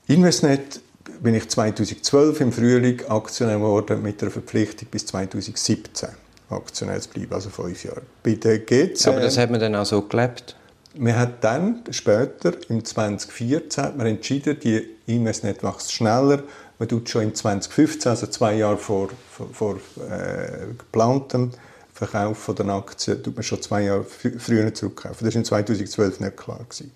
Investnet 0.07 0.81
bin 1.21 1.35
ich 1.35 1.49
2012 1.49 2.41
im 2.41 2.53
Frühling 2.53 3.03
Aktionär 3.09 3.57
geworden 3.57 4.03
mit 4.03 4.23
einer 4.23 4.31
Verpflichtung 4.31 4.89
bis 4.91 5.07
2017 5.07 6.11
Aktionär 6.51 7.01
zu 7.01 7.09
bleiben, 7.09 7.33
also 7.33 7.51
fünf 7.51 7.85
Jahre. 7.85 8.03
Bei 8.23 8.35
der 8.35 8.61
GC, 8.61 9.07
Aber 9.09 9.21
das 9.21 9.37
hat 9.37 9.51
man 9.51 9.59
dann 9.59 9.75
auch 9.75 9.87
so 9.87 10.03
gelebt? 10.03 10.55
Man 10.99 11.17
hat 11.17 11.43
dann, 11.43 11.83
später, 11.91 12.53
im 12.69 12.85
2014, 12.85 13.85
hat 13.85 13.97
man 13.97 14.07
entschieden, 14.07 14.59
die 14.63 14.89
Investnet 15.07 15.63
wächst 15.63 15.93
schneller 15.93 16.43
man 16.79 16.89
tut 16.89 17.09
schon 17.09 17.23
im 17.23 17.35
2015, 17.35 18.11
also 18.11 18.27
zwei 18.27 18.57
Jahre 18.57 18.77
vor, 18.77 19.09
vor, 19.31 19.49
vor 19.53 19.77
äh, 20.11 20.67
geplantem 20.77 21.53
Verkauf 21.93 22.39
von 22.39 22.55
der 22.57 22.67
Aktien, 22.67 23.23
tut 23.23 23.35
man 23.35 23.43
schon 23.43 23.63
zwei 23.63 23.85
Jahre 23.85 24.05
früher 24.05 24.73
zurückkaufen. 24.75 25.25
Das 25.25 25.35
war 25.35 25.39
in 25.39 25.45
2012 25.45 26.21
nicht 26.21 26.37
klar. 26.37 26.59
Gewesen. 26.59 26.93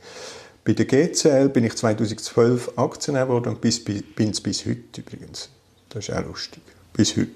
Bei 0.62 0.74
der 0.74 0.84
GCL 0.84 1.48
bin 1.48 1.64
ich 1.64 1.74
2012 1.74 2.72
Aktionär 2.76 3.24
geworden 3.24 3.48
und 3.48 3.60
bis, 3.62 3.82
bin 3.82 4.30
es 4.30 4.40
bis 4.40 4.66
heute 4.66 5.00
übrigens. 5.00 5.48
Das 5.88 6.08
ist 6.08 6.14
auch 6.14 6.24
lustig. 6.26 6.62
Bis 6.92 7.16
heute. 7.16 7.30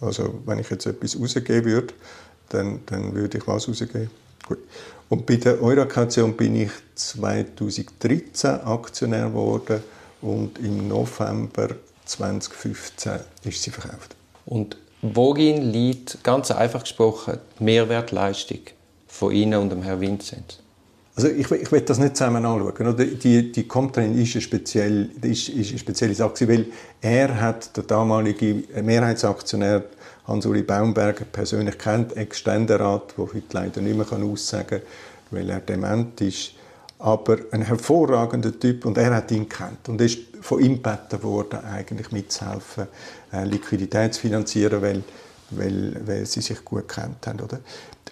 Also 0.00 0.40
wenn 0.46 0.58
ich 0.58 0.70
jetzt 0.70 0.86
etwas 0.86 1.20
rausgeben 1.20 1.64
würde, 1.66 1.92
dann, 2.48 2.80
dann 2.86 3.14
würde 3.14 3.36
ich 3.36 3.46
was 3.46 3.68
rausgeben. 3.68 4.10
Gut. 4.48 4.58
Und 5.10 5.26
bei 5.26 5.36
der 5.36 5.62
Eurokation 5.62 6.34
bin 6.34 6.56
ich 6.56 6.70
2013 6.94 8.50
Aktionär 8.62 9.26
geworden 9.26 9.82
und 10.22 10.58
im 10.58 10.88
November 10.88 11.68
2015 12.04 13.12
ist 13.44 13.62
sie 13.62 13.70
verkauft. 13.70 14.16
Und 14.46 14.76
worin 15.02 15.70
liegt, 15.70 16.22
ganz 16.24 16.50
einfach 16.50 16.82
gesprochen, 16.82 17.38
die 17.58 17.64
Mehrwertleistung 17.64 18.60
von 19.06 19.32
Ihnen 19.32 19.60
und 19.60 19.70
dem 19.70 19.82
Herrn 19.82 20.00
Vincent? 20.00 20.60
Also 21.16 21.28
ich, 21.28 21.50
ich 21.50 21.72
will 21.72 21.80
das 21.82 21.98
nicht 21.98 22.16
zusammen 22.16 22.46
anschauen. 22.46 22.96
Die, 22.96 23.52
die 23.52 23.68
Comtrain 23.68 24.16
ist 24.16 24.34
eine, 24.34 24.40
speziell, 24.40 25.10
ist, 25.22 25.48
ist 25.48 25.70
eine 25.70 25.78
spezielle 25.78 26.14
Sache, 26.14 26.48
weil 26.48 26.66
er 27.00 27.40
hat 27.40 27.76
der 27.76 27.84
damalige 27.84 28.62
Mehrheitsaktionär 28.80 29.84
Hans-Uli 30.26 30.62
Baumberger 30.62 31.24
persönlich 31.24 31.76
kennt, 31.76 32.16
Ex-Ständerat, 32.16 33.14
der 33.18 33.24
heute 33.24 33.42
leider 33.52 33.80
nicht 33.80 33.96
mehr 33.96 34.06
aussagen 34.12 34.80
kann, 34.80 34.82
weil 35.30 35.50
er 35.50 35.60
dement 35.60 36.20
ist 36.20 36.52
aber 37.00 37.38
ein 37.50 37.62
hervorragender 37.62 38.58
Typ 38.58 38.84
und 38.84 38.98
er 38.98 39.14
hat 39.14 39.30
ihn 39.32 39.48
kennt 39.48 39.88
und 39.88 40.00
ist 40.00 40.18
von 40.42 40.60
ihm 40.60 40.82
gebeten 40.82 41.22
worden, 41.22 41.64
eigentlich 41.64 42.12
mitzuhelfen, 42.12 42.86
äh, 43.32 43.44
Liquidität 43.44 44.14
zu 44.14 44.20
finanzieren, 44.20 44.82
weil, 44.82 45.02
weil, 45.50 46.00
weil 46.06 46.26
sie 46.26 46.42
sich 46.42 46.62
gut 46.64 46.88
kennt 46.88 47.26
haben, 47.26 47.40
oder? 47.40 47.60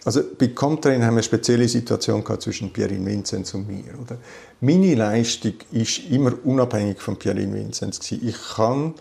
Also 0.04 0.22
bei 0.38 0.48
Comtrain 0.48 1.02
haben 1.02 1.14
wir 1.14 1.18
eine 1.18 1.22
spezielle 1.22 1.68
Situation 1.68 2.24
gehabt 2.24 2.42
zwischen 2.42 2.72
Pierin 2.72 3.04
Vinzenz 3.04 3.52
und 3.52 3.68
mir, 3.68 3.92
oder? 4.00 4.16
Meine 4.60 4.94
Leistung 4.94 5.54
ist 5.70 6.10
immer 6.10 6.32
unabhängig 6.44 6.98
von 7.00 7.16
Pierin 7.16 7.52
Vinzenz 7.52 8.10
Ich 8.12 8.36
kann 8.54 8.94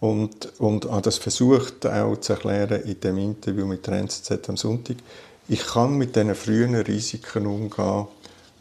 und, 0.00 0.58
und 0.58 0.90
habe 0.90 1.02
das 1.02 1.18
versucht 1.18 1.86
auch 1.86 2.16
zu 2.16 2.32
erklären 2.32 2.82
in 2.82 2.98
dem 3.00 3.18
Interview 3.18 3.66
mit 3.66 3.86
der 3.86 3.94
NZZ 3.94 4.48
am 4.48 4.56
Sonntag. 4.56 4.96
Ich 5.48 5.66
kann 5.66 5.98
mit 5.98 6.16
diesen 6.16 6.34
frühen 6.34 6.74
Risiken 6.76 7.46
umgehen, 7.46 8.06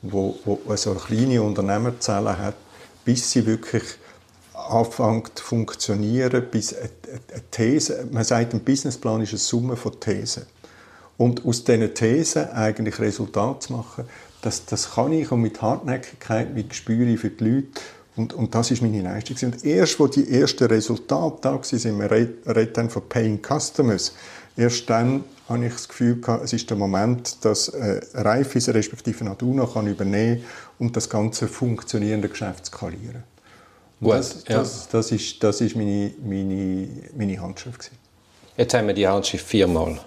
wo, 0.04 0.38
wo 0.44 0.76
so 0.76 0.92
eine 0.92 1.00
kleine 1.00 1.42
Unternehmerzelle 1.42 2.38
hat, 2.38 2.56
bis 3.06 3.32
sie 3.32 3.46
wirklich 3.46 3.84
anfängt 4.54 5.38
zu 5.38 5.44
funktionieren, 5.44 6.46
bis 6.50 6.76
eine, 6.76 6.90
These, 7.52 8.08
man 8.12 8.24
sagt, 8.24 8.54
ein 8.54 8.62
Businessplan 8.62 9.22
ist 9.22 9.30
eine 9.30 9.40
Summe 9.40 9.76
von 9.76 10.00
Thesen. 10.00 10.44
Und 11.18 11.46
aus 11.46 11.64
diesen 11.64 11.94
Thesen 11.94 12.50
eigentlich 12.50 13.00
Resultate 13.00 13.60
zu 13.68 13.74
machen, 13.74 14.06
das, 14.42 14.66
das 14.66 14.96
kann 14.96 15.14
ich 15.14 15.32
und 15.32 15.42
mit 15.42 15.62
Hartnäckigkeit, 15.62 16.54
mit 16.54 16.70
Gespür 16.70 17.18
für 17.18 17.30
die 17.30 17.44
Leute 17.44 17.82
und, 18.16 18.34
und 18.34 18.54
das 18.54 18.72
ist 18.72 18.82
meine 18.82 19.02
Leistung. 19.02 19.52
Und 19.52 19.66
erst, 19.66 20.00
wo 20.00 20.08
die 20.08 20.30
ersten 20.30 20.66
Resultate 20.66 21.38
da 21.42 21.54
waren, 21.54 22.00
wir 22.00 22.12
reden 22.12 22.74
dann 22.74 22.90
von 22.90 23.08
Paying 23.10 23.40
Customers, 23.42 24.14
erst 24.58 24.90
dann 24.90 25.24
habe 25.50 25.66
ich 25.66 25.74
das 25.74 25.88
Gefühl 25.88 26.22
gehabt, 26.22 26.44
es 26.44 26.54
ist 26.54 26.70
der 26.70 26.78
Moment, 26.78 27.44
dass 27.44 27.70
äh, 27.70 28.02
Raiffeisen 28.14 28.74
respektive 28.74 29.26
Aduna 29.30 29.66
kann 29.66 29.88
übernehmen 29.88 30.44
und 30.80 30.96
das 30.96 31.10
ganze 31.10 31.48
funktionierende 31.48 32.30
Geschäft 32.30 32.66
skalieren. 32.68 33.24
Gut, 34.00 34.14
das, 34.14 34.44
ja. 34.48 34.60
das, 34.60 34.88
das, 34.90 35.12
ist, 35.12 35.44
das 35.44 35.62
ist 35.62 35.76
meine, 35.76 36.12
meine, 36.24 36.88
meine 37.16 37.40
Handschrift. 37.40 37.80
Gewesen. 37.80 37.98
Jetzt 38.58 38.74
haben 38.74 38.88
wir 38.88 38.94
die 38.94 39.08
Handschrift 39.08 39.46
viermal. 39.46 40.00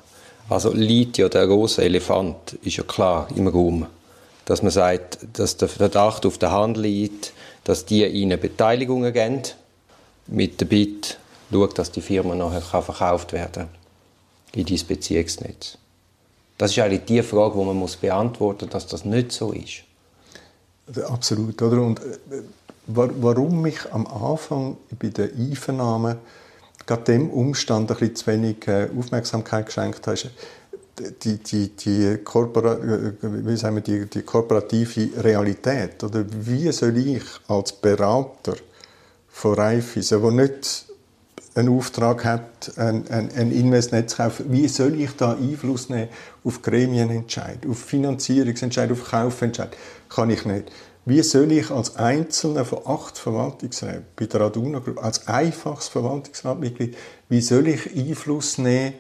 Also 0.49 0.73
liegt 0.73 1.19
ja 1.19 1.29
der 1.29 1.47
große 1.47 1.83
Elefant, 1.83 2.59
ist 2.63 2.77
ja 2.77 2.85
klar 2.85 3.29
im 3.35 3.49
Raum. 3.49 3.87
Dass 4.45 4.63
man 4.63 4.71
sagt, 4.71 5.19
dass 5.33 5.57
der 5.57 5.69
Verdacht 5.69 6.25
auf 6.25 6.39
der 6.39 6.53
Hand 6.53 6.77
liegt, 6.77 7.33
dass 7.65 7.85
die 7.85 8.07
ihnen 8.07 8.39
Beteiligungen 8.39 9.13
geben, 9.13 9.43
mit 10.29 10.61
der 10.61 10.67
Bitte, 10.67 11.17
schaut, 11.51 11.79
dass 11.79 11.91
die 11.91 12.01
Firma 12.01 12.35
nachher 12.35 12.83
verkauft 12.83 13.33
werden 13.33 13.53
kann 13.53 13.86
in 14.55 14.67
dein 14.67 14.87
Beziehungsnetz? 14.87 15.79
Das 16.59 16.71
ist 16.71 16.79
eigentlich 16.79 17.05
die 17.05 17.23
Frage, 17.23 17.59
die 17.59 17.65
man 17.65 17.77
muss 17.77 17.97
beantworten 17.97 18.67
muss, 18.67 18.73
dass 18.73 18.87
das 18.87 19.05
nicht 19.05 19.33
so 19.33 19.53
ist. 19.53 19.83
Absolut. 21.09 21.61
Oder? 21.61 21.83
Und 21.83 22.01
äh, 22.01 22.43
warum 22.87 23.63
mich 23.63 23.93
am 23.93 24.07
Anfang 24.07 24.77
bei 24.99 25.09
der 25.09 25.31
Einvernahme 25.33 26.19
gerade 26.87 27.05
dem 27.05 27.31
Umstand 27.31 27.91
ein 27.91 27.97
bisschen 27.99 28.17
zu 28.17 28.27
wenig 28.29 28.69
äh, 28.69 28.89
Aufmerksamkeit 28.97 29.67
geschenkt 29.67 30.07
habe, 30.07 30.19
die, 31.23 31.39
die, 31.39 31.69
die, 31.77 32.19
Korpora 32.25 32.75
äh, 32.75 33.13
wie 33.21 33.57
sagen 33.57 33.77
wir, 33.77 33.83
die, 33.83 34.07
die 34.07 34.23
korporative 34.23 35.23
Realität. 35.23 36.03
Oder 36.05 36.25
wie 36.31 36.71
soll 36.73 36.97
ich 36.97 37.25
als 37.49 37.73
Berater 37.73 38.55
von 39.29 39.55
Raiffeisen, 39.55 40.23
der 40.23 40.31
nicht 40.31 40.86
einen 41.57 41.77
Auftrag 41.77 42.25
hat, 42.25 42.73
ein, 42.77 43.09
ein, 43.09 43.31
ein 43.35 43.51
Investnet 43.51 44.11
zu 44.11 44.19
kaufen, 44.19 44.47
wie 44.51 44.69
soll 44.69 45.01
ich 45.01 45.13
da 45.17 45.33
Einfluss 45.33 45.89
nehmen 45.89 46.09
auf 46.45 46.63
Gremienentscheid, 46.63 47.67
auf 47.67 47.79
Finanzierungsentscheid, 47.79 48.93
auf 48.93 49.11
Kaufentscheid? 49.11 49.77
Kann 50.09 50.31
ich 50.31 50.45
nicht. 50.45 50.71
Wie 51.07 51.23
soll 51.23 51.53
ich 51.53 51.71
als 51.71 51.97
Einzelner 51.97 52.65
von 52.65 52.81
acht 52.85 53.17
Verwaltungsräten 53.17 54.05
bei 54.17 54.27
der 54.27 54.41
Aduna 54.41 54.81
Group, 54.81 55.03
als 55.03 55.29
einfaches 55.29 55.89
Verwaltungsratmitglied, 55.89 56.97
wie 57.29 57.41
soll 57.41 57.69
ich 57.69 57.95
Einfluss 57.97 58.59
nehmen, 58.59 58.95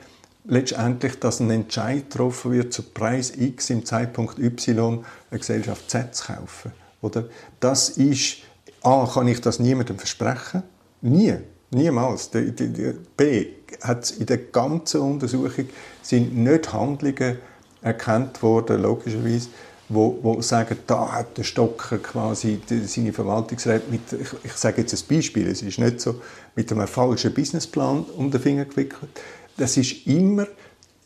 letztendlich, 0.44 1.18
dass 1.18 1.40
ein 1.40 1.50
Entscheid 1.50 2.08
getroffen 2.08 2.52
wird, 2.52 2.72
zu 2.72 2.84
Preis 2.84 3.32
X 3.36 3.70
im 3.70 3.84
Zeitpunkt 3.84 4.38
Y 4.38 5.04
eine 5.30 5.38
Gesellschaft 5.38 5.90
Z 5.90 6.14
zu 6.14 6.32
kaufen? 6.32 6.72
Oder? 7.02 7.24
Das 7.60 7.90
ist, 7.90 8.38
A, 8.82 9.08
kann 9.12 9.28
ich 9.28 9.40
das 9.40 9.58
niemandem 9.58 9.98
versprechen? 9.98 10.62
Nie. 11.02 11.38
Niemals. 11.70 12.30
Die, 12.30 12.52
die, 12.52 12.68
die 12.68 12.94
B 13.16 13.46
hat 13.82 14.10
in 14.12 14.26
der 14.26 14.38
ganzen 14.38 15.00
Untersuchung 15.00 15.68
sind 16.02 16.36
nicht 16.36 16.72
Handlungen 16.72 17.38
erkannt 17.82 18.42
worden, 18.42 18.82
logischerweise, 18.82 19.48
wo, 19.88 20.18
wo 20.22 20.40
sagen, 20.42 20.78
da 20.86 21.12
hat 21.12 21.38
der 21.38 21.44
Stocker 21.44 21.98
quasi 21.98 22.60
seine 22.86 23.12
Verwaltungsräte 23.12 23.90
mit, 23.90 24.12
ich, 24.12 24.28
ich 24.44 24.52
sage 24.52 24.82
jetzt 24.82 24.94
ein 24.94 25.16
Beispiel, 25.16 25.46
es 25.48 25.62
ist 25.62 25.78
nicht 25.78 26.00
so, 26.00 26.20
mit 26.56 26.70
einem 26.72 26.88
falschen 26.88 27.32
Businessplan 27.32 28.04
um 28.16 28.30
den 28.30 28.40
Finger 28.40 28.64
gewickelt. 28.64 29.10
Das 29.56 29.76
ist 29.76 30.06
immer, 30.06 30.46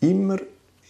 immer 0.01 0.39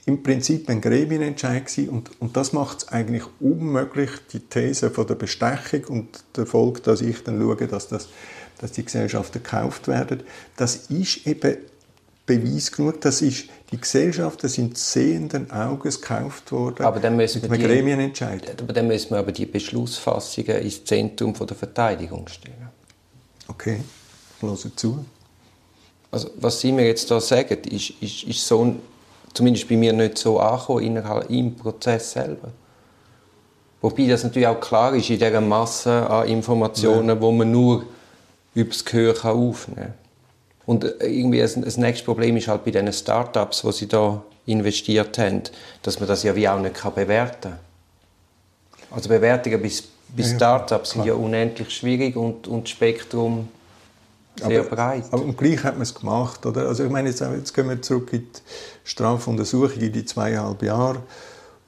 im 0.07 0.23
Prinzip 0.23 0.69
ein 0.69 0.81
Gremienentscheid 0.81 1.67
gewesen 1.67 1.89
und, 1.91 2.11
und 2.21 2.37
das 2.37 2.53
macht 2.53 2.79
es 2.79 2.89
eigentlich 2.89 3.25
unmöglich, 3.39 4.11
die 4.33 4.41
These 4.41 4.91
von 4.91 5.07
der 5.07 5.15
Bestechung 5.15 5.85
und 5.89 6.25
der 6.37 6.47
Folge, 6.47 6.81
dass 6.81 7.01
ich 7.01 7.23
dann 7.23 7.41
schaue, 7.41 7.67
dass 7.67 7.89
das 7.89 8.09
dass 8.61 8.73
die 8.73 8.85
Gesellschaften 8.85 9.43
gekauft 9.43 9.89
werden, 9.89 10.23
das 10.57 10.77
ist 10.91 11.27
eben 11.27 11.57
Beweis 12.27 12.71
genug, 12.71 13.01
das 13.01 13.23
ist, 13.23 13.47
die 13.73 13.81
Gesellschaften 13.81 14.49
sind 14.49 14.79
sehenden 14.79 15.51
Auges 15.51 16.01
gekauft 16.01 16.53
worden 16.53 16.85
aber 16.85 17.01
dann 17.01 17.17
müssen 17.17 17.41
mit 17.43 17.51
einem 17.51 17.63
Gremienentscheid. 17.63 18.61
Aber 18.61 18.73
dann 18.73 18.87
müssen 18.87 19.11
wir 19.11 19.19
aber 19.19 19.33
die 19.33 19.47
Beschlussfassungen 19.47 20.59
ins 20.59 20.85
Zentrum 20.85 21.35
der 21.35 21.57
Verteidigung 21.57 22.29
stellen. 22.29 22.69
Okay, 23.49 23.81
ich 24.37 24.43
höre 24.43 24.77
zu. 24.77 25.05
Also, 26.13 26.31
was 26.37 26.61
Sie 26.61 26.73
mir 26.73 26.87
jetzt 26.87 27.11
da 27.11 27.21
sagen, 27.21 27.59
ist, 27.65 27.91
ist, 28.01 28.25
ist 28.25 28.47
so 28.47 28.65
ein 28.65 28.81
zumindest 29.35 29.69
bei 29.69 29.77
mir 29.77 29.93
nicht 29.93 30.19
so 30.19 30.39
angekommen 30.39 30.85
innerhalb 30.85 31.31
im 31.31 31.55
Prozess 31.55 32.13
selber. 32.13 32.49
Wobei 33.81 34.07
das 34.07 34.25
natürlich 34.25 34.49
auch 34.49 34.61
klar 34.61 34.95
ist 34.95 35.09
in 35.09 35.19
dieser 35.19 35.41
Masse 35.41 35.91
an 36.09 36.29
Informationen, 36.29 37.09
ja. 37.09 37.21
wo 37.21 37.33
man 37.33 37.51
nur 37.51 37.85
über 38.55 38.71
das 38.71 38.85
Gehör 38.85 39.25
aufnehmen 39.25 39.77
kann. 39.77 39.95
Und 40.67 40.85
äh, 40.85 41.07
irgendwie 41.07 41.43
ein 41.43 41.61
nächstes 41.61 42.03
Problem 42.03 42.37
ist 42.37 42.49
halt 42.49 42.65
bei 42.65 42.71
diesen 42.71 42.93
Startups, 42.93 43.65
wo 43.65 43.73
sie 43.73 43.89
da 43.89 44.23
investiert 44.47 45.19
haben, 45.19 45.43
dass 45.83 46.01
man 46.01 46.09
das 46.09 46.23
ja 46.23 46.35
wie 46.35 46.49
auch 46.49 46.61
nicht 46.61 46.83
bewerten 46.95 47.53
kann. 47.53 47.59
Also 48.91 49.09
Bewertungen 49.09 49.63
bis, 49.63 49.83
bis 50.09 50.33
Startups 50.33 50.91
sind 50.91 51.05
ja 51.05 51.15
unendlich 51.15 51.71
schwierig 51.71 52.17
und, 52.17 52.49
und 52.49 52.65
das 52.65 52.71
Spektrum 52.71 53.49
sehr 54.37 54.61
aber, 54.61 54.71
breit. 54.71 55.05
Aber 55.11 55.23
und 55.23 55.37
gleich 55.37 55.63
hat 55.65 55.75
man 55.75 55.83
es 55.83 55.95
gemacht, 55.95 56.45
oder? 56.47 56.69
Also 56.69 56.85
ich 56.85 56.91
meine, 56.91 57.09
jetzt, 57.09 57.21
jetzt 57.21 57.55
gehen 57.55 57.69
wir 57.69 57.81
zurück 57.83 58.13
in 58.13 58.21
die 58.21 58.41
Strafuntersuchung 58.85 59.81
in 59.81 59.93
die 59.93 60.05
zweieinhalb 60.05 60.63
Jahre. 60.63 61.03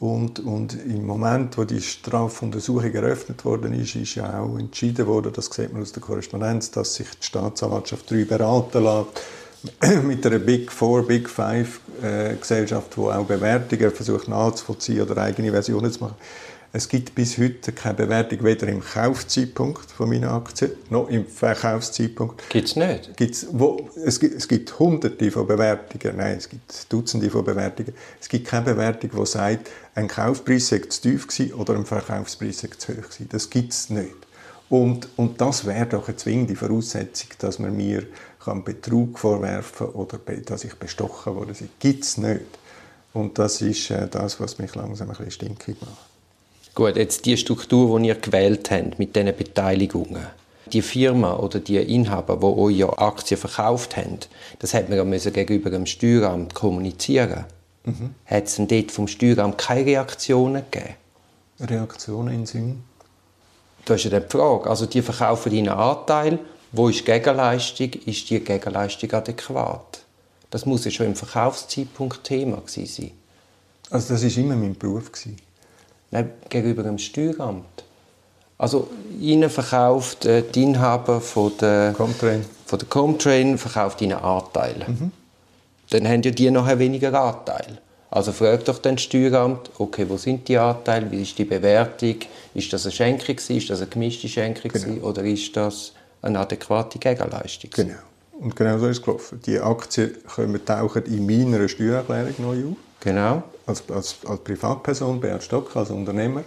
Und, 0.02 0.40
und 0.40 0.74
im 0.84 1.06
Moment, 1.06 1.56
wo 1.56 1.62
die 1.62 1.80
Strafuntersuchung 1.80 2.92
eröffnet 2.92 3.44
worden 3.44 3.72
ist, 3.72 3.94
ist 3.94 4.16
ja 4.16 4.40
auch 4.40 4.58
entschieden 4.58 5.06
worden, 5.06 5.32
das 5.32 5.46
sieht 5.46 5.72
man 5.72 5.82
aus 5.82 5.92
der 5.92 6.02
Korrespondenz, 6.02 6.72
dass 6.72 6.96
sich 6.96 7.06
die 7.08 7.24
Staatsanwaltschaft 7.24 8.10
drei 8.10 8.24
beraten 8.24 8.82
lässt 8.82 10.02
mit 10.02 10.26
einer 10.26 10.40
Big 10.40 10.72
Four, 10.72 11.06
Big 11.06 11.30
Five 11.30 11.78
äh, 12.02 12.34
Gesellschaft, 12.34 12.96
die 12.96 13.00
auch 13.00 13.24
Bewertungen 13.24 13.92
versucht 13.92 14.26
nachzuvollziehen 14.26 15.02
oder 15.02 15.18
eigene 15.18 15.52
Versionen 15.52 15.92
zu 15.92 16.00
machen. 16.00 16.16
Es 16.74 16.88
gibt 16.88 17.14
bis 17.14 17.36
heute 17.36 17.70
keine 17.72 17.96
Bewertung, 17.96 18.44
weder 18.44 18.66
im 18.66 18.80
Kaufzeitpunkt 18.80 19.90
von 19.90 20.08
meiner 20.08 20.32
Aktie 20.32 20.74
noch 20.88 21.10
im 21.10 21.26
Verkaufszeitpunkt. 21.26 22.48
Gibt 22.48 22.68
es 22.68 22.76
nicht? 22.76 23.14
Gibt's, 23.14 23.46
wo, 23.52 23.90
es, 24.02 24.18
gibt, 24.18 24.34
es 24.34 24.48
gibt 24.48 24.78
hunderte 24.78 25.30
von 25.30 25.46
Bewertungen, 25.46 26.16
nein, 26.16 26.38
es 26.38 26.48
gibt 26.48 26.90
Dutzende 26.90 27.28
von 27.28 27.44
Bewertungen. 27.44 27.92
Es 28.18 28.26
gibt 28.26 28.46
keine 28.46 28.64
Bewertung, 28.64 29.10
die 29.10 29.26
sagt, 29.26 29.68
ein 29.94 30.08
Kaufpreis 30.08 30.68
sei 30.68 30.78
zu 30.78 31.02
tief 31.02 31.26
gewesen 31.26 31.52
oder 31.52 31.74
ein 31.74 31.84
Verkaufspreis 31.84 32.60
sei 32.60 32.68
zu 32.68 32.92
hoch 32.92 33.02
gewesen. 33.02 33.28
Das 33.30 33.50
gibt 33.50 33.74
es 33.74 33.90
nicht. 33.90 34.16
Und, 34.70 35.08
und 35.16 35.38
das 35.42 35.66
wäre 35.66 35.84
doch 35.84 36.08
eine 36.08 36.16
zwingende 36.16 36.56
Voraussetzung, 36.56 37.28
dass 37.38 37.58
man 37.58 37.76
mir 37.76 38.06
kann 38.42 38.64
Betrug 38.64 39.18
vorwerfen 39.18 39.88
oder 39.88 40.18
dass 40.46 40.64
ich 40.64 40.74
bestochen 40.76 41.34
wurde. 41.34 41.48
Das 41.48 41.62
gibt 41.78 42.04
es 42.04 42.16
nicht. 42.16 42.46
Und 43.12 43.38
das 43.38 43.60
ist 43.60 43.90
äh, 43.90 44.08
das, 44.08 44.40
was 44.40 44.56
mich 44.56 44.74
langsam 44.74 45.10
ein 45.10 45.16
bisschen 45.16 45.32
stinkig 45.32 45.76
macht. 45.82 46.11
Gut, 46.74 46.96
jetzt 46.96 47.26
die 47.26 47.36
Struktur, 47.36 48.00
die 48.00 48.08
ihr 48.08 48.14
gewählt 48.14 48.70
habt 48.70 48.98
mit 48.98 49.14
diesen 49.14 49.36
Beteiligungen. 49.36 50.26
Die 50.72 50.80
Firma 50.80 51.36
oder 51.36 51.60
die 51.60 51.76
Inhaber, 51.76 52.38
die 52.38 52.82
eure 52.82 52.98
Aktien 52.98 53.38
verkauft 53.38 53.96
haben, 53.98 54.20
das 54.58 54.72
hat 54.72 54.88
man 54.88 54.96
ja 54.96 55.04
müssen 55.04 55.32
gegenüber 55.32 55.68
dem 55.68 55.84
Steueramt 55.84 56.54
kommunizieren. 56.54 57.44
Mhm. 57.84 58.14
Hat 58.24 58.44
es 58.44 58.56
denn 58.56 58.68
dort 58.68 58.90
vom 58.90 59.06
Steueramt 59.06 59.58
keine 59.58 59.84
Reaktionen 59.84 60.62
gegeben? 60.70 60.94
Reaktionen 61.60 62.34
in 62.34 62.46
Sinn? 62.46 62.82
Das 63.84 64.02
ist 64.02 64.10
ja 64.10 64.20
die 64.20 64.30
Frage. 64.30 64.70
Also 64.70 64.86
die 64.86 65.02
verkaufen 65.02 65.52
deinen 65.52 65.68
Anteil. 65.68 66.38
Wo 66.70 66.88
ist 66.88 67.04
Gegenleistung? 67.04 67.90
Ist 68.06 68.30
die 68.30 68.40
Gegenleistung 68.40 69.12
adäquat? 69.12 70.00
Das 70.50 70.64
muss 70.64 70.84
ja 70.84 70.90
schon 70.90 71.06
im 71.06 71.16
Verkaufszeitpunkt 71.16 72.24
Thema 72.24 72.62
sein. 72.66 73.10
Also 73.90 74.14
das 74.14 74.22
war 74.22 74.42
immer 74.42 74.56
mein 74.56 74.74
Beruf. 74.74 75.12
Gewesen. 75.12 75.36
Gegenüber 76.48 76.82
dem 76.82 76.98
Steueramt. 76.98 77.84
Also 78.58 78.88
Ihnen 79.20 79.50
verkauft 79.50 80.24
äh, 80.24 80.42
die 80.42 80.62
Inhaber 80.62 81.20
von 81.20 81.52
der 81.60 81.94
Comtrain, 81.96 82.44
von 82.66 82.78
der 82.78 82.88
Comtrain 82.88 83.58
verkauft 83.58 84.00
Ihnen 84.02 84.18
Anteile. 84.18 84.86
Mhm. 84.88 85.10
Dann 85.90 86.06
haben 86.06 86.22
ja 86.22 86.30
die 86.30 86.50
noch 86.50 86.68
weniger 86.78 87.20
Anteile. 87.20 87.78
Also 88.10 88.32
fragt 88.32 88.68
doch 88.68 88.78
den 88.78 88.98
Steueramt, 88.98 89.70
okay, 89.78 90.06
wo 90.08 90.18
sind 90.18 90.46
die 90.46 90.58
Anteile, 90.58 91.10
wie 91.10 91.22
ist 91.22 91.38
die 91.38 91.46
Bewertung, 91.46 92.16
ist 92.54 92.72
das 92.72 92.84
eine 92.84 92.92
Schenkung, 92.92 93.36
ist 93.48 93.70
das 93.70 93.80
eine 93.80 93.88
gemischte 93.88 94.28
Schenkung 94.28 94.70
genau. 94.70 95.08
oder 95.08 95.24
ist 95.24 95.56
das 95.56 95.92
eine 96.20 96.38
adäquate 96.38 96.98
Gegenleistung? 96.98 97.70
Genau. 97.74 97.94
Und 98.38 98.54
genau 98.54 98.78
so 98.78 98.88
ist 98.88 98.98
es 98.98 99.02
gelaufen. 99.02 99.40
Die 99.46 99.58
Aktien 99.58 100.12
tauchen 100.66 101.04
in 101.06 101.26
meiner 101.26 101.68
Steuererklärung 101.68 102.34
neu 102.38 102.70
auf. 102.70 102.76
Genau. 103.02 103.42
Als, 103.66 103.82
als, 103.90 104.16
als 104.26 104.40
Privatperson, 104.40 105.20
Beat 105.20 105.42
Stock, 105.42 105.74
als 105.76 105.90
Unternehmer. 105.90 106.44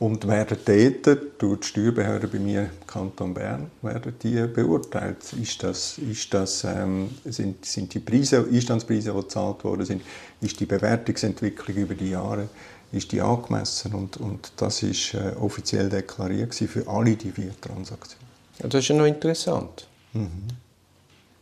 Und 0.00 0.28
werden 0.28 0.58
dort 0.64 1.18
durch 1.38 1.60
die 1.60 1.66
Steuerbehörde 1.66 2.28
bei 2.28 2.38
mir 2.38 2.60
im 2.60 2.86
Kanton 2.86 3.34
Bern 3.34 3.68
werden 3.82 4.14
die 4.22 4.46
beurteilt. 4.46 5.32
Ist 5.42 5.60
das, 5.64 5.98
ist 5.98 6.32
das, 6.32 6.62
ähm, 6.62 7.10
sind, 7.24 7.64
sind 7.64 7.92
die 7.92 7.98
Preise, 7.98 8.46
Einstandspreise, 8.48 9.10
die 9.10 9.20
gezahlt 9.20 9.64
worden 9.64 9.84
sind, 9.84 10.02
ist 10.40 10.60
die 10.60 10.66
Bewertungsentwicklung 10.66 11.76
über 11.76 11.94
die 11.94 12.10
Jahre 12.10 12.48
ist 12.92 13.12
die 13.12 13.20
angemessen 13.20 13.94
und, 13.94 14.16
und 14.16 14.52
das 14.56 14.82
ist 14.82 15.14
äh, 15.14 15.34
offiziell 15.38 15.88
deklariert 15.88 16.54
für 16.54 16.88
alle 16.88 17.16
die 17.16 17.30
vier 17.30 17.52
Transaktionen. 17.60 18.26
Ja, 18.60 18.68
das 18.68 18.80
ist 18.80 18.88
ja 18.88 18.96
noch 18.96 19.04
interessant. 19.04 19.86
Mhm. 20.12 20.48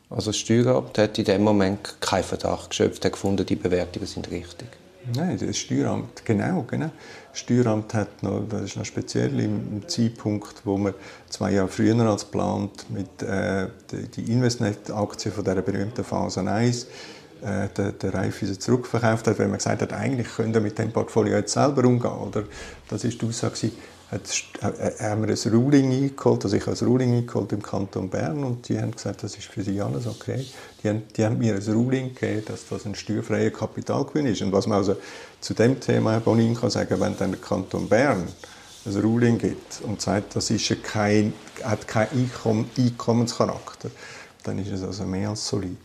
Also 0.09 0.31
das 0.31 0.38
Steueramt 0.38 0.99
hat 0.99 1.19
in 1.19 1.25
dem 1.25 1.42
Moment 1.42 2.01
keinen 2.01 2.23
Verdacht 2.23 2.71
geschöpft, 2.71 3.05
hat 3.05 3.12
gefunden, 3.12 3.45
die 3.45 3.57
Bewertungen 3.57 4.07
sind 4.07 4.31
richtig. 4.31 4.69
Nein, 5.14 5.38
das 5.38 5.57
Steueramt, 5.57 6.25
genau, 6.25 6.64
genau. 6.69 6.90
Das 7.31 7.40
Steueramt 7.40 7.95
hat 7.95 8.23
noch, 8.23 8.42
das 8.49 8.62
ist 8.62 8.77
noch 8.77 8.85
speziell 8.85 9.38
im, 9.38 9.87
Zeitpunkt, 9.87 10.62
wo 10.64 10.77
man 10.77 10.95
zwei 11.29 11.53
Jahre 11.53 11.69
früher 11.69 11.99
als 12.01 12.25
geplant 12.25 12.87
mit 12.90 13.23
äh, 13.23 13.69
die 14.16 14.33
Investnet-Aktie 14.33 15.31
von 15.31 15.45
der 15.45 15.62
berühmten 15.62 16.03
Phase 16.03 16.40
1 16.40 16.85
äh, 17.42 17.69
der, 17.77 17.92
der 17.92 18.59
zurückverkauft 18.59 19.27
hat, 19.29 19.38
weil 19.38 19.49
man 19.49 19.59
gesagt 19.59 19.83
hat, 19.83 19.92
eigentlich 19.92 20.29
können 20.35 20.55
wir 20.55 20.61
mit 20.61 20.79
dem 20.79 20.90
Portfolio 20.90 21.37
jetzt 21.37 21.53
selber 21.53 21.85
umgehen. 21.85 22.11
Oder? 22.11 22.45
Das 22.88 23.05
ist 23.05 23.21
die 23.21 23.27
Aussage, 23.27 23.71
haben 24.11 25.27
wir 25.27 25.35
ein 25.35 25.53
Ruling 25.53 25.92
eingeholt, 25.92 26.45
also 26.45 26.57
ich 26.57 26.64
habe 26.66 26.77
ein 26.79 26.87
Ruling 26.87 27.14
eingeholt 27.14 27.53
im 27.53 27.62
Kanton 27.62 28.09
Bern 28.09 28.45
und 28.45 28.69
die 28.69 28.79
haben 28.79 28.92
gesagt, 28.92 29.25
das 29.25 29.37
ist 29.37 29.47
für 29.47 29.62
sie 29.62 29.81
alles 29.81 30.07
okay. 30.07 30.47
Die 30.83 30.88
haben, 30.88 31.03
die 31.16 31.25
haben 31.25 31.38
mir 31.38 31.57
ein 31.57 31.73
Ruling 31.73 32.14
gegeben, 32.14 32.45
dass 32.47 32.69
das 32.69 32.87
ein 32.87 32.95
steuerfreier 32.95 33.51
Kapitalgewinn 33.51 34.27
ist. 34.27 34.42
Und 34.42 34.53
was 34.53 34.69
man 34.69 34.79
also 34.79 34.97
zu 35.40 35.55
dem 35.55 35.81
Thema 35.81 36.21
Bonin 36.21 36.55
kann 36.55 36.71
sagen, 36.71 37.01
wenn 37.01 37.16
dann 37.16 37.33
der 37.33 37.40
Kanton 37.40 37.88
Bern 37.88 38.29
ein 38.87 39.01
Ruling 39.01 39.38
gibt 39.38 39.81
und 39.83 40.01
sagt, 40.01 40.37
das 40.37 40.51
ist 40.51 40.83
kein, 40.85 41.33
hat 41.64 41.88
keinen 41.88 42.31
Einkommenscharakter, 42.79 43.90
dann 44.45 44.61
ist 44.61 44.71
es 44.71 44.85
also 44.85 45.05
mehr 45.05 45.31
als 45.31 45.49
solid. 45.49 45.77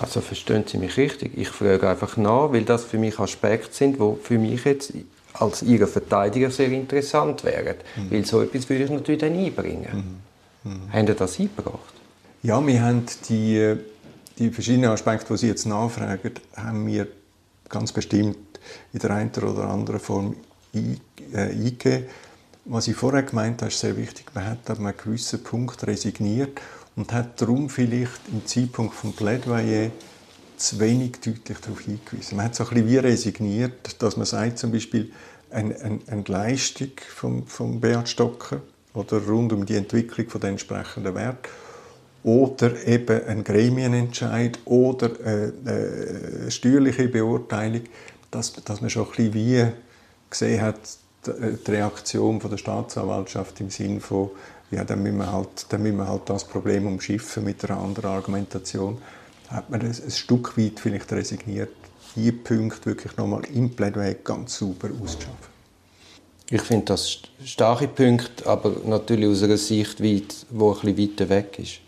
Also 0.00 0.20
verstehen 0.20 0.64
Sie 0.66 0.78
mich 0.78 0.96
richtig. 0.96 1.38
Ich 1.38 1.48
frage 1.48 1.88
einfach 1.88 2.16
nach, 2.16 2.52
weil 2.52 2.64
das 2.64 2.84
für 2.84 2.98
mich 2.98 3.18
Aspekte 3.18 3.72
sind, 3.72 3.98
wo 4.00 4.18
für 4.20 4.38
mich 4.38 4.64
jetzt 4.64 4.92
als 5.40 5.62
Ihre 5.62 5.86
Verteidiger 5.86 6.50
sehr 6.50 6.70
interessant 6.70 7.44
wären. 7.44 7.76
Mhm. 7.96 8.10
Weil 8.10 8.24
so 8.24 8.42
etwas 8.42 8.68
würde 8.68 8.84
ich 8.84 8.90
natürlich 8.90 9.20
dann 9.20 9.36
einbringen. 9.36 10.20
Mhm. 10.64 10.70
Mhm. 10.70 10.92
Haben 10.92 11.06
Sie 11.06 11.14
das 11.14 11.38
eingebracht? 11.38 11.94
Ja, 12.42 12.64
wir 12.64 12.82
haben 12.82 13.04
die, 13.28 13.76
die 14.38 14.50
verschiedenen 14.50 14.90
Aspekte, 14.90 15.32
die 15.32 15.38
Sie 15.38 15.48
jetzt 15.48 15.66
nachfragen, 15.66 16.32
haben 16.56 16.86
wir 16.86 17.08
ganz 17.68 17.92
bestimmt 17.92 18.36
in 18.92 19.00
der 19.00 19.10
einen 19.10 19.30
oder 19.30 19.68
anderen 19.68 20.00
Form 20.00 20.36
äh, 20.74 20.96
eingegeben. 21.32 22.06
Was 22.64 22.86
ich 22.86 22.96
vorher 22.96 23.22
gemeint 23.22 23.62
habe, 23.62 23.70
ist 23.70 23.80
sehr 23.80 23.96
wichtig. 23.96 24.26
Man 24.34 24.44
hat 24.44 24.68
an 24.68 24.78
einem 24.78 24.94
gewissen 24.96 25.42
Punkt 25.42 25.86
resigniert 25.86 26.60
und 26.96 27.12
hat 27.12 27.40
darum 27.40 27.70
vielleicht 27.70 28.20
im 28.30 28.44
Zeitpunkt 28.44 28.94
von 28.94 29.14
Plädoyer 29.14 29.90
zu 30.58 30.78
wenig 30.80 31.12
deutlich 31.24 31.58
darauf 31.58 31.80
hingewiesen. 31.80 32.36
Man 32.36 32.46
hat 32.46 32.56
so 32.56 32.64
ein 32.64 32.70
bisschen 32.70 32.88
wie 32.88 32.96
resigniert, 32.98 34.02
dass 34.02 34.16
man 34.16 34.26
sagt, 34.26 34.58
zum 34.58 34.72
Beispiel 34.72 35.12
eine, 35.50 35.80
eine, 35.80 35.98
eine 36.06 36.24
Leistung 36.26 36.92
vom, 37.14 37.46
vom 37.46 37.80
Beat 37.80 38.08
Stocker 38.08 38.60
oder 38.94 39.18
rund 39.18 39.52
um 39.52 39.64
die 39.66 39.76
Entwicklung 39.76 40.28
von 40.28 40.40
den 40.40 40.50
entsprechenden 40.50 41.14
Wert 41.14 41.48
oder 42.24 42.86
eben 42.86 43.24
ein 43.26 43.44
Gremienentscheid 43.44 44.58
oder 44.64 45.10
eine, 45.24 45.52
eine 45.64 46.50
steuerliche 46.50 47.08
Beurteilung, 47.08 47.82
dass, 48.30 48.52
dass 48.52 48.80
man 48.80 48.90
schon 48.90 49.04
ein 49.04 49.10
bisschen 49.10 49.34
wie 49.34 49.66
gesehen 50.28 50.62
hat, 50.62 50.80
die 51.26 51.70
Reaktion 51.70 52.40
von 52.40 52.50
der 52.50 52.58
Staatsanwaltschaft 52.58 53.60
im 53.60 53.70
Sinn 53.70 54.00
von 54.00 54.30
ja, 54.70 54.84
dann 54.84 55.02
müssen 55.02 55.18
wir 55.18 55.32
halt, 55.32 55.66
dann 55.70 55.82
müssen 55.82 55.96
wir 55.96 56.08
halt 56.08 56.28
das 56.28 56.44
Problem 56.44 56.86
umschiffen 56.86 57.44
mit 57.44 57.64
einer 57.64 57.80
anderen 57.80 58.10
Argumentation. 58.10 58.98
Hat 59.48 59.70
man 59.70 59.80
ein, 59.80 59.86
ein 59.86 60.10
Stück 60.10 60.58
weit 60.58 60.78
vielleicht 60.78 61.10
resigniert, 61.12 61.70
diese 62.18 62.32
Punkte 62.32 62.86
wirklich 62.86 63.16
nochmal 63.16 63.42
im 63.54 63.70
Plädoyer 63.70 64.14
ganz 64.14 64.58
sauber 64.58 64.88
auszuschaffen. 65.02 65.58
Ich 66.50 66.62
finde 66.62 66.86
das 66.86 67.18
starke 67.44 67.88
Punkte, 67.88 68.46
aber 68.46 68.72
natürlich 68.84 69.28
aus 69.28 69.42
einer 69.42 69.58
Sicht, 69.58 70.02
weit, 70.02 70.46
wo 70.50 70.72
ein 70.72 70.94
bisschen 70.94 71.10
weiter 71.10 71.28
weg 71.28 71.58
ist. 71.58 71.80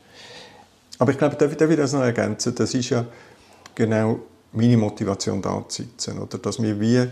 Aber 0.98 1.12
ich 1.12 1.18
glaube, 1.18 1.36
darf, 1.36 1.56
darf 1.56 1.70
ich 1.70 1.76
das 1.76 1.94
noch 1.94 2.02
ergänzen? 2.02 2.54
Das 2.54 2.74
ist 2.74 2.90
ja 2.90 3.06
genau 3.74 4.20
meine 4.52 4.76
Motivation 4.76 5.40
da 5.40 5.64
zu 5.66 5.82
sitzen, 5.82 6.18
oder? 6.18 6.36
Dass 6.38 6.62
wir 6.62 6.78
wie 6.78 6.96
äh, 6.96 7.08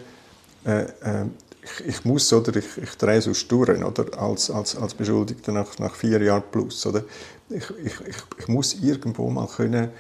äh, 0.67 1.25
ich, 1.63 1.87
ich, 1.87 2.05
muss 2.05 2.31
oder 2.33 2.55
ich, 2.57 2.67
ich 2.77 2.97
drehe 2.97 3.23
so 3.23 3.33
Sturen 3.33 3.83
oder 3.83 4.19
als, 4.21 4.51
als, 4.51 4.77
als 4.77 4.95
Beschuldigter 4.95 5.53
nach, 5.53 5.79
nach 5.79 5.95
vier 5.95 6.21
Jahren 6.23 6.43
plus 6.51 6.85
oder 6.87 7.05
ich, 7.49 7.65
ich, 7.83 8.01
ich, 8.07 8.17
ich 8.39 8.49
muss 8.49 8.75
irgendwo 8.75 9.31
mal 9.31 9.47
können 9.47 9.91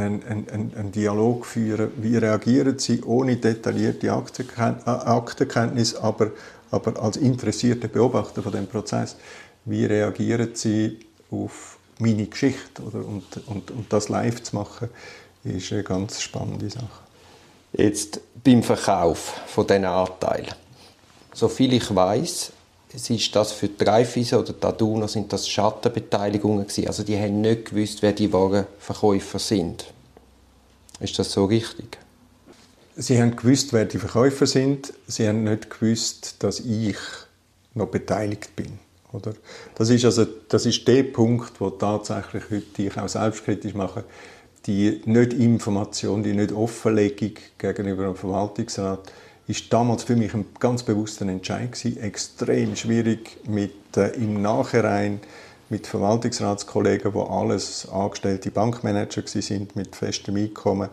einen, 0.00 0.48
einen, 0.48 0.74
einen 0.74 0.92
Dialog 0.92 1.46
führen, 1.46 1.90
wie 1.96 2.16
reagieren 2.16 2.78
sie 2.78 3.02
ohne 3.02 3.36
detaillierte 3.36 4.12
Aktenkenntnis, 4.12 5.94
aber, 5.94 6.30
aber 6.70 7.02
als 7.02 7.16
interessierte 7.16 7.88
Beobachter 7.88 8.42
von 8.42 8.52
dem 8.52 8.66
Prozess, 8.66 9.16
wie 9.64 9.84
reagieren 9.84 10.50
sie 10.54 10.98
auf 11.30 11.78
meine 11.98 12.26
Geschichte 12.26 12.82
oder, 12.82 12.98
und, 12.98 13.24
und, 13.46 13.70
und 13.70 13.92
das 13.92 14.08
live 14.08 14.42
zu 14.42 14.56
machen, 14.56 14.88
ist 15.44 15.72
eine 15.72 15.82
ganz 15.82 16.20
spannende 16.20 16.68
Sache. 16.70 16.88
Jetzt 17.72 18.20
beim 18.42 18.62
Verkauf 18.62 19.40
von 19.46 19.66
diesen 19.66 19.84
Anteilen. 19.84 20.54
Soviel 21.32 21.74
ich 21.74 21.94
weiß, 21.94 22.52
ist 22.92 23.36
das 23.36 23.52
für 23.52 23.68
die 23.68 23.84
Raiffeisen 23.84 24.38
oder 24.38 24.52
die 24.52 24.66
Aduna 24.66 25.06
sind 25.06 25.32
das 25.32 25.48
Schattenbeteiligungen 25.48 26.66
gewesen. 26.66 26.88
Also 26.88 27.04
die 27.04 27.16
haben 27.16 27.40
nicht 27.40 27.66
gewusst, 27.66 28.02
wer 28.02 28.12
die 28.12 28.32
wahren 28.32 28.66
Verkäufer 28.78 29.38
sind. 29.38 29.92
Ist 30.98 31.18
das 31.18 31.32
so 31.32 31.44
richtig? 31.44 31.98
Sie 32.96 33.20
haben 33.20 33.36
gewusst, 33.36 33.72
wer 33.72 33.84
die 33.84 33.98
Verkäufer 33.98 34.46
sind. 34.46 34.92
Sie 35.06 35.26
haben 35.26 35.44
nicht 35.44 35.70
gewusst, 35.70 36.36
dass 36.40 36.60
ich 36.60 36.96
noch 37.74 37.86
beteiligt 37.86 38.54
bin. 38.56 38.78
Oder? 39.12 39.34
Das 39.74 39.88
ist 39.90 40.04
also 40.04 40.26
das 40.48 40.66
ist 40.66 40.86
der 40.86 41.04
Punkt, 41.04 41.60
wo 41.60 41.70
tatsächlich 41.70 42.44
heute 42.50 42.82
ich 42.82 42.96
auch 42.98 43.08
selbstkritisch 43.08 43.74
mache. 43.74 44.04
Die 44.66 45.00
Nicht-Information, 45.04 46.22
die 46.22 46.34
Nicht-Offenlegung 46.34 47.32
gegenüber 47.56 48.04
dem 48.04 48.16
Verwaltungsrat 48.16 49.10
ist 49.50 49.72
damals 49.72 50.04
für 50.04 50.16
mich 50.16 50.32
ein 50.32 50.46
ganz 50.60 50.84
bewusster 50.84 51.26
Entscheid 51.26 51.72
gewesen. 51.72 52.00
Extrem 52.00 52.76
schwierig 52.76 53.38
mit 53.48 53.96
äh, 53.96 54.10
im 54.10 54.40
Nachhinein 54.40 55.20
mit 55.68 55.86
Verwaltungsratskollegen, 55.86 57.14
wo 57.14 57.22
alles 57.22 57.88
angestellte 57.88 58.50
Bankmanager 58.50 59.22
sind 59.26 59.76
mit 59.76 59.94
festem 59.94 60.36
Einkommen, 60.36 60.88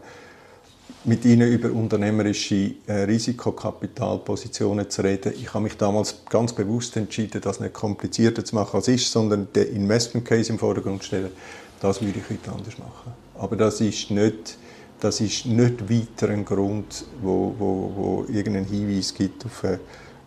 mit 1.03 1.25
ihnen 1.25 1.51
über 1.51 1.71
unternehmerische 1.71 2.73
äh, 2.85 2.93
Risikokapitalpositionen 3.03 4.89
zu 4.89 5.03
reden. 5.03 5.33
Ich 5.35 5.53
habe 5.53 5.63
mich 5.63 5.77
damals 5.77 6.23
ganz 6.29 6.53
bewusst 6.53 6.97
entschieden, 6.97 7.41
das 7.41 7.59
nicht 7.59 7.73
komplizierter 7.73 8.43
zu 8.43 8.55
machen 8.55 8.77
als 8.77 8.87
ist, 8.87 9.11
sondern 9.11 9.47
den 9.53 9.75
Investment 9.75 10.25
Case 10.25 10.51
im 10.51 10.59
Vordergrund 10.59 11.01
zu 11.01 11.07
stellen. 11.07 11.31
Das 11.79 12.01
würde 12.01 12.19
ich 12.19 12.29
heute 12.29 12.51
anders 12.51 12.77
machen. 12.77 13.13
Aber 13.35 13.55
das 13.55 13.81
ist 13.81 14.09
nicht 14.09 14.57
das 14.99 15.21
ist 15.21 15.45
nicht 15.45 15.89
weiter 15.89 16.31
ein 16.31 16.45
Grund, 16.45 17.05
wo, 17.21 17.53
wo, 17.57 17.91
wo 17.95 18.25
irgendeinen 18.31 18.65
Hinweis 18.65 19.13
gibt 19.13 19.45
auf 19.45 19.63
eine, 19.63 19.79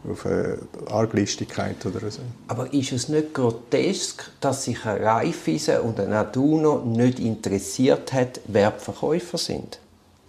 auf 0.08 0.26
eine 0.26 0.58
Arglistigkeit 0.88 1.84
oder 1.86 2.10
so. 2.10 2.22
Aber 2.48 2.72
ist 2.72 2.92
es 2.92 3.08
nicht 3.08 3.34
grotesk, 3.34 4.30
dass 4.40 4.64
sich 4.64 4.84
ein 4.84 5.02
Raiffeisen 5.02 5.80
und 5.80 5.98
ein 5.98 6.12
Aduno 6.12 6.82
nicht 6.84 7.18
interessiert 7.18 8.12
hat, 8.12 8.40
wer 8.46 8.70
die 8.70 8.80
Verkäufer 8.80 9.38
sind? 9.38 9.78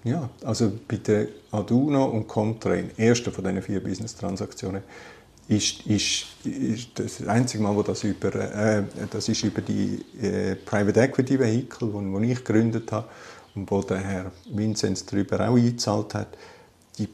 Ja, 0.04 0.30
also 0.44 0.72
bei 0.88 0.98
der 0.98 1.28
Aduno 1.52 2.06
und 2.06 2.28
Contrain, 2.28 2.90
erster 2.98 3.32
von 3.32 3.44
diesen 3.44 3.62
vier 3.62 3.84
Business-Transaktionen, 3.84 4.82
ist, 5.48 5.86
ist, 5.86 6.26
ist, 6.46 6.90
das 6.96 7.28
einzige 7.28 7.64
Mal, 7.64 7.76
wo 7.76 7.84
das 7.84 8.04
über, 8.04 8.34
äh, 8.36 8.84
das 9.10 9.28
ist 9.28 9.44
über 9.44 9.62
die 9.62 10.04
äh, 10.22 10.56
Private 10.56 11.02
Equity 11.02 11.40
Vehicle, 11.40 11.92
die 11.92 12.32
ich 12.32 12.44
gegründet 12.44 12.92
habe, 12.92 13.08
und 13.56 13.70
wo 13.70 13.82
der 13.82 13.98
Herr 13.98 14.32
Vinzenz 14.50 15.06
darüber 15.06 15.50
auch 15.50 15.56
eingezahlt 15.56 16.14
hat. 16.14 16.38
Die, 16.98 17.10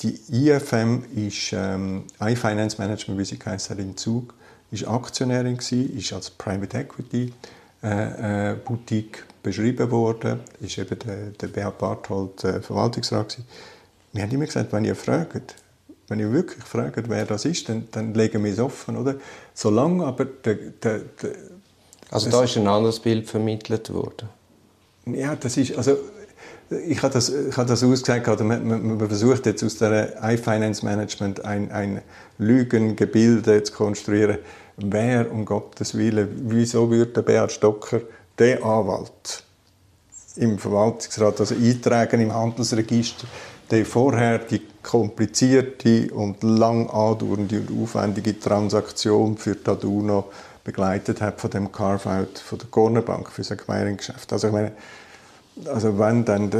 die, 0.00 0.18
die 0.18 0.50
IFM 0.50 1.02
ist 1.14 1.52
ähm, 1.52 2.04
iFinance 2.20 2.78
Management, 2.78 3.20
wie 3.20 3.24
sie 3.24 3.38
heisst, 3.44 3.70
in 3.70 3.96
Zug, 3.96 4.34
ist 4.70 4.88
Aktionärin 4.88 5.56
gewesen, 5.56 5.96
ist 5.96 6.12
als 6.12 6.30
Private 6.30 6.78
Equity 6.78 7.32
äh, 7.82 8.52
äh, 8.52 8.56
Boutique 8.56 9.24
beschrieben 9.42 9.90
worden, 9.90 10.40
ist 10.60 10.78
eben 10.78 10.98
der, 11.00 11.30
der 11.32 11.48
Beat 11.48 11.76
Barthold 11.78 12.44
äh, 12.44 12.62
Verwaltungsrat 12.62 13.28
gewesen. 13.28 13.46
Wir 14.12 14.22
haben 14.22 14.30
immer 14.30 14.46
gesagt, 14.46 14.72
wenn 14.72 14.84
ihr 14.84 14.96
fragt, 14.96 15.56
wenn 16.08 16.20
ihr 16.20 16.32
wirklich 16.32 16.64
fragt, 16.64 17.08
wer 17.08 17.24
das 17.24 17.44
ist, 17.44 17.68
dann, 17.68 17.88
dann 17.90 18.14
legen 18.14 18.44
wir 18.44 18.52
es 18.52 18.58
offen, 18.58 18.96
oder? 18.96 19.16
Solange 19.54 20.04
aber 20.04 20.24
der, 20.24 20.54
der, 20.54 20.98
der 21.22 21.30
also 22.10 22.30
da 22.30 22.44
ist 22.44 22.56
ein 22.56 22.68
anderes 22.68 23.00
Bild 23.00 23.28
vermittelt 23.28 23.92
worden. 23.92 24.28
Ja, 25.06 25.34
das 25.34 25.56
ist, 25.56 25.76
also 25.76 25.96
ich 26.86 27.02
habe 27.02 27.12
das, 27.12 27.28
ich 27.28 27.56
habe 27.56 27.68
das 27.68 27.82
ausgesagt, 27.82 28.28
oder 28.28 28.44
man, 28.44 28.66
man, 28.66 29.08
versucht 29.08 29.46
jetzt 29.46 29.62
aus 29.62 29.78
der 29.78 30.16
iFinance 30.22 30.84
Management 30.84 31.44
ein, 31.44 31.70
ein 31.70 32.02
Lügengebilde 32.38 33.62
zu 33.62 33.72
konstruieren. 33.72 34.38
Wer, 34.76 35.30
um 35.30 35.44
Gottes 35.44 35.96
Willen, 35.96 36.28
wieso 36.48 36.90
würde 36.90 37.22
Beat 37.22 37.52
Stocker, 37.52 38.00
der 38.38 38.64
Anwalt, 38.64 39.44
im 40.36 40.58
Verwaltungsrat, 40.58 41.40
also 41.40 41.54
eintragen 41.54 42.20
im 42.20 42.34
Handelsregister, 42.34 43.26
der 43.70 43.86
vorher 43.86 44.38
die 44.38 44.62
komplizierte 44.84 46.12
und 46.14 46.44
lang 46.44 46.88
andauernde 46.88 47.60
und 47.60 47.82
aufwendige 47.82 48.38
Transaktion 48.38 49.36
für 49.36 49.60
Taduno 49.60 50.26
begleitet 50.62 51.20
hat 51.20 51.40
von 51.40 51.50
dem 51.50 51.72
Carve-out 51.72 52.38
von 52.38 52.58
der 52.58 52.68
Corner 52.68 53.02
Bank 53.02 53.30
für 53.30 53.42
sein 53.42 53.58
Acquiring-Geschäft. 53.58 54.32
Also 54.32 54.46
ich 54.46 54.52
meine, 54.52 54.72
also 55.66 55.98
wenn, 55.98 56.24
dann, 56.24 56.50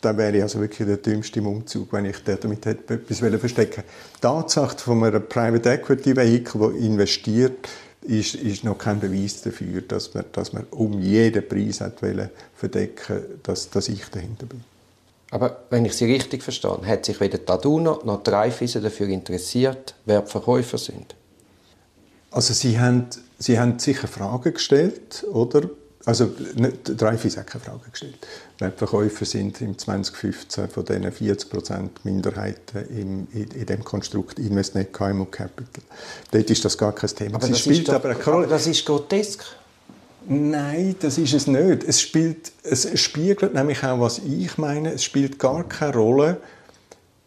dann 0.00 0.16
wäre 0.16 0.36
ich 0.36 0.42
also 0.42 0.60
wirklich 0.60 0.86
der 0.86 0.98
dümmste 0.98 1.40
im 1.40 1.46
Umzug, 1.46 1.92
wenn 1.92 2.04
ich 2.04 2.22
damit 2.24 2.66
etwas 2.66 3.18
verstecken 3.18 3.84
Die 4.16 4.20
Tatsache 4.20 4.78
von 4.78 5.02
einem 5.04 5.28
Private 5.28 5.70
Equity 5.70 6.16
Vehicle, 6.16 6.60
das 6.60 6.80
investiert, 6.80 7.68
ist, 8.02 8.34
ist 8.34 8.64
noch 8.64 8.78
kein 8.78 9.00
Beweis 9.00 9.42
dafür, 9.42 9.80
dass 9.82 10.12
man, 10.14 10.24
dass 10.32 10.52
man 10.52 10.64
um 10.70 11.00
jeden 11.00 11.46
Preis 11.46 11.80
hat 11.80 12.00
verdecken 12.54 13.22
dass, 13.42 13.70
dass 13.70 13.88
ich 13.88 14.04
dahinter 14.10 14.46
bin. 14.46 14.62
Aber 15.30 15.64
wenn 15.70 15.84
ich 15.84 15.94
Sie 15.94 16.04
richtig 16.04 16.42
verstehe, 16.42 16.78
hat 16.86 17.04
sich 17.04 17.20
weder 17.20 17.44
Taduno 17.44 18.00
noch 18.04 18.22
Raiffeisen 18.26 18.82
dafür 18.82 19.08
interessiert, 19.08 19.94
wer 20.04 20.20
die 20.20 20.30
Verkäufer 20.30 20.78
sind? 20.78 21.14
Also 22.30 22.52
Sie 22.52 22.78
haben 22.78 23.08
Sie 23.38 23.58
haben 23.58 23.78
sicher 23.78 24.08
Fragen 24.08 24.54
gestellt, 24.54 25.24
oder? 25.30 25.68
Also, 26.06 26.30
nicht, 26.54 27.00
Dreyfus 27.00 27.36
hat 27.36 27.46
keine 27.46 27.64
Frage 27.64 27.90
gestellt. 27.90 28.26
Wer 28.58 28.70
die 28.70 28.76
Verkäufer 28.76 29.24
sind 29.24 29.60
im 29.62 29.78
2015 29.78 30.68
von 30.68 30.84
diesen 30.84 31.04
40% 31.04 31.88
Minderheiten 32.04 32.86
im, 32.88 33.26
in, 33.32 33.50
in 33.50 33.66
dem 33.66 33.82
Konstrukt 33.84 34.38
Investnet 34.38 34.92
KMU 34.92 35.24
Capital. 35.26 35.82
Dort 36.30 36.50
ist 36.50 36.64
das 36.64 36.76
gar 36.76 36.94
kein 36.94 37.10
Thema. 37.10 37.36
Aber, 37.36 37.48
das 37.48 37.60
spielt 37.60 37.88
doch, 37.88 37.94
aber, 37.94 38.10
aber 38.10 38.46
das 38.46 38.66
ist 38.66 38.84
grotesk. 38.84 39.44
Nein, 40.26 40.96
das 41.00 41.18
ist 41.18 41.34
es 41.34 41.46
nicht. 41.46 41.84
Es, 41.84 42.00
spielt, 42.00 42.52
es 42.62 42.98
spiegelt 42.98 43.54
nämlich 43.54 43.82
auch, 43.84 44.00
was 44.00 44.18
ich 44.18 44.56
meine. 44.58 44.92
Es 44.92 45.04
spielt 45.04 45.38
gar 45.38 45.64
keine 45.64 45.94
Rolle, 45.94 46.40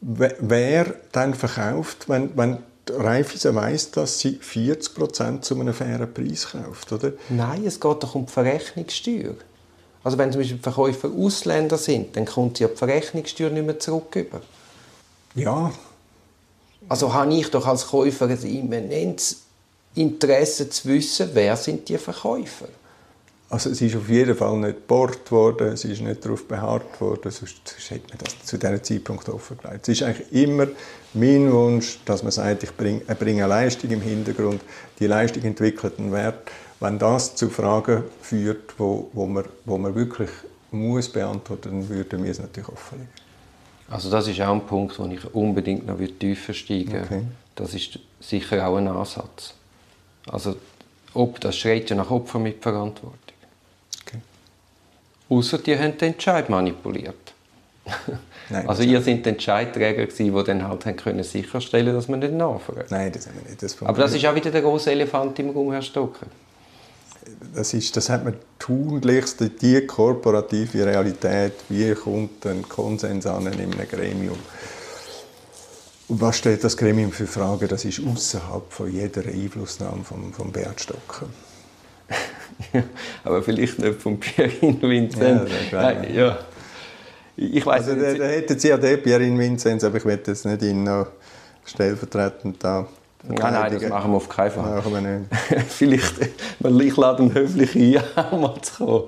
wer 0.01 0.95
dann 1.11 1.33
verkauft, 1.33 2.09
wenn, 2.09 2.35
wenn 2.37 2.59
Raiffeisen 2.89 3.55
weiss, 3.55 3.91
dass 3.91 4.19
sie 4.19 4.39
40% 4.41 5.41
zu 5.41 5.59
einem 5.59 5.73
fairen 5.73 6.11
Preis 6.13 6.49
kauft, 6.51 6.91
oder? 6.91 7.13
Nein, 7.29 7.65
es 7.65 7.79
geht 7.79 8.03
doch 8.03 8.15
um 8.15 8.25
die 8.25 8.31
Verrechnungssteuer. 8.31 9.35
Also 10.03 10.17
wenn 10.17 10.31
zum 10.31 10.41
Beispiel 10.41 10.59
Verkäufer 10.59 11.09
Ausländer 11.09 11.77
sind, 11.77 12.15
dann 12.15 12.25
kommt 12.25 12.59
ja 12.59 12.67
die 12.67 12.77
Verrechnungssteuer 12.77 13.49
nicht 13.49 13.65
mehr 13.65 13.79
zurück. 13.79 14.15
Über. 14.15 14.41
Ja. 15.35 15.71
Also 16.87 17.13
habe 17.13 17.33
ich 17.33 17.49
doch 17.51 17.67
als 17.67 17.87
Käufer 17.87 18.27
ein 18.27 18.41
immenses 18.41 19.41
Interesse 19.95 20.69
zu 20.69 20.87
wissen, 20.87 21.29
wer 21.33 21.57
sind 21.57 21.89
die 21.89 21.97
Verkäufer 21.97 22.65
sind. 22.65 22.86
Also 23.49 23.69
es 23.69 23.81
ist 23.81 23.95
auf 23.95 24.09
jeden 24.09 24.35
Fall 24.35 24.57
nicht 24.57 24.75
gebohrt 24.75 25.31
worden, 25.31 25.69
es 25.69 25.85
ist 25.85 26.01
nicht 26.01 26.25
darauf 26.25 26.45
beharrt 26.47 26.99
worden, 26.99 27.31
sonst, 27.31 27.61
hätte 27.89 28.09
man 28.09 28.17
das 28.21 28.45
zu 28.45 28.57
diesem 28.57 28.83
Zeitpunkt 28.83 29.29
offengelegt. 29.29 29.87
Es 29.87 30.01
ist 30.01 30.03
eigentlich 30.03 30.31
immer 30.33 30.67
mein 31.13 31.51
Wunsch, 31.51 31.99
dass 32.03 32.23
man 32.23 32.33
sagt, 32.33 32.63
ich 32.63 32.75
bringe, 32.75 33.01
ich 33.09 33.17
bringe 33.17 33.45
eine 33.45 33.53
Leistung 33.53 33.89
im 33.91 34.01
Hintergrund, 34.01 34.61
die 34.99 35.07
Leistung 35.07 35.43
entwickelt 35.43 35.97
einen 35.97 36.11
Wert. 36.11 36.51
Wenn 36.81 36.99
das 36.99 37.35
zu 37.35 37.49
Fragen 37.49 38.03
führt, 38.21 38.77
wo, 38.77 39.09
wo, 39.13 39.25
man, 39.25 39.45
wo 39.63 39.77
man 39.77 39.95
wirklich 39.95 40.29
muss 40.71 41.09
beantworten 41.09 41.77
muss, 41.77 41.87
dann 41.87 41.97
würden 41.97 42.23
wir 42.25 42.31
es 42.31 42.39
natürlich 42.39 42.69
offenlegen. 42.69 43.13
Also 43.89 44.11
das 44.11 44.27
ist 44.27 44.41
auch 44.41 44.51
ein 44.51 44.65
Punkt, 44.65 44.99
wo 44.99 45.05
ich 45.05 45.33
unbedingt 45.33 45.87
noch 45.87 45.97
tiefer 46.19 46.53
steigen 46.53 46.91
würde. 46.91 47.05
Okay. 47.05 47.23
Das 47.55 47.73
ist 47.73 47.97
sicher 48.19 48.67
auch 48.67 48.75
ein 48.75 48.89
Ansatz. 48.89 49.53
Also 50.27 50.57
ob, 51.13 51.39
das 51.39 51.57
schreit 51.57 51.89
ja 51.89 51.95
nach 51.95 52.11
Opfer 52.11 52.39
mit 52.39 52.61
Verantwortung. 52.61 53.26
Außer 55.29 55.57
die 55.57 55.77
haben 55.77 55.97
den 55.97 56.13
Entscheid 56.13 56.49
manipuliert. 56.49 57.33
Nein, 58.49 58.67
also 58.67 58.83
ihr 58.83 59.01
seid 59.01 59.25
die 59.25 59.29
Entscheidträger 59.29 60.05
die 60.05 60.31
dann 60.45 60.67
halt 60.67 60.85
haben 60.85 60.95
können 60.95 61.23
sicherstellen, 61.23 61.93
dass 61.93 62.07
man 62.07 62.19
nicht 62.19 62.33
nachfragt. 62.33 62.91
Nein, 62.91 63.11
das 63.11 63.27
haben 63.27 63.35
wir 63.41 63.49
nicht. 63.49 63.61
Das 63.61 63.81
Aber 63.81 63.97
das 63.97 64.13
ist 64.13 64.25
auch 64.25 64.35
wieder 64.35 64.51
der 64.51 64.61
große 64.61 64.91
Elefant 64.91 65.37
im 65.39 65.49
Raum, 65.49 65.71
Herr 65.71 65.81
Stocker. 65.81 66.27
Das, 67.53 67.73
ist, 67.73 67.95
das 67.97 68.09
hat 68.09 68.23
man 68.23 68.35
tunlichst 68.57 69.43
die 69.61 69.85
korporative 69.85 70.85
Realität, 70.85 71.53
wie 71.67 71.93
kommt 71.93 72.45
ein 72.45 72.67
Konsens 72.67 73.25
an 73.25 73.47
in 73.47 73.53
einem 73.53 73.71
Gremium. 73.89 74.37
Und 76.07 76.21
was 76.21 76.37
stellt 76.37 76.63
das 76.63 76.77
Gremium 76.77 77.11
für 77.11 77.27
Fragen? 77.27 77.67
Das 77.67 77.83
ist 77.83 77.99
außerhalb 77.99 78.71
von 78.71 78.89
jeder 78.89 79.25
Einflussnahme 79.25 80.05
von, 80.05 80.31
von 80.31 80.53
Beat 80.53 80.79
Stocker. 80.79 81.27
aber 83.23 83.43
vielleicht 83.43 83.79
nicht 83.79 84.01
von 84.01 84.19
Pierin 84.19 84.81
Vincent. 84.81 85.49
Ja, 85.71 85.81
Nein, 85.81 86.13
ja. 86.13 86.37
Ich 87.35 87.65
weiß 87.65 87.89
also, 87.89 88.01
da, 88.01 88.13
da 88.13 88.25
hätten 88.25 88.57
Sie 88.57 88.67
ja 88.69 88.77
den 88.77 89.01
Pierin 89.01 89.37
Vincent, 89.37 89.83
aber 89.83 89.97
ich 89.97 90.05
werde 90.05 90.23
jetzt 90.31 90.45
nicht 90.45 90.61
ihn 90.63 90.83
noch 90.83 91.07
stellvertretend 91.65 92.63
da 92.63 92.87
Nein, 93.23 93.53
nein, 93.53 93.73
das 93.73 93.89
machen 93.89 94.11
wir 94.11 94.17
auf 94.17 94.29
keinen 94.29 94.51
Fall. 94.51 94.75
Machen 94.75 94.93
wir 94.93 95.01
nicht. 95.01 95.65
Vielleicht, 95.69 96.13
ich 96.21 96.97
lade 96.97 97.23
ihn 97.23 97.33
höflich 97.33 97.75
ein, 97.75 98.03
auch 98.15 98.39
mal 98.39 98.61
zu 98.61 98.85
kommen. 98.85 99.03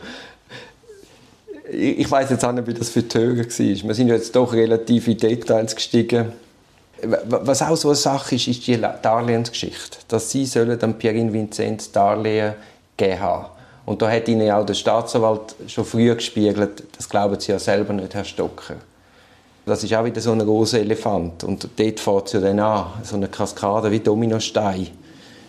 Ich, 1.72 2.00
ich 2.00 2.12
weiß 2.12 2.30
jetzt 2.32 2.44
auch 2.44 2.52
nicht, 2.52 2.68
wie 2.68 2.74
das 2.74 2.90
für 2.90 3.02
Hörer 3.02 3.38
war. 3.38 3.46
Wir 3.48 3.96
sind 3.96 4.08
jetzt 4.08 4.36
doch 4.36 4.52
relativ 4.52 5.08
in 5.08 5.18
Details 5.18 5.76
gestiegen. 5.76 6.34
Was 7.02 7.62
auch 7.62 7.78
so 7.78 7.90
eine 7.90 7.96
Sache 7.96 8.36
ist, 8.36 8.48
ist 8.48 8.68
die 8.68 8.78
Darlehensgeschichte. 8.78 10.00
Dass 10.08 10.32
sie 10.32 10.46
sollen 10.46 10.78
dann 10.78 10.98
Pierin 10.98 11.32
Vincent 11.32 11.96
Darlehen 11.96 12.56
gegeben 13.00 13.22
haben. 13.22 13.46
Und 13.86 14.02
da 14.02 14.12
hat 14.12 14.28
ihnen 14.28 14.52
auch 14.52 14.66
der 14.66 14.76
Staatsanwalt 14.76 15.56
schon 15.68 15.86
früh 15.86 16.14
gespiegelt, 16.14 16.84
das 16.96 17.10
glauben 17.10 17.40
sie 17.40 17.52
ja 17.52 17.60
selber 17.60 17.94
nicht, 17.94 18.14
Herr 18.14 18.24
Stocker. 18.24 18.76
Das 19.66 19.84
ist 19.84 19.94
auch 19.94 20.06
wieder 20.06 20.22
so 20.22 20.32
ein 20.32 20.40
großer 20.40 20.80
Elefant. 20.80 21.44
Und 21.44 21.68
dort 21.76 22.00
fährt 22.00 22.28
es 22.28 22.34
ja 22.34 22.40
dann 22.40 22.60
an, 22.60 22.86
so 23.04 23.16
eine 23.16 23.28
Kaskade 23.28 23.90
wie 23.92 24.00
Dominostein, 24.00 24.88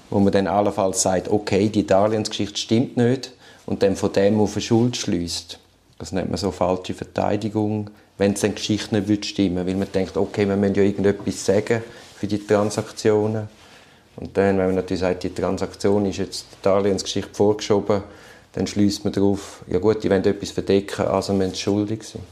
wo 0.08 0.20
man 0.20 0.32
dann 0.32 0.46
allenfalls 0.46 1.02
sagt, 1.02 1.28
okay, 1.28 1.68
die 1.68 1.86
Darlehensgeschichte 1.86 2.58
stimmt 2.58 2.96
nicht 2.96 3.32
und 3.66 3.82
dann 3.82 3.96
von 3.96 4.12
dem 4.12 4.40
auf 4.40 4.54
eine 4.54 4.62
Schuld 4.62 4.96
schließt. 4.96 5.58
Das 5.98 6.12
nennt 6.12 6.30
man 6.30 6.38
so 6.38 6.50
falsche 6.50 6.94
Verteidigung 6.94 7.90
wenn 8.20 8.34
es 8.34 8.40
dann 8.40 8.54
Geschichte 8.54 9.00
nicht 9.00 9.24
stimmen 9.24 9.66
weil 9.66 9.74
man 9.74 9.90
denkt, 9.90 10.16
okay, 10.18 10.46
wir 10.46 10.54
müssen 10.54 10.74
ja 10.74 10.82
irgendetwas 10.82 11.44
sagen 11.44 11.82
für 12.16 12.26
die 12.26 12.46
Transaktionen. 12.46 13.48
Und 14.20 14.36
dann, 14.36 14.58
wenn 14.58 14.66
man 14.66 14.74
natürlich 14.74 15.00
sagt, 15.00 15.22
die 15.22 15.34
Transaktion 15.34 16.04
ist 16.06 16.18
jetzt 16.18 16.46
die 16.52 16.62
Darlehensgeschichte 16.62 17.34
vorgeschoben, 17.34 18.02
dann 18.52 18.66
schließt 18.66 19.04
man 19.04 19.12
darauf, 19.12 19.62
ja 19.66 19.78
gut, 19.78 20.02
die 20.02 20.10
wollen 20.10 20.24
etwas 20.24 20.50
verdecken, 20.50 21.06
also 21.06 21.32
müssen 21.32 21.54
sie 21.54 21.60
schuldig 21.60 22.02
sein. 22.02 22.22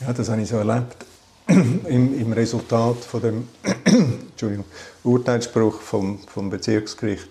Ja, 0.00 0.12
das 0.12 0.28
habe 0.28 0.42
ich 0.42 0.48
so 0.48 0.56
erlebt. 0.56 1.04
Im, 1.48 2.20
im 2.20 2.32
Resultat 2.32 2.96
von 2.96 3.22
dem 3.22 3.48
Urteilsspruch 5.04 5.80
vom, 5.80 6.18
vom 6.26 6.50
Bezirksgericht. 6.50 7.28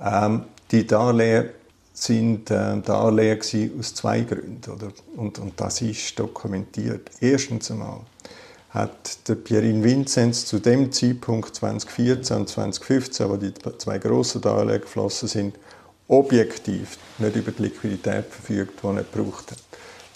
Ähm, 0.00 0.44
die 0.70 0.86
Darlehen 0.86 1.48
sind 1.92 2.50
äh, 2.52 2.80
Darlehen 2.80 3.40
aus 3.78 3.94
zwei 3.94 4.20
Gründen. 4.20 4.70
Oder? 4.70 4.92
Und, 5.16 5.40
und 5.40 5.60
das 5.60 5.82
ist 5.82 6.16
dokumentiert. 6.18 7.10
Erstens 7.20 7.72
einmal 7.72 8.02
hat 8.72 9.28
der 9.28 9.34
Pierin 9.34 9.84
Vinzenz 9.84 10.46
zu 10.46 10.58
dem 10.58 10.92
Zeitpunkt 10.92 11.54
2014 11.54 12.36
und 12.36 12.48
2015, 12.48 13.28
wo 13.28 13.36
die 13.36 13.52
zwei 13.78 13.98
grossen 13.98 14.40
Darlehen 14.40 14.80
geflossen 14.80 15.28
sind, 15.28 15.56
objektiv 16.08 16.98
nicht 17.18 17.36
über 17.36 17.52
die 17.52 17.64
Liquidität 17.64 18.26
verfügt, 18.26 18.82
die 18.82 18.86
er 18.86 19.04
gebraucht 19.04 19.50
hat. 19.50 19.58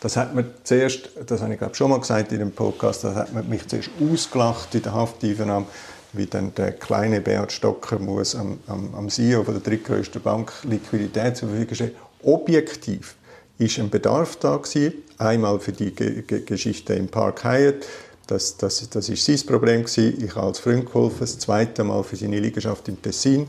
Das 0.01 0.17
hat 0.17 0.35
man 0.35 0.47
zuerst, 0.63 1.11
das 1.27 1.43
habe 1.43 1.53
ich 1.53 1.59
glaube 1.59 1.75
schon 1.75 1.91
mal 1.91 2.01
gesagt 2.01 2.33
in 2.33 2.39
dem 2.39 2.53
Podcast, 2.53 3.05
das 3.05 3.15
hat 3.15 3.33
man 3.33 3.49
mich 3.49 3.67
zuerst 3.67 3.91
ausgelacht 4.01 4.75
in 4.75 4.83
der 4.83 4.95
Haftübernahme, 4.95 5.67
wie 6.13 6.27
dann 6.27 6.55
der 6.55 6.73
kleine 6.73 7.21
Beat 7.21 7.53
Stocker 7.53 7.99
muss 7.99 8.35
am, 8.35 8.59
am, 8.67 8.95
am 8.95 9.09
CEO 9.09 9.45
von 9.45 9.55
der 9.55 9.63
drittgrößten 9.63 10.23
Bank 10.23 10.53
Liquidität 10.65 11.37
zur 11.37 11.49
Verfügung 11.51 11.75
stellen. 11.75 11.95
Objektiv 12.23 13.17
ist 13.59 13.79
ein 13.79 13.91
Bedarf 13.91 14.37
da 14.37 14.57
gewesen, 14.57 14.95
einmal 15.19 15.61
für 15.61 15.73
die 15.73 15.91
G 15.91 16.23
G 16.23 16.41
Geschichte 16.41 16.95
im 16.95 17.09
Park 17.09 17.45
Hyatt, 17.45 17.87
das, 18.27 18.57
das, 18.57 18.89
das 18.91 19.09
ist 19.09 19.25
sein 19.25 19.41
Problem 19.47 19.85
gewesen. 19.85 20.23
Ich 20.25 20.35
habe 20.35 20.49
als 20.49 20.59
Freund 20.59 20.87
geholfen, 20.87 21.21
das 21.21 21.39
zweite 21.39 21.85
Mal 21.85 22.03
für 22.03 22.17
seine 22.17 22.41
Liegenschaft 22.41 22.89
im 22.89 23.01
Tessin. 23.01 23.49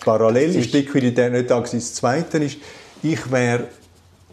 Parallel 0.00 0.56
ist 0.56 0.72
die 0.72 0.78
Liquidität 0.78 1.32
nicht 1.32 1.50
da 1.50 1.58
gewesen. 1.58 1.78
Das 1.80 1.94
zweite 1.94 2.38
ist, 2.38 2.58
ich 3.02 3.30
wäre 3.30 3.68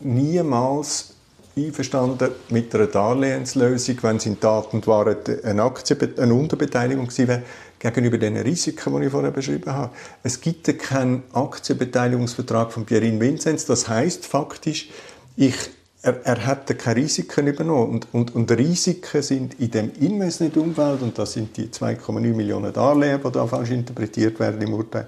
niemals 0.02 1.16
einverstanden 1.58 2.32
mit 2.50 2.74
einer 2.76 2.88
Darlehenslösung, 2.88 3.98
wenn 4.02 4.18
es 4.18 4.26
in 4.26 4.40
Tat 4.40 4.74
und 4.74 4.88
Wahrheit 4.88 5.44
eine, 5.44 5.64
Aktie, 5.64 5.98
eine 6.18 6.34
Unterbeteiligung 6.34 7.08
gewesen 7.08 7.28
wäre, 7.28 7.44
gegenüber 7.80 8.18
den 8.18 8.38
Risiken, 8.38 9.00
die 9.00 9.06
ich 9.06 9.12
vorher 9.12 9.32
beschrieben 9.32 9.72
habe. 9.72 9.92
Es 10.24 10.42
gibt 10.42 10.68
keinen 10.80 11.24
Aktienbeteiligungsvertrag 11.34 12.72
von 12.72 12.86
Pierin 12.86 13.20
Vinzenz. 13.20 13.66
Das 13.66 13.88
heißt 13.88 14.26
faktisch, 14.26 14.90
ich, 15.36 15.56
er, 16.06 16.24
er 16.24 16.48
hätte 16.48 16.76
keine 16.76 16.98
Risiken 16.98 17.48
übernommen. 17.48 17.90
Und, 17.94 18.08
und, 18.14 18.36
und 18.36 18.52
Risiken 18.52 19.22
sind 19.24 19.60
in 19.60 19.72
dem 19.72 19.92
Investmentumfeld, 20.00 21.02
und 21.02 21.18
das 21.18 21.34
sind 21.34 21.58
die 21.58 21.68
2,9 21.68 22.20
Millionen 22.34 22.72
Darlehen, 22.72 23.20
die 23.26 23.32
da 23.32 23.48
falsch 23.48 23.72
interpretiert 23.72 24.40
werden 24.40 24.62
im 24.62 24.74
Urteil, 24.74 25.08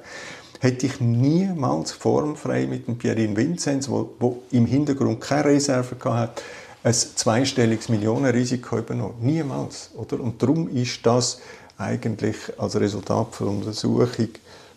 hätte 0.60 0.88
ich 0.88 1.00
niemals 1.00 1.92
formfrei 1.92 2.66
mit 2.66 2.88
dem 2.88 2.98
Pierin 2.98 3.38
Vinzenz, 3.38 3.88
wo, 3.88 4.10
wo 4.20 4.42
im 4.52 4.66
Hintergrund 4.66 5.22
keine 5.22 5.46
Reserve 5.46 5.96
hatte, 6.04 6.42
ein 6.84 6.94
zweistelliges 6.94 7.90
Millionenrisiko 7.90 8.80
übernommen. 8.80 9.16
Niemals. 9.22 9.92
Oder? 9.96 10.20
Und 10.20 10.42
darum 10.42 10.68
ist 10.70 11.06
das 11.06 11.42
eigentlich 11.78 12.38
als 12.58 12.80
Resultat 12.80 13.40
der 13.40 13.48
Untersuchung 13.48 14.30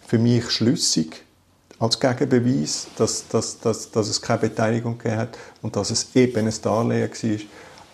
für 0.07 0.19
mich 0.19 0.51
schlüssig 0.51 1.25
als 1.81 1.99
Gegenbeweis, 1.99 2.89
dass, 2.97 3.27
dass, 3.29 3.59
dass, 3.59 3.91
dass 3.91 4.09
es 4.09 4.21
keine 4.21 4.41
Beteiligung 4.41 4.99
gegeben 4.99 5.17
hat 5.17 5.39
und 5.63 5.75
dass 5.75 5.91
es 5.91 6.15
eben 6.15 6.47
ein 6.47 6.55
Darlehen 6.63 7.11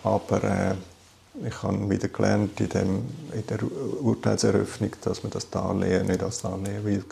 war. 0.03 0.13
Aber 0.13 0.43
äh, 0.43 1.47
ich 1.47 1.63
habe 1.63 1.89
wieder 1.89 2.09
gelernt 2.09 2.59
in, 2.59 2.69
dem, 2.69 3.05
in 3.33 3.47
der 3.47 3.59
Urteilseröffnung, 4.01 4.91
dass 5.01 5.23
man 5.23 5.31
das 5.31 5.49
Darlehen 5.49 6.07
nicht 6.07 6.21
als 6.21 6.41
Darlehen 6.41 6.83
will. 6.83 7.03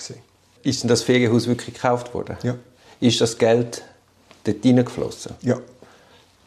Ist 0.64 0.84
denn 0.84 0.90
das 0.90 1.02
Ferienhaus 1.02 1.48
wirklich 1.48 1.76
gekauft 1.76 2.14
worden? 2.14 2.38
Ja. 2.44 2.56
Ist 3.00 3.22
das 3.22 3.38
Geld 3.38 3.82
dort 4.44 4.62
hineingeflossen? 4.62 5.36
Ja. 5.42 5.60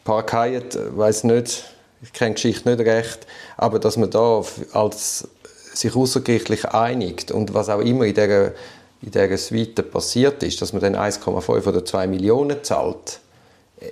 Park 0.03 0.31
Hyatt, 0.31 0.75
äh, 0.75 0.95
weiß 0.95 1.23
nicht, 1.23 1.65
ich 2.01 2.13
kenne 2.13 2.31
die 2.31 2.35
Geschichte 2.35 2.69
nicht 2.69 2.85
recht, 2.85 3.25
aber 3.57 3.79
dass 3.79 3.97
man 3.97 4.11
da 4.11 4.43
als 4.73 5.27
sich 5.73 5.95
außergerichtlich 5.95 6.65
einigt 6.65 7.31
und 7.31 7.53
was 7.53 7.69
auch 7.69 7.79
immer 7.79 8.05
in 8.05 8.13
dieser, 8.13 8.53
in 9.01 9.11
dieser 9.11 9.37
Suite 9.37 9.91
passiert 9.91 10.43
ist, 10.43 10.61
dass 10.61 10.73
man 10.73 10.81
dann 10.81 10.95
1,5 10.95 11.67
oder 11.67 11.85
2 11.85 12.07
Millionen 12.07 12.63
zahlt, 12.63 13.19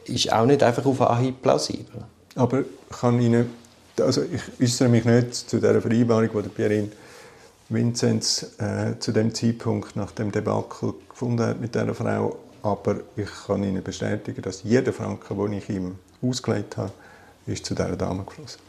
ist 0.06 0.32
auch 0.32 0.46
nicht 0.46 0.64
einfach 0.64 0.86
auf 0.86 1.02
Anhieb 1.02 1.42
plausibel. 1.42 2.04
Aber 2.36 2.64
kann 3.00 3.20
Ihnen, 3.22 3.50
also 4.00 4.22
ich 4.24 4.42
äußere 4.62 4.90
mich 4.90 5.06
nicht 5.06 5.34
zu 5.34 5.58
dieser 5.58 5.82
Vereinbarung, 5.82 6.30
die 6.44 6.50
Pierin 6.50 6.92
Vinzenz 7.70 8.56
äh, 8.60 8.98
zu 9.00 9.12
dem 9.12 9.34
Zeitpunkt 9.34 9.96
nach 9.96 10.12
dem 10.12 10.32
Debakel 10.32 10.94
gefunden 11.10 11.44
hat 11.44 11.60
mit 11.60 11.76
dieser 11.76 11.94
Frau. 11.94 12.38
Aber 12.64 12.98
ich 13.16 13.30
kann 13.46 13.64
Ihnen 13.64 13.84
bestätigen, 13.84 14.42
dass 14.42 14.64
jeder 14.64 14.94
Franken, 14.94 15.38
den 15.38 15.54
ich 15.54 15.70
ihm 15.70 15.96
ausgelegt 16.22 16.78
habe, 16.78 16.92
ist 17.46 17.66
zu 17.66 17.76
dieser 17.76 17.96
Dame 17.96 18.24
geflossen. 18.24 18.60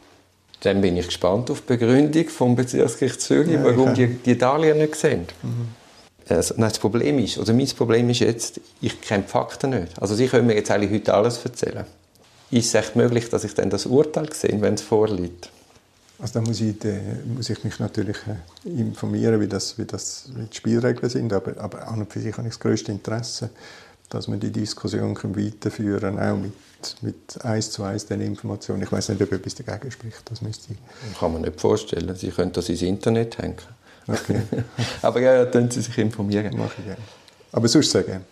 Dann 0.61 0.81
bin 0.81 0.97
ich 0.97 1.07
gespannt 1.07 1.49
auf 1.51 1.61
die 1.61 1.77
Begründung 1.77 2.27
vom 2.27 2.55
Bezirksgericht 2.55 3.21
Zürich, 3.21 3.53
ja, 3.53 3.63
warum 3.63 3.93
die, 3.93 4.07
die 4.07 4.37
Darlehen 4.37 4.77
nicht 4.77 4.95
sehen. 4.95 5.25
Mhm. 5.41 5.78
Also, 6.29 6.53
nein, 6.57 6.69
das 6.69 6.79
Problem 6.79 7.17
ist, 7.19 7.37
oder 7.37 7.53
mein 7.53 7.67
Problem 7.67 8.09
ist 8.09 8.19
jetzt, 8.19 8.61
ich 8.81 9.01
kenne 9.01 9.23
die 9.23 9.29
Fakten 9.29 9.71
nicht. 9.71 9.99
Also 9.99 10.15
Sie 10.15 10.27
können 10.27 10.47
mir 10.47 10.55
jetzt 10.55 10.69
eigentlich 10.69 10.91
heute 10.91 11.13
alles 11.13 11.43
erzählen. 11.43 11.85
Ist 12.51 12.67
es 12.67 12.73
echt 12.73 12.95
möglich, 12.95 13.29
dass 13.29 13.43
ich 13.43 13.53
dann 13.53 13.69
das 13.69 13.85
Urteil 13.85 14.31
sehe, 14.33 14.59
wenn 14.61 14.75
es 14.75 14.81
vorliegt? 14.81 15.49
Also 16.19 16.33
da 16.33 16.41
muss 16.41 16.59
ich, 16.59 16.77
da 16.79 16.89
muss 17.33 17.49
ich 17.49 17.63
mich 17.63 17.79
natürlich 17.79 18.17
äh, 18.27 18.69
informieren, 18.69 19.39
wie, 19.39 19.47
das, 19.47 19.77
wie, 19.77 19.85
das, 19.85 20.29
wie 20.35 20.45
die 20.45 20.55
Spielregeln 20.55 21.09
sind, 21.09 21.31
aber, 21.31 21.57
aber 21.57 21.87
an 21.87 22.01
und 22.01 22.11
für 22.11 22.19
sich 22.19 22.37
habe 22.37 22.47
ich 22.47 22.53
das 22.53 22.59
größte 22.59 22.91
Interesse, 22.91 23.49
dass 24.09 24.27
wir 24.27 24.37
die 24.37 24.51
Diskussion 24.51 25.15
weiterführen 25.15 26.17
können, 26.17 26.19
auch 26.19 26.37
mit, 26.37 26.53
mit 27.01 27.45
eins 27.45 27.71
zu 27.71 27.83
eins 27.83 28.05
den 28.05 28.21
Informationen. 28.21 28.83
Ich 28.83 28.91
weiß 28.91 29.09
nicht, 29.09 29.21
ob 29.21 29.31
etwas 29.31 29.55
dagegen 29.55 29.91
spricht, 29.91 30.29
das 30.29 30.41
müsste 30.41 30.73
ich... 30.73 31.17
Kann 31.19 31.31
man 31.31 31.43
nicht 31.43 31.59
vorstellen, 31.59 32.13
Sie 32.15 32.29
können 32.29 32.51
das 32.51 32.67
ins 32.67 32.81
Internet 32.81 33.37
hängen. 33.37 33.55
Okay. 34.11 34.41
aber 35.01 35.21
ja, 35.21 35.45
dann 35.45 35.69
Sie 35.69 35.81
sich 35.81 35.97
informieren. 35.97 36.57
Mache 36.57 36.73
ich 36.79 36.85
gerne. 36.85 37.01
Aber 37.51 37.67
sonst 37.67 37.91
sehr 37.91 38.03
gerne. 38.03 38.25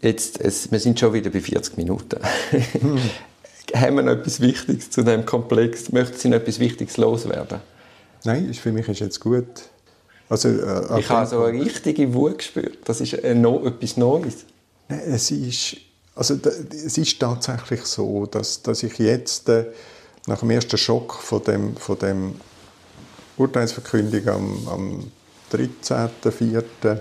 Jetzt, 0.00 0.40
es, 0.40 0.70
wir 0.70 0.80
sind 0.80 0.98
schon 0.98 1.12
wieder 1.12 1.30
bei 1.30 1.40
40 1.40 1.76
Minuten. 1.76 2.18
Hm 2.50 2.98
haben 3.74 3.96
wir 3.96 4.02
noch 4.02 4.12
etwas 4.12 4.40
Wichtiges 4.40 4.90
zu 4.90 5.02
dem 5.02 5.24
Komplex? 5.24 5.92
Möchten 5.92 6.16
Sie 6.16 6.28
noch 6.28 6.38
etwas 6.38 6.58
Wichtiges 6.58 6.96
loswerden? 6.96 7.60
Nein, 8.24 8.52
für 8.54 8.72
mich 8.72 8.88
ist 8.88 9.00
jetzt 9.00 9.20
gut. 9.20 9.46
Also, 10.28 10.48
äh, 10.48 11.00
ich 11.00 11.08
habe 11.08 11.26
so 11.26 11.44
eine 11.44 11.60
richtige 11.60 12.12
Wut 12.14 12.38
gespürt. 12.38 12.78
Das 12.84 13.00
ist 13.00 13.14
äh, 13.14 13.34
no, 13.34 13.66
etwas 13.66 13.96
Neues. 13.96 14.44
Nein, 14.88 15.00
es 15.06 15.30
ist, 15.30 15.76
also, 16.14 16.38
es 16.70 16.96
ist 16.96 17.18
tatsächlich 17.18 17.82
so, 17.82 18.26
dass, 18.26 18.62
dass 18.62 18.82
ich 18.82 18.98
jetzt 18.98 19.48
äh, 19.48 19.66
nach 20.26 20.40
dem 20.40 20.50
ersten 20.50 20.78
Schock 20.78 21.14
von 21.14 21.42
dem, 21.44 21.76
von 21.76 21.98
dem 21.98 22.34
Urteilsverkündung 23.36 24.28
am, 24.28 24.68
am 24.68 25.12
13.04. 25.52 26.98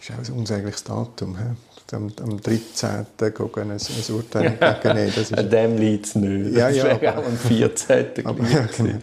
ist 0.00 0.10
auch 0.10 0.18
ein 0.18 0.32
unsägliches 0.38 0.84
Datum. 0.84 1.36
He? 1.38 1.44
am, 1.92 2.12
am 2.22 2.40
13. 2.40 3.06
gucken, 3.34 3.70
ein, 3.70 3.78
ein 3.78 4.14
Urteil 4.14 4.46
entgegennehmen. 4.46 5.12
Das 5.14 5.30
ist, 5.30 5.38
An 5.38 5.50
dem 5.50 5.76
liegt 5.76 6.06
es 6.06 6.14
nicht. 6.14 6.56
Ja, 6.56 6.68
ja, 6.68 6.92
aber, 6.92 7.18
auch 7.18 7.26
am 7.26 7.36
14. 7.36 8.06
aber, 8.24 8.44
ja, 8.48 8.66
genau. 8.76 8.98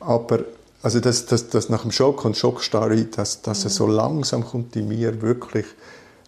aber 0.00 0.44
also 0.82 1.00
das, 1.00 1.26
das, 1.26 1.48
das 1.48 1.68
nach 1.68 1.82
dem 1.82 1.90
Schock 1.90 2.24
und 2.24 2.36
Schockstarre, 2.36 3.04
dass, 3.04 3.42
dass 3.42 3.64
es 3.64 3.74
so 3.74 3.86
langsam 3.86 4.44
kommt 4.44 4.76
in 4.76 4.88
mir 4.88 5.20
wirklich 5.22 5.66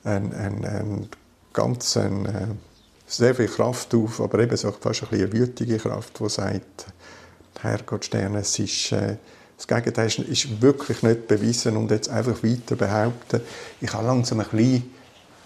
ein, 0.04 0.32
ein, 0.34 0.64
ein 0.64 1.08
ganz 1.52 1.96
ein, 1.96 2.26
äh, 2.26 2.46
sehr 3.06 3.34
viel 3.34 3.48
Kraft 3.48 3.94
auf, 3.94 4.20
aber 4.20 4.40
eben 4.40 4.56
so 4.56 4.72
fast 4.72 5.04
ein 5.04 5.08
eine 5.12 5.32
wütige 5.32 5.78
Kraft, 5.78 6.18
die 6.18 6.28
sagt, 6.28 6.86
Herrgott 7.60 8.06
Sterne, 8.06 8.40
es 8.40 8.58
ist, 8.58 8.92
äh, 8.92 9.16
das 9.60 9.66
Gegenteil 9.66 10.06
ist, 10.06 10.62
wirklich 10.62 11.02
nicht 11.02 11.28
bewiesen 11.28 11.76
und 11.76 11.90
jetzt 11.90 12.08
einfach 12.08 12.42
weiter 12.42 12.76
behaupten. 12.76 13.42
Ich 13.80 13.92
habe 13.92 14.06
langsam 14.06 14.40
ein 14.40 14.46
bisschen 14.48 14.90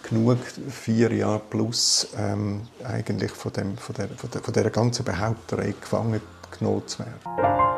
genug, 0.08 0.38
vier 0.70 1.12
Jahre 1.12 1.42
plus, 1.50 2.08
ähm, 2.16 2.62
eigentlich 2.84 3.32
von, 3.32 3.52
dem, 3.52 3.76
von, 3.76 3.94
der, 3.96 4.08
von, 4.10 4.30
der, 4.30 4.40
von 4.40 4.54
dieser 4.54 4.70
ganzen 4.70 5.04
Behaupterei 5.04 5.74
gefangen 5.80 6.20
genommen 6.56 6.86
zu 6.86 7.00
werden. 7.00 7.73